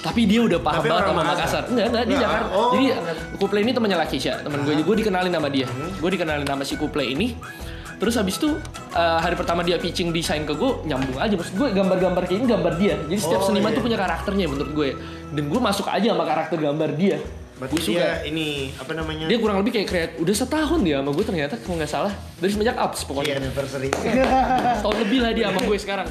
[0.00, 1.32] Tapi dia udah paham Tapi banget sama Makassar?
[1.32, 1.62] Makassar.
[1.66, 2.52] Enggak, enggak, dia Enggak, Jakarta.
[2.52, 2.70] oh.
[2.70, 2.84] Jadi
[3.34, 4.74] kuple ini temannya Lakisha, teman gue.
[4.78, 5.66] Gue dikenalin nama dia.
[5.96, 7.26] Gue dikenalin nama si kuple ini.
[7.94, 8.50] Terus habis itu
[8.90, 12.46] eh, hari pertama dia pitching desain ke gue nyambung aja maksud gue gambar-gambar kayak ini
[12.46, 12.94] gambar dia.
[13.00, 13.76] Jadi setiap Oh, seniman iya.
[13.76, 14.88] tuh punya karakternya menurut gue.
[15.30, 17.16] Dan gue masuk aja sama karakter gambar dia.
[17.54, 19.24] Berarti dia ini apa namanya?
[19.24, 22.50] Dia kurang lebih kayak kreat udah setahun dia sama gue ternyata kalau nggak salah dari
[22.50, 23.88] semenjak Iya, pokoknya anniversary.
[24.74, 26.08] setahun lebih lah dia sama gue sekarang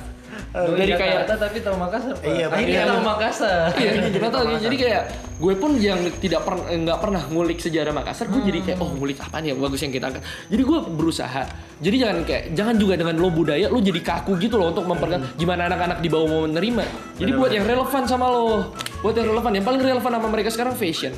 [0.53, 2.13] Dari dari kayak Jakarta tapi tahu Makassar.
[2.13, 2.29] Pak.
[2.29, 2.85] Iya, Akhirnya iya.
[2.85, 3.67] tahu Makassar.
[3.73, 4.43] Iya, nggak tahu.
[4.61, 5.03] Jadi kayak
[5.33, 9.17] gue pun yang tidak pernah nggak pernah ngulik sejarah Makassar, gue jadi kayak oh ngulik
[9.17, 10.23] apa nih yang bagus yang kita angkat.
[10.53, 11.43] Jadi gue berusaha.
[11.81, 15.33] Jadi jangan kayak jangan juga dengan lo budaya lo jadi kaku gitu loh untuk memperkenalkan
[15.41, 16.85] gimana anak-anak di bawah mau menerima.
[17.17, 19.51] Jadi buat yang relevan sama lo, buat yang relevan.
[19.57, 21.17] Yang paling relevan sama mereka sekarang fashion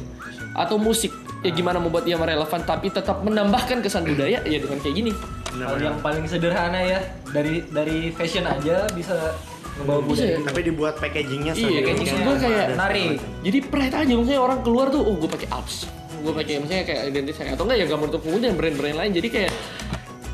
[0.56, 1.12] atau musik.
[1.46, 5.12] Ya gimana membuat dia relevan tapi tetap menambahkan kesan budaya ya dengan kayak gini.
[5.56, 7.00] Hal yang paling sederhana ya
[7.30, 9.36] dari dari fashion aja bisa
[9.78, 10.32] ngebawa Bisa budaya.
[10.32, 10.40] ya?
[10.42, 13.06] Tapi dibuat packagingnya Iya, maksud gue kayak Nari.
[13.46, 15.86] Jadi pride aja maksudnya orang keluar tuh, oh gue pakai Alps,
[16.24, 19.12] gue pakai misalnya kayak identitas atau enggak ya gambar untuk kemudian brand-brand lain.
[19.14, 19.52] Jadi kayak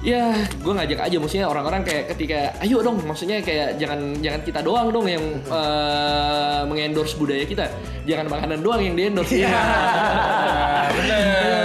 [0.01, 4.59] ya gue ngajak aja maksudnya orang-orang kayak ketika ayo dong maksudnya kayak jangan jangan kita
[4.65, 7.69] doang dong yang eh, mengendorse budaya kita.
[8.01, 9.37] Jangan makanan doang yang di endorse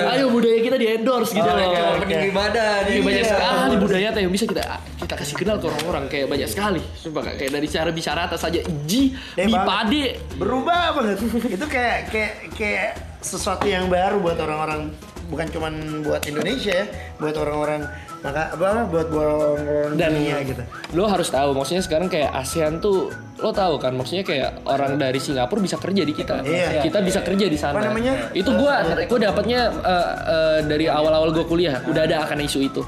[0.07, 3.03] ayo budaya kita di endorse gitu loh Kayak opening ibadah Iya, nih.
[3.03, 4.63] banyak sekali budaya teh yang bisa kita
[4.97, 6.83] kita kasih kenal ke orang-orang kayak banyak sekali.
[6.93, 9.65] Sumpah kayak dari cara bicara atas saja ji Bang.
[9.65, 10.19] pade.
[10.37, 11.19] Berubah banget.
[11.57, 12.91] Itu kayak kayak kayak
[13.23, 14.93] sesuatu yang baru buat orang-orang
[15.27, 15.73] bukan cuman
[16.07, 16.87] buat Indonesia ya
[17.19, 17.83] buat orang-orang
[18.27, 19.09] maka apa buat
[19.95, 20.63] dan dunia gitu.
[20.99, 25.21] lo harus tahu maksudnya sekarang kayak ASEAN tuh lo tahu kan maksudnya kayak orang dari
[25.21, 26.41] Singapura bisa kerja di kita.
[26.41, 26.81] Iya.
[26.81, 27.77] kita bisa kerja di sana.
[27.77, 28.33] Apa namanya?
[28.33, 31.85] itu gua gua dapatnya eh, eh, dari awal-awal gua kuliah.
[31.85, 32.81] Udah ada akan isu itu.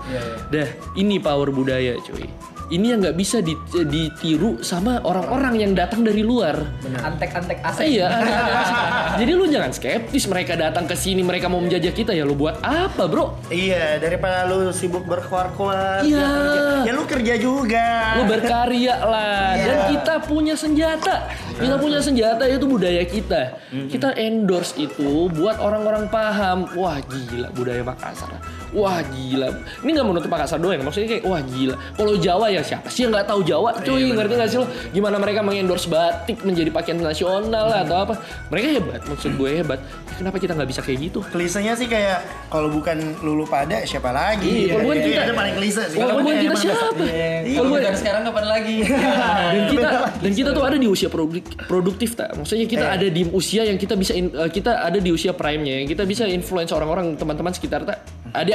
[0.49, 2.25] Dah ini power budaya cuy
[2.69, 6.61] ini yang nggak bisa di- ditiru sama orang-orang yang datang dari luar
[6.99, 7.95] Antek-antek asing.
[7.95, 8.09] Iya.
[9.17, 12.61] Jadi lu jangan skeptis mereka datang ke sini, mereka mau menjajah kita ya lu buat
[12.61, 13.41] apa, Bro?
[13.49, 16.21] iya daripada lu sibuk berkuar-kuar Iya.
[16.21, 19.55] kerja, ya lu kerja juga Lu berkarya lah.
[19.55, 19.65] Iya.
[19.65, 21.29] Dan kita punya senjata.
[21.55, 23.43] Kita punya senjata itu budaya kita.
[23.89, 26.71] Kita endorse itu buat orang-orang paham.
[26.75, 28.31] Wah, gila budaya Makassar.
[28.71, 29.49] Wah gila.
[29.81, 31.75] Ini nggak menutup Makassar doang, maksudnya kayak wah gila.
[31.95, 33.71] Kalau Jawa ya siapa sih yang nggak tahu Jawa?
[33.81, 34.67] Cuy, ngerti nggak sih lo?
[34.91, 38.15] Gimana mereka mengendorse batik menjadi pakaian nasional lah atau apa?
[38.49, 39.81] Mereka hebat, maksud gue hebat.
[40.15, 41.21] Kenapa kita nggak bisa kayak gitu?
[41.25, 44.67] Klisenya sih kayak kalau bukan lulu pada siapa lagi?
[44.67, 45.99] Iya, kalau bukan kita- itu paling klise sih.
[45.99, 46.87] Kalau bukan kita siapa?
[46.99, 48.77] Iya, Iya, kalau bukan sekarang kapan lagi?
[49.49, 49.89] dan kita
[50.19, 53.79] dan kita tuh ada di usia produk- produktif tak maksudnya kita ada di usia yang
[53.79, 57.85] kita bisa eh, kita ada di usia prime-nya yang kita bisa influence orang-orang teman-teman sekitar
[57.85, 58.03] tak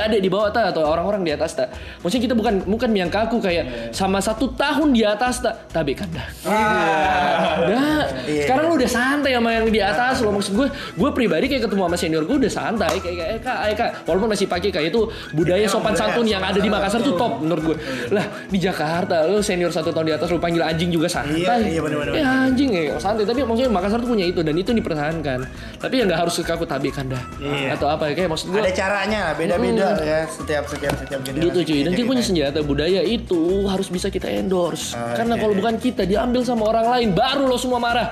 [0.04, 0.76] adik-adik di bawah tak?
[0.76, 1.72] Atau orang-orang di atas tak?
[2.04, 5.72] Maksudnya kita bukan bukan yang kaku kayak sama satu tahun di atas tak?
[5.72, 6.28] Tapi kan dah.
[6.44, 8.06] Dah.
[8.24, 8.48] Iya.
[8.48, 11.82] sekarang lu udah santai sama yang di atas lo maksud gue gue pribadi kayak ketemu
[11.88, 12.94] sama senior gue udah santai.
[13.00, 15.02] Kayak kayak eh, kak eh, kak walaupun masih pakai kayak itu
[15.36, 17.78] budaya sopan santun yang ada di Makassar tuh top menurut gue
[18.12, 21.44] lah di Jakarta lu senior satu tahun di atas lu panggil anjing juga santai.
[21.44, 22.14] Iya, iya, bener-bener.
[22.16, 23.24] ya anjing ya santai.
[23.28, 25.40] Tapi maksudnya Makassar tuh punya itu dan itu dipertahankan.
[25.80, 27.76] Tapi ya nggak harus kaku tabi kanda Iya.
[27.76, 31.46] atau apa kayak maksud gue Ada caranya beda-beda ya setiap setiap setiap generasi.
[31.46, 31.80] gitu cuy.
[31.82, 32.08] dan kita.
[32.08, 34.94] punya senjata budaya itu harus bisa kita endorse.
[34.94, 35.16] Oke.
[35.18, 38.08] karena kalau bukan kita diambil sama orang lain baru lo semua marah.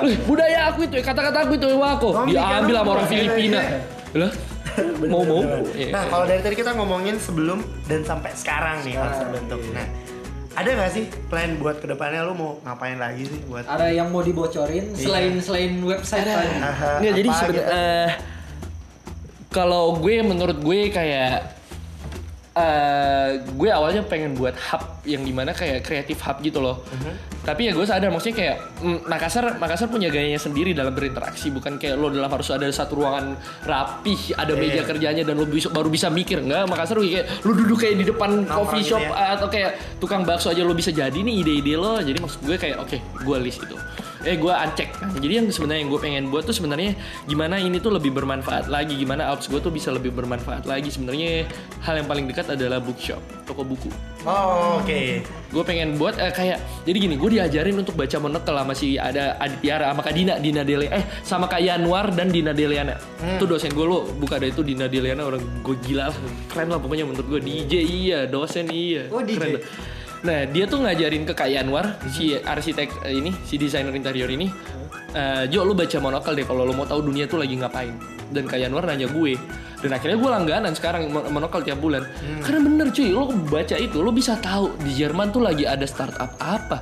[0.00, 3.60] Wih, budaya aku itu kata-kata aku itu wako Oh, diambil sama orang Filipina.
[4.12, 4.32] Lah?
[5.06, 5.38] Mau mau
[5.70, 5.90] Iya.
[5.90, 9.62] Nah, kalau dari tadi kita ngomongin sebelum dan sampai sekarang nih konsep bentuk.
[9.70, 9.86] Nah,
[10.54, 12.22] ada nggak sih plan buat ke depannya?
[12.22, 16.26] Lu mau ngapain lagi sih buat Ada yang mau dibocorin selain selain website?
[16.26, 17.74] Aha, Nggak, jadi sebenarnya gitu?
[17.74, 18.08] eh,
[19.54, 21.54] kalau gue menurut gue kayak
[22.54, 26.82] eh, gue awalnya pengen buat hub yang di mana kayak kreatif hub gitu loh.
[27.44, 31.76] Tapi ya gue sadar maksudnya kayak mm, Makassar Makassar punya gayanya sendiri dalam berinteraksi bukan
[31.76, 34.88] kayak lo dalam harus ada satu ruangan rapih, ada meja Iya.
[34.88, 38.30] kerjanya dan lo bisa, baru bisa mikir enggak Makassar kayak lo duduk kayak di depan
[38.42, 39.36] Nongkrong coffee gitu shop ya.
[39.36, 39.70] atau kayak
[40.00, 42.00] tukang bakso aja lo bisa jadi nih ide-ide lo.
[42.00, 43.76] Jadi maksud gue kayak oke, gue list itu.
[44.24, 44.88] Eh gue uncek.
[45.04, 46.96] Nah, jadi yang sebenarnya yang gue pengen buat tuh sebenarnya
[47.28, 50.88] gimana ini tuh lebih bermanfaat lagi, gimana apps gue tuh bisa lebih bermanfaat lagi.
[50.88, 51.44] Sebenarnya
[51.84, 53.92] hal yang paling dekat adalah bookshop, toko buku.
[54.24, 55.20] Oh, oke.
[55.52, 59.36] Gue pengen buat eh, kayak jadi gini, gue diajarin untuk baca monokel sama si ada
[59.36, 62.96] Aditya sama Kak Dina, Dina Dele, eh sama Kak Yanuar dan Dina Deliana.
[63.20, 66.16] Itu dosen gue lo buka ada itu Dina Deliana orang gue gila lah,
[66.48, 69.36] keren lah pokoknya menurut gue DJ iya, dosen iya, Oh, DJ.
[69.36, 69.62] keren lah.
[70.24, 74.48] Nah dia tuh ngajarin ke Kak Yanwar si arsitek eh, ini si desainer interior ini
[75.12, 77.92] eh, Jo lu baca monokel deh kalau lu mau tahu dunia tuh lagi ngapain.
[78.32, 79.36] Dan Kak Yanwar nanya gue.
[79.84, 82.08] Dan akhirnya gue langganan sekarang mon- monokel tiap bulan.
[82.40, 86.32] Karena bener cuy lo baca itu lo bisa tahu di Jerman tuh lagi ada startup
[86.40, 86.80] apa.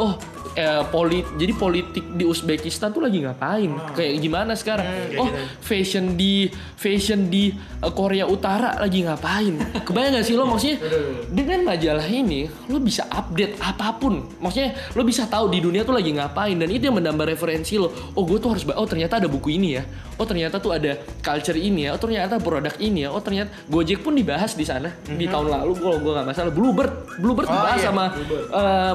[0.00, 0.16] Oh
[0.56, 3.70] eh, polit jadi politik di Uzbekistan tuh lagi ngapain?
[3.96, 4.86] Kayak gimana sekarang?
[5.18, 5.28] Oh
[5.60, 9.82] fashion di fashion di eh, Korea Utara lagi ngapain?
[9.84, 10.44] Kebayang gak sih lo?
[10.48, 10.78] Maksudnya
[11.38, 14.28] dengan majalah ini lo bisa update apa pun.
[14.40, 16.56] Maksudnya lo bisa tahu di dunia tuh lagi ngapain.
[16.56, 18.12] Dan itu yang menambah referensi lo.
[18.16, 19.84] Oh gue tuh harus oh ternyata ada buku ini ya
[20.18, 24.02] oh ternyata tuh ada culture ini ya oh ternyata produk ini ya oh ternyata Gojek
[24.02, 27.80] pun dibahas di sana di tahun lalu kalau gue nggak masalah Bluebird Bluebird Oh, dibahas
[27.84, 28.04] iya, sama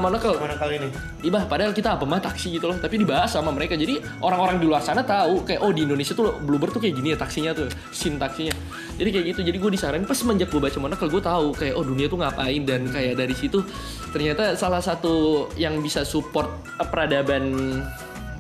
[0.02, 0.90] mana kalau Mana kali ini?
[1.18, 3.74] Ibah, padahal kita apa mah taksi gitu loh, tapi dibahas sama mereka.
[3.74, 7.14] Jadi orang-orang di luar sana tahu kayak oh di Indonesia tuh Bluebird tuh kayak gini
[7.14, 8.54] ya taksinya tuh, sim taksinya.
[8.98, 9.42] Jadi kayak gitu.
[9.46, 12.62] Jadi gue disaranin pas semenjak gue baca monokel gue tahu kayak oh dunia tuh ngapain
[12.64, 13.66] dan kayak dari situ
[14.14, 16.50] ternyata salah satu yang bisa support
[16.80, 17.44] eh, peradaban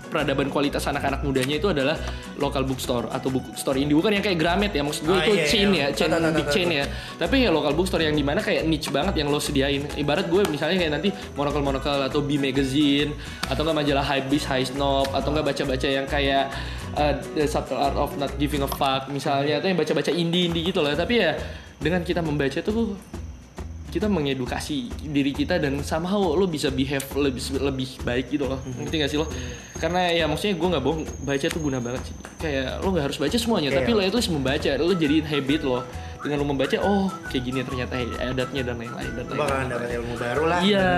[0.07, 1.99] peradaban kualitas anak-anak mudanya itu adalah
[2.39, 4.81] local bookstore atau bookstore indie bukan yang kayak Gramet ya.
[4.81, 5.85] Maksud gue Ah, itu iya, chain iya.
[5.91, 6.85] ya chain Tahu, tahu, big tahu, chain ya
[7.17, 9.83] tapi ya local bookstore yang di mana kayak niche banget yang lo sediain.
[9.99, 13.11] Ibarat gue misalnya kayak nanti monokel monokel atau B magazine
[13.51, 16.49] atau enggak majalah Hypebeast High Snob atau enggak baca-baca yang kayak
[16.95, 20.71] uh, The Subtle Art of Not Giving a Fuck misalnya atau yang baca-baca indie indie
[20.71, 20.93] gitu loh.
[20.95, 21.35] Tapi ya
[21.77, 22.95] dengan kita membaca tuh
[23.87, 28.59] kita mengedukasi diri kita dan somehow lo bisa behave lebih lebih baik gitu loh.
[28.63, 29.27] Ngerti gak sih lo?
[29.77, 32.15] Karena ya maksudnya gue nggak bohong baca tuh guna banget sih.
[32.37, 35.81] Kayak lo nggak harus baca semuanya tapi lo itu membaca lo jadiin habit lo
[36.23, 40.13] dengan lo membaca oh kayak gini ternyata adatnya dan lain-lain dan Lu lain-lain dapat ilmu
[40.17, 40.59] baru lah.
[40.63, 40.89] Iya,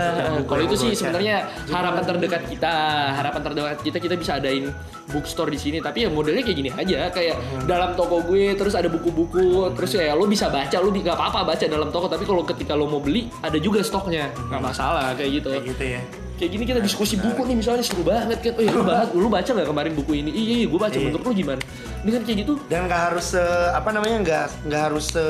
[0.48, 1.36] kalau itu lu sih sebenarnya
[1.70, 2.74] harapan terdekat kita,
[3.20, 4.72] harapan terdekat kita kita bisa adain
[5.10, 5.78] bookstore di sini.
[5.84, 7.66] Tapi ya modelnya kayak gini aja, kayak Hmm.
[7.66, 11.66] dalam toko gue terus ada buku-buku, terus ya lo bisa baca, lo nggak apa-apa baca
[11.66, 12.06] dalam toko.
[12.12, 15.50] Tapi kalau ketika lo mau beli ada juga stoknya, nggak masalah kayak gitu.
[15.50, 15.56] Hmm.
[15.60, 16.02] kayak gitu ya.
[16.40, 18.54] Kayak gini kita diskusi buku nih misalnya seru banget kan.
[18.56, 20.32] Oh iya, lu bahas, lu baca nggak kemarin buku ini?
[20.32, 20.96] Iya, iya, gue baca.
[20.96, 21.06] Iya.
[21.06, 21.62] Menurut lu gimana?
[22.00, 25.26] Dengan kayak gitu, Dan nggak harus se, apa namanya nggak nggak harus se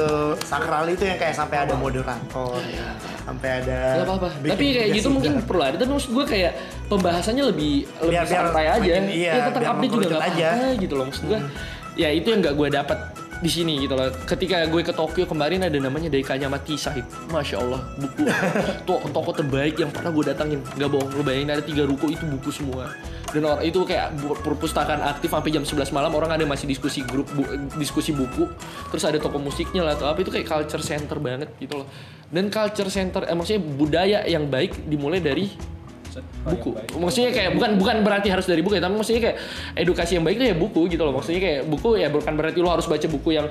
[0.45, 2.61] sakral itu yang kayak sampai ada moderator,
[3.25, 3.79] sampai ada.
[3.95, 4.27] Gak apa-apa.
[4.37, 5.75] bikin Tapi kayak gitu mungkin perlu ada.
[5.75, 6.51] Tapi maksud gue kayak
[6.85, 8.77] pembahasannya lebih lebih Biar- biar santai aja.
[8.77, 10.49] semakin- iya, ya biar update juga nggak aja.
[10.53, 11.39] apa-apa gitu loh maksud gue.
[11.97, 12.97] Ya itu yang nggak gue dapat
[13.39, 14.11] di sini gitu loh.
[14.27, 17.07] Ketika gue ke Tokyo kemarin ada namanya Daikanya Mati Sahib.
[17.31, 18.27] Masya Allah, buku
[18.87, 20.59] to toko terbaik yang pernah gue datangin.
[20.75, 22.91] Gak bohong, lu bayangin ada tiga ruko itu buku semua.
[23.29, 27.29] Dan orang itu kayak perpustakaan aktif sampai jam 11 malam orang ada masih diskusi grup
[27.31, 27.47] bu-
[27.77, 28.49] diskusi buku.
[28.91, 31.87] Terus ada toko musiknya lah apa itu kayak culture center banget gitu loh.
[32.29, 35.49] Dan culture center, eh, maksudnya budaya yang baik dimulai dari
[36.45, 36.69] buku.
[36.97, 39.37] Maksudnya kayak bukan bukan berarti harus dari buku ya, tapi maksudnya kayak
[39.77, 41.13] edukasi yang baik itu ya buku gitu loh.
[41.15, 43.47] Maksudnya kayak buku ya bukan berarti lo harus baca buku yang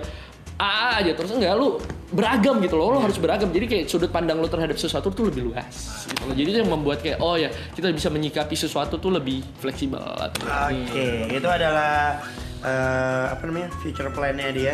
[0.58, 1.78] A aja terus enggak lu
[2.10, 2.94] beragam gitu loh.
[2.94, 3.48] Lo harus beragam.
[3.48, 5.68] Jadi kayak sudut pandang lo terhadap sesuatu tuh lebih luas
[6.06, 6.34] gitu loh.
[6.34, 11.08] Jadi itu yang membuat kayak oh ya, kita bisa menyikapi sesuatu tuh lebih fleksibel Oke,
[11.28, 12.16] itu adalah
[12.58, 14.72] eh, apa namanya future plan-nya dia.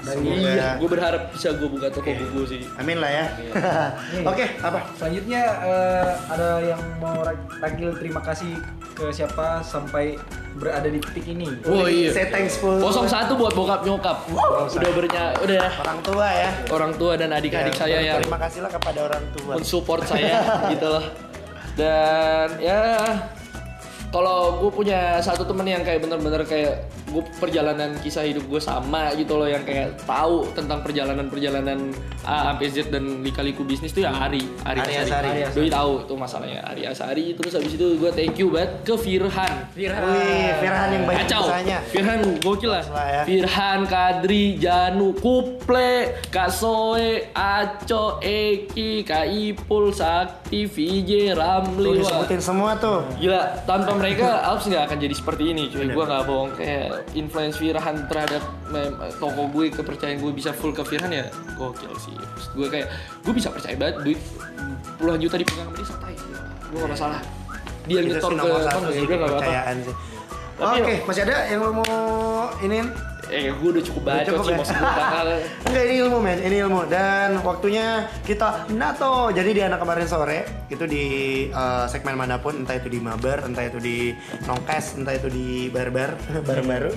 [0.00, 2.62] Semoga- Iya, gue berharap bisa gue buka toko buku sih.
[2.76, 3.24] Amin lah ya.
[4.30, 4.86] Oke, apa?
[4.94, 7.20] Selanjutnya eh, ada yang mau
[7.58, 8.54] Ragil terima kasih
[8.94, 10.18] ke siapa sampai
[10.58, 11.46] berada di titik ini.
[11.64, 12.10] Oh iya.
[12.10, 12.82] Say thankful.
[12.82, 14.26] 01 buat bokap nyokap.
[14.68, 16.50] udah bernya udah Orang tua ya.
[16.68, 19.52] Orang tua dan adik-adik Ya, saya yang Terima kasihlah kepada orang tua.
[19.56, 20.34] mensupport saya
[20.68, 21.04] gitu loh
[21.74, 22.80] dan ya
[24.08, 29.12] kalau gue punya satu temen yang kayak bener-bener kayak gue perjalanan kisah hidup gue sama
[29.16, 31.92] gitu loh yang kayak tahu tentang perjalanan-perjalanan
[32.28, 35.30] A sampai Z dan lika-liku bisnis tuh ya Ari Ari, Ari Asari.
[35.52, 39.68] Doi tahu tuh masalahnya Ari Asari terus habis itu gue thank you banget ke Firhan
[39.72, 41.42] Wih, Firhan yang banyak Kacau.
[41.48, 41.78] usahanya.
[41.88, 42.84] Firhan gokil lah.
[42.90, 43.22] Lah ya.
[43.24, 51.88] Firhan, Kadri, Janu, Kuple, Kak Soe, Aco, Eki, Kak Ipul, Sakti, VJ, Tuh Ramli.
[51.88, 51.96] Wah.
[52.02, 53.04] disebutin semua tuh.
[53.18, 55.86] Gila, tanpa mereka Alps nggak akan jadi seperti ini cuy.
[55.90, 58.42] Gue nggak bohong kayak influence Firhan terhadap
[59.18, 61.26] toko gue kepercayaan gue bisa full ke Firhan ya
[61.56, 62.14] gokil sih.
[62.14, 62.86] Maksud gue kayak
[63.24, 64.20] gue bisa percaya banget duit
[64.98, 66.14] puluhan juta dipegang sama dia santai.
[66.68, 67.20] Gue gak masalah.
[67.88, 69.42] Dia nyetor ke nomor satu mana sih ya udah nggak apa-apa.
[69.42, 69.94] kepercayaan sih.
[70.58, 71.94] Oke, masih ada yang lo mau
[72.66, 72.78] ini?
[73.28, 74.80] Eh, gue udah cukup baca Cukup sih ya?
[74.80, 75.26] bakal
[75.68, 79.28] Enggak ini ilmu men, ini ilmu dan waktunya kita nato.
[79.30, 81.04] Jadi di anak kemarin sore itu di
[81.52, 84.16] eh, segmen mana pun, entah itu di mabar, entah itu di
[84.48, 86.16] nongkes, entah itu di barbar,
[86.48, 86.90] bar baru.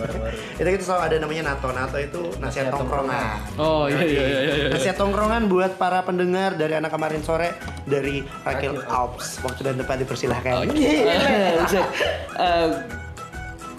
[0.56, 1.68] itu kita selalu ada namanya nato.
[1.72, 3.60] Nato itu nasihat tongkrongan.
[3.60, 4.66] Oh iya iya iya iya.
[4.72, 9.44] Nasihat tongkrongan buat para pendengar dari anak kemarin sore dari Rakil Alps.
[9.44, 10.72] Waktu dan tempat dipersilahkan.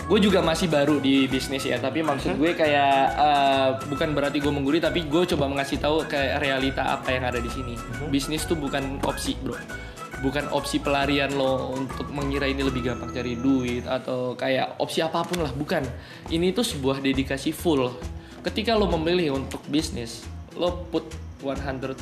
[0.03, 4.53] gue juga masih baru di bisnis ya, tapi maksud gue kayak eh, bukan berarti gue
[4.53, 7.79] mengguri, tapi gue coba mengasih tahu kayak realita apa yang ada di sini.
[8.11, 9.55] Bisnis tuh bukan opsi, bro.
[10.23, 15.23] Bukan opsi pelarian lo untuk mengira ini lebih gampang cari duit atau kayak opsi apa
[15.27, 15.83] pun lah, bukan.
[16.31, 17.91] Ini tuh sebuah dedikasi full.
[18.43, 20.27] Ketika lo memilih untuk bisnis,
[20.59, 21.07] lo put
[21.43, 21.99] 100%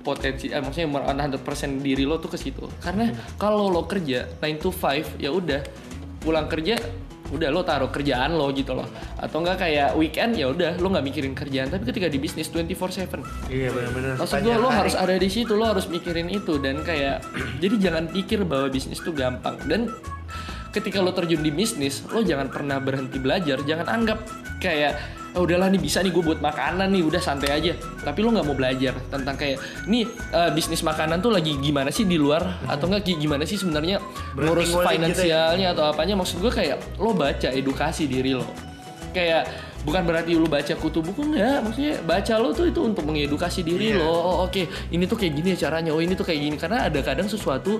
[0.00, 2.64] potensi eh, maksudnya 100% diri lo tuh ke situ.
[2.80, 5.60] Karena kalau lo kerja 9 to 5 ya udah
[6.20, 6.76] pulang kerja
[7.30, 8.86] udah lo taruh kerjaan lo gitu loh.
[9.16, 11.70] Atau enggak kayak weekend ya udah lo nggak mikirin kerjaan.
[11.70, 14.18] Tapi ketika di bisnis 24/7 Iya benar-benar.
[14.18, 16.58] maksud gue lo harus ada di situ lo harus mikirin itu.
[16.58, 17.22] Dan kayak
[17.62, 19.54] jadi jangan pikir bahwa bisnis tuh gampang.
[19.70, 19.94] Dan
[20.70, 24.18] ketika lo terjun di bisnis lo jangan pernah berhenti belajar jangan anggap
[24.56, 24.94] kayak
[25.30, 27.70] oh udahlah nih bisa nih gue buat makanan nih udah santai aja.
[28.02, 32.02] Tapi lo nggak mau belajar tentang kayak nih eh, bisnis makanan tuh lagi gimana sih
[32.02, 34.02] di luar atau enggak gi- gimana sih sebenarnya
[34.34, 34.90] ngurus ngulik gitu ya?
[34.90, 36.18] finansialnya atau apanya?
[36.18, 38.42] Maksud gue kayak lo baca edukasi diri lo.
[39.10, 39.46] Kayak
[39.80, 43.94] bukan berarti lu baca kutu buku enggak maksudnya baca lo tuh itu untuk mengedukasi diri
[43.94, 44.02] Iya.
[44.02, 44.10] lo.
[44.10, 45.94] Oh, oke ini tuh kayak gini ya caranya.
[45.94, 46.56] Oh ini tuh kayak gini.
[46.58, 47.78] Karena ada kadang sesuatu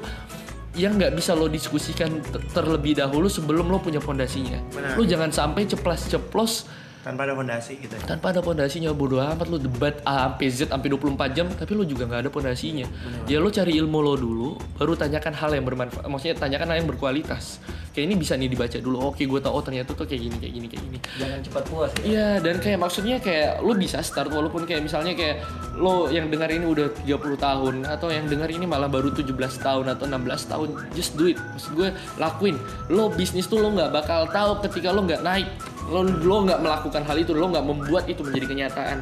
[0.80, 4.96] yang nggak bisa lo diskusikan ter- terlebih dahulu sebelum lo punya pondasinya Benar.
[4.96, 6.52] lo jangan sampai ceplas ceplos
[7.00, 7.96] tanpa ada fondasi gitu.
[8.04, 9.46] tanpa ada pondasinya bodo amat.
[9.48, 12.86] Lo debat A sampai Z sampai 24 jam tapi lo juga nggak ada pondasinya
[13.24, 16.88] ya lo cari ilmu lo dulu baru tanyakan hal yang bermanfaat maksudnya tanyakan hal yang
[16.88, 17.58] berkualitas.
[17.90, 20.52] Kayak ini bisa nih dibaca dulu oke gue tau oh ternyata tuh kayak gini kayak
[20.54, 20.98] gini kayak gini.
[21.18, 22.02] Jangan cepat puas ya.
[22.06, 25.42] Iya dan kayak maksudnya kayak lo bisa start walaupun kayak misalnya kayak
[25.74, 29.90] lo yang dengar ini udah 30 tahun atau yang dengar ini malah baru 17 tahun
[29.90, 31.38] atau 16 tahun just do it.
[31.40, 31.88] Maksud gue
[32.20, 32.54] lakuin.
[32.92, 35.48] Lo bisnis tuh lo nggak bakal tahu ketika lo nggak naik
[35.90, 38.98] lo lo nggak melakukan hal itu lo nggak membuat itu menjadi kenyataan.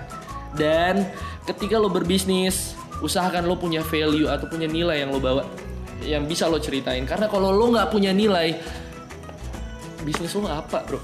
[0.56, 1.05] Dan
[1.44, 2.73] ketika lo berbisnis
[3.05, 5.44] usahakan lo punya value atau punya nilai yang lo bawa
[6.02, 7.05] yang bisa lo ceritain.
[7.05, 8.56] Karena kalau lo nggak punya nilai
[10.02, 10.98] bisnis lo apa bro.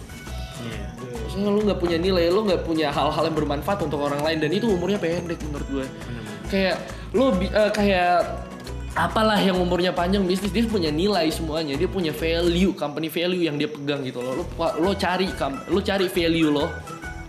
[0.65, 0.81] Iya.
[1.24, 4.39] Maksudnya lu nggak punya nilai, lu nggak punya hal-hal yang bermanfaat untuk orang lain.
[4.40, 5.86] Dan itu umurnya pendek menurut gue.
[6.48, 6.77] Kayak
[7.12, 8.19] bi- eh, kayak
[8.95, 13.59] apalah yang umurnya panjang bisnis dia punya nilai semuanya, dia punya value, company value yang
[13.59, 14.43] dia pegang gitu loh.
[14.43, 15.27] Lu lo cari
[15.71, 16.71] lu cari value lo,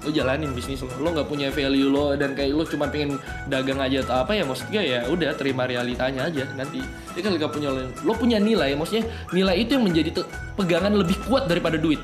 [0.06, 0.94] lo jalanin bisnis lo.
[1.02, 3.18] Lo nggak punya value lo dan kayak lo cuma pengen
[3.50, 6.86] dagang aja atau apa ya maksudnya ya udah terima realitanya aja nanti.
[7.18, 7.70] Dia kan nggak punya
[8.06, 10.22] lo punya nilai, maksudnya nilai itu yang menjadi
[10.54, 12.00] pegangan lebih kuat daripada duit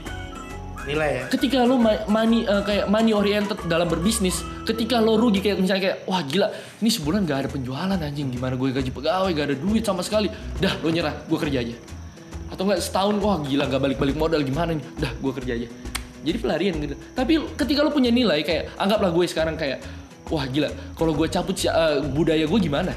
[0.82, 1.24] Nilai ya.
[1.30, 1.78] ketika lo
[2.10, 6.48] money eh, kayak money oriented dalam berbisnis ketika lo rugi kayak misalnya kayak wah gila
[6.82, 8.34] ini sebulan gak ada penjualan anjing.
[8.34, 10.30] Gimana gue gaji pegawai gak ada duit sama sekali.
[10.58, 11.76] Dah lo nyerah gue kerja aja.
[12.50, 15.68] Atau enggak setahun wah gila gak balik-balik modal gimana nih dah gue kerja aja.
[16.22, 16.96] Jadi pelarian gitu.
[17.18, 19.82] Tapi ketika lo punya nilai kayak anggaplah gue sekarang kayak
[20.30, 22.94] wah gila kalau gue cabut eh, budaya gue gimana?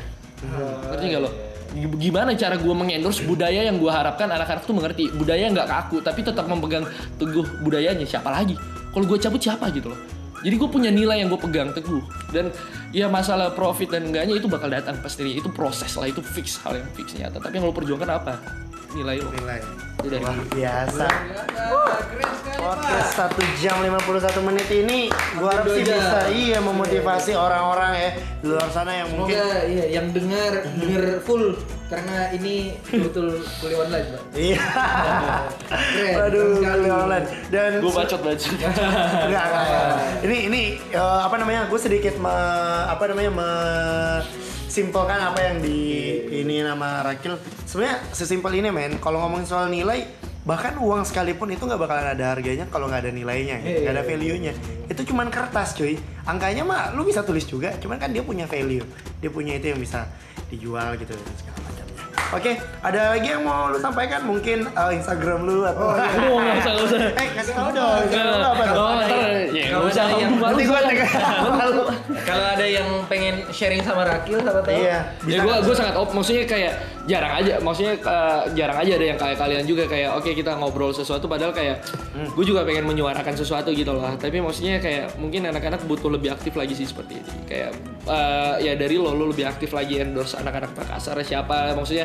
[0.92, 4.30] Ngerti gak lo gimana cara gue mengendorse budaya yang gue harapkan?
[4.30, 6.86] Anak-anak tuh mengerti budaya nggak kaku tapi tetap memegang
[7.18, 8.06] teguh budayanya.
[8.06, 8.54] Siapa lagi?
[8.94, 10.00] Kalau gue cabut siapa gitu loh.
[10.44, 12.04] Jadi gue punya nilai yang gue pegang teguh.
[12.30, 12.52] Dan
[12.92, 15.24] ya masalah profit dan enggaknya itu bakal datang pasti.
[15.24, 17.40] Itu proses lah itu fix hal yang fix nyata.
[17.40, 18.64] Tapi yang lo perjuangkan apa
[18.94, 19.60] nilai lo Nilai.
[19.96, 21.06] itu dari Wah, biasa.
[22.04, 24.04] keren sekali Podcast satu jam 51
[24.42, 24.98] menit ini
[25.34, 26.28] gua harap sih bisa jam.
[26.30, 31.56] iya memotivasi orang-orang ya di luar sana yang mungkin Semoga iya, yang dengar dengar full
[31.84, 32.54] karena ini
[32.88, 33.26] betul
[33.60, 34.22] kuliah online, Pak.
[34.34, 34.60] Iya.
[35.68, 37.26] Keren, Aduh, kuliah online.
[37.48, 38.50] Dan gue bacot bacot
[39.28, 39.64] Enggak, enggak.
[40.22, 41.68] Ini ini eh, apa namanya?
[41.68, 42.34] Gue sedikit me,
[42.88, 43.50] apa namanya me
[44.74, 45.78] simpelkan apa yang di
[46.42, 47.38] ini nama Rakil.
[47.62, 48.98] Sebenarnya sesimpel ini men.
[48.98, 50.02] Kalau ngomongin soal nilai,
[50.42, 54.02] bahkan uang sekalipun itu nggak bakalan ada harganya kalau nggak ada nilainya, Iya, nggak ada
[54.02, 54.52] iya, value-nya.
[54.90, 55.94] Itu cuman kertas cuy.
[56.26, 58.82] Angkanya mah lu bisa tulis juga, cuman kan dia punya value.
[59.22, 60.10] Dia punya itu yang bisa
[60.50, 61.73] dijual gitu dan segala
[62.34, 64.26] Oke, ada lagi yang mau lu sampaikan?
[64.26, 66.98] Mungkin eh, Instagram lu atau Aduh, nggak usah, nggak usah.
[67.14, 67.98] Eh, kasih tau dong.
[68.06, 68.76] Instagram lu apa dong?
[68.78, 70.04] Oh, ntar ya Kalau nggak usah
[70.34, 70.64] Nanti
[71.54, 71.82] malu.
[72.26, 74.74] Kalau ada yang pengen sharing sama Rakil, siapa tahu.
[74.74, 76.72] Iya, ya gue gue sangat op maksudnya kayak
[77.04, 80.88] jarang aja maksudnya eh, jarang aja ada yang kayak kalian juga kayak oke kita ngobrol
[80.88, 81.84] sesuatu padahal kayak
[82.16, 86.56] gue juga pengen menyuarakan sesuatu gitu loh tapi maksudnya kayak mungkin anak-anak butuh lebih aktif
[86.56, 87.70] lagi sih seperti ini kayak
[88.08, 92.03] eh, ya dari lo lo lebih aktif lagi endorse anak-anak Makassar siapa maksudnya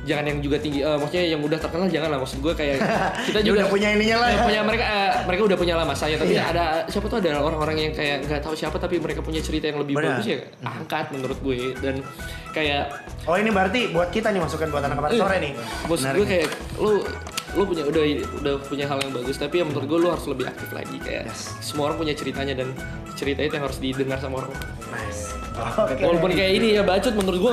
[0.00, 2.76] jangan yang juga tinggi eh, maksudnya yang udah terkenal jangan lah maksud gue kayak
[3.28, 4.44] kita Dia juga udah punya ininya lah Ya, ya.
[4.48, 6.44] punya mereka eh, mereka udah punya lah masanya tapi Iya.
[6.48, 9.76] ada siapa tuh ada orang-orang yang kayak nggak tahu siapa tapi mereka punya cerita yang
[9.78, 10.16] lebih Benar.
[10.16, 12.00] bagus ya angkat menurut gue dan
[12.50, 12.88] kayak
[13.28, 15.52] Oh ini berarti buat kita nih masukan buat anak kabar sore nih.
[15.84, 17.04] bos gue kayak lu
[17.50, 18.02] lu punya udah
[18.40, 21.28] udah punya hal yang bagus tapi ya menurut gue lu harus lebih aktif lagi kayak
[21.28, 21.52] Yes.
[21.60, 22.72] semua orang punya ceritanya dan
[23.12, 24.52] cerita itu yang harus didengar sama orang
[24.88, 25.36] Nice.
[25.60, 26.00] Oke.
[26.00, 27.52] walaupun kayak ini ya bacot menurut gue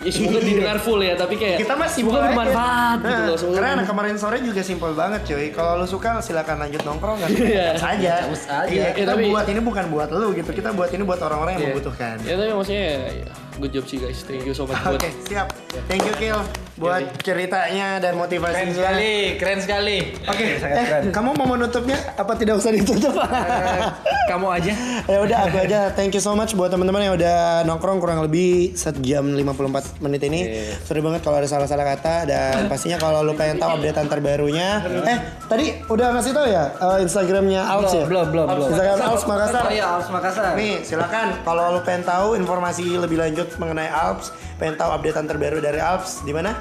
[0.00, 3.70] ya semoga didengar full ya tapi kayak kita masih semoga bermanfaat gitu loh semoga Karena
[3.74, 5.46] anak kemarin sore juga simpel banget cuy.
[5.50, 7.28] Kalau lu suka silakan lanjut nongkrong kan.
[7.30, 7.68] Iya.
[7.76, 8.14] saja.
[8.26, 8.66] Aja.
[8.66, 10.50] Iya, kita Ya, tapi- buat ini bukan buat lu gitu.
[10.50, 11.70] Kita buat ini buat orang-orang yang Iya.
[11.72, 12.14] membutuhkan.
[12.20, 15.46] ya tapi maksudnya ya, good job sih guys thank you so much buat Oke, siap.
[15.86, 16.38] Thank you Kil
[16.74, 18.74] buat ceritanya dan Keren motivasinya.
[18.74, 19.98] sekali, keren sekali.
[20.24, 21.02] Oke, sangat eh, keren.
[21.10, 23.14] kamu mau menutupnya apa tidak usah ditutup?
[23.14, 23.86] Eh,
[24.24, 24.74] Kamu aja.
[25.12, 28.74] ya udah aku aja thank you so much buat teman-teman yang udah nongkrong kurang lebih
[28.74, 30.40] sejam 54 menit ini
[30.80, 34.68] sorry banget kalau ada salah-salah kata dan pastinya kalau lu pengen tahu updatean terbarunya
[35.04, 38.68] eh tadi udah ngasih tahu ya eh, instagramnya Alps ya Belum, belum, belum.
[38.68, 40.52] instagram Alps Makassar Oh iya, Alps Makassar.
[40.54, 44.32] nih silakan kalau lu pengen tahu informasi lebih lanjut mengenai Alps.
[44.56, 46.56] Pengen tahu updatean terbaru dari Alps di mana?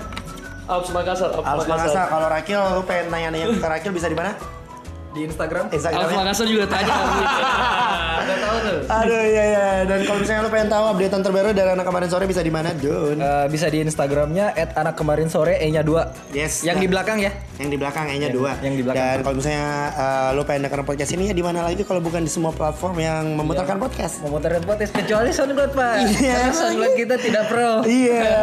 [0.64, 2.08] Alps Makassar Alps, Alps Makassar.
[2.08, 4.32] Kalau Rakil lu pengen nanya-nanya ke Rakil bisa di mana
[5.14, 5.66] Di Instagram.
[5.66, 6.90] Alps Instagramnya Makassar juga tanya
[8.24, 8.80] Udah tahu tuh.
[8.88, 12.24] Aduh iya iya dan kalau misalnya lu pengen tahu updatean terbaru dari anak kemarin sore
[12.24, 13.20] bisa di mana Jun?
[13.20, 16.34] Eh, bisa di Instagramnya @anak kemarin sore e-nya 2.
[16.34, 16.64] Yes.
[16.64, 17.32] Yang Nah, di belakang ya.
[17.54, 18.58] yang di belakang E-nya dua.
[18.60, 19.06] yang di belakang.
[19.06, 22.26] Dan kalau misalnya uh, lu pengen dengerin podcast ini ya di mana lagi kalau bukan
[22.26, 24.26] di semua platform yang memutarkan podcast.
[24.26, 25.94] Memutarkan podcast kecuali SoundCloud, Pak.
[26.18, 26.34] Iya.
[26.34, 27.72] Karena SoundCloud kita tidak pro.
[27.86, 28.34] Iya,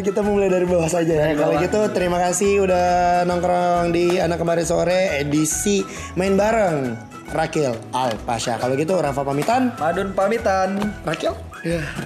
[0.00, 1.12] kita mulai dari bawah saja.
[1.12, 1.36] ya.
[1.36, 2.86] Kalau gitu terima kasih udah
[3.24, 5.84] nongkrong di anak kemarin sore edisi
[6.14, 6.94] main bareng
[7.34, 8.54] Rakil Al Pasha.
[8.60, 9.74] Kalau gitu Rafa pamitan.
[9.80, 10.78] Madun pamitan.
[11.02, 11.34] Rakil.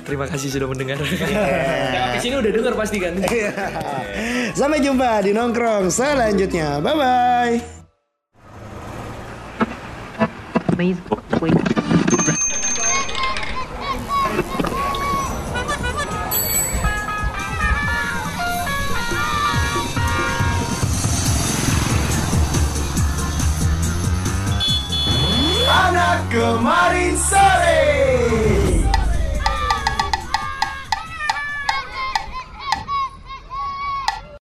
[0.06, 1.10] terima kasih sudah mendengar yang
[2.14, 3.18] di sini udah dengar pasti kan
[4.54, 6.78] Sampai jumpa di nongkrong selanjutnya.
[6.78, 7.56] Bye bye.
[10.78, 11.02] Please
[11.42, 11.77] wait.
[26.30, 28.47] Kemarin sore.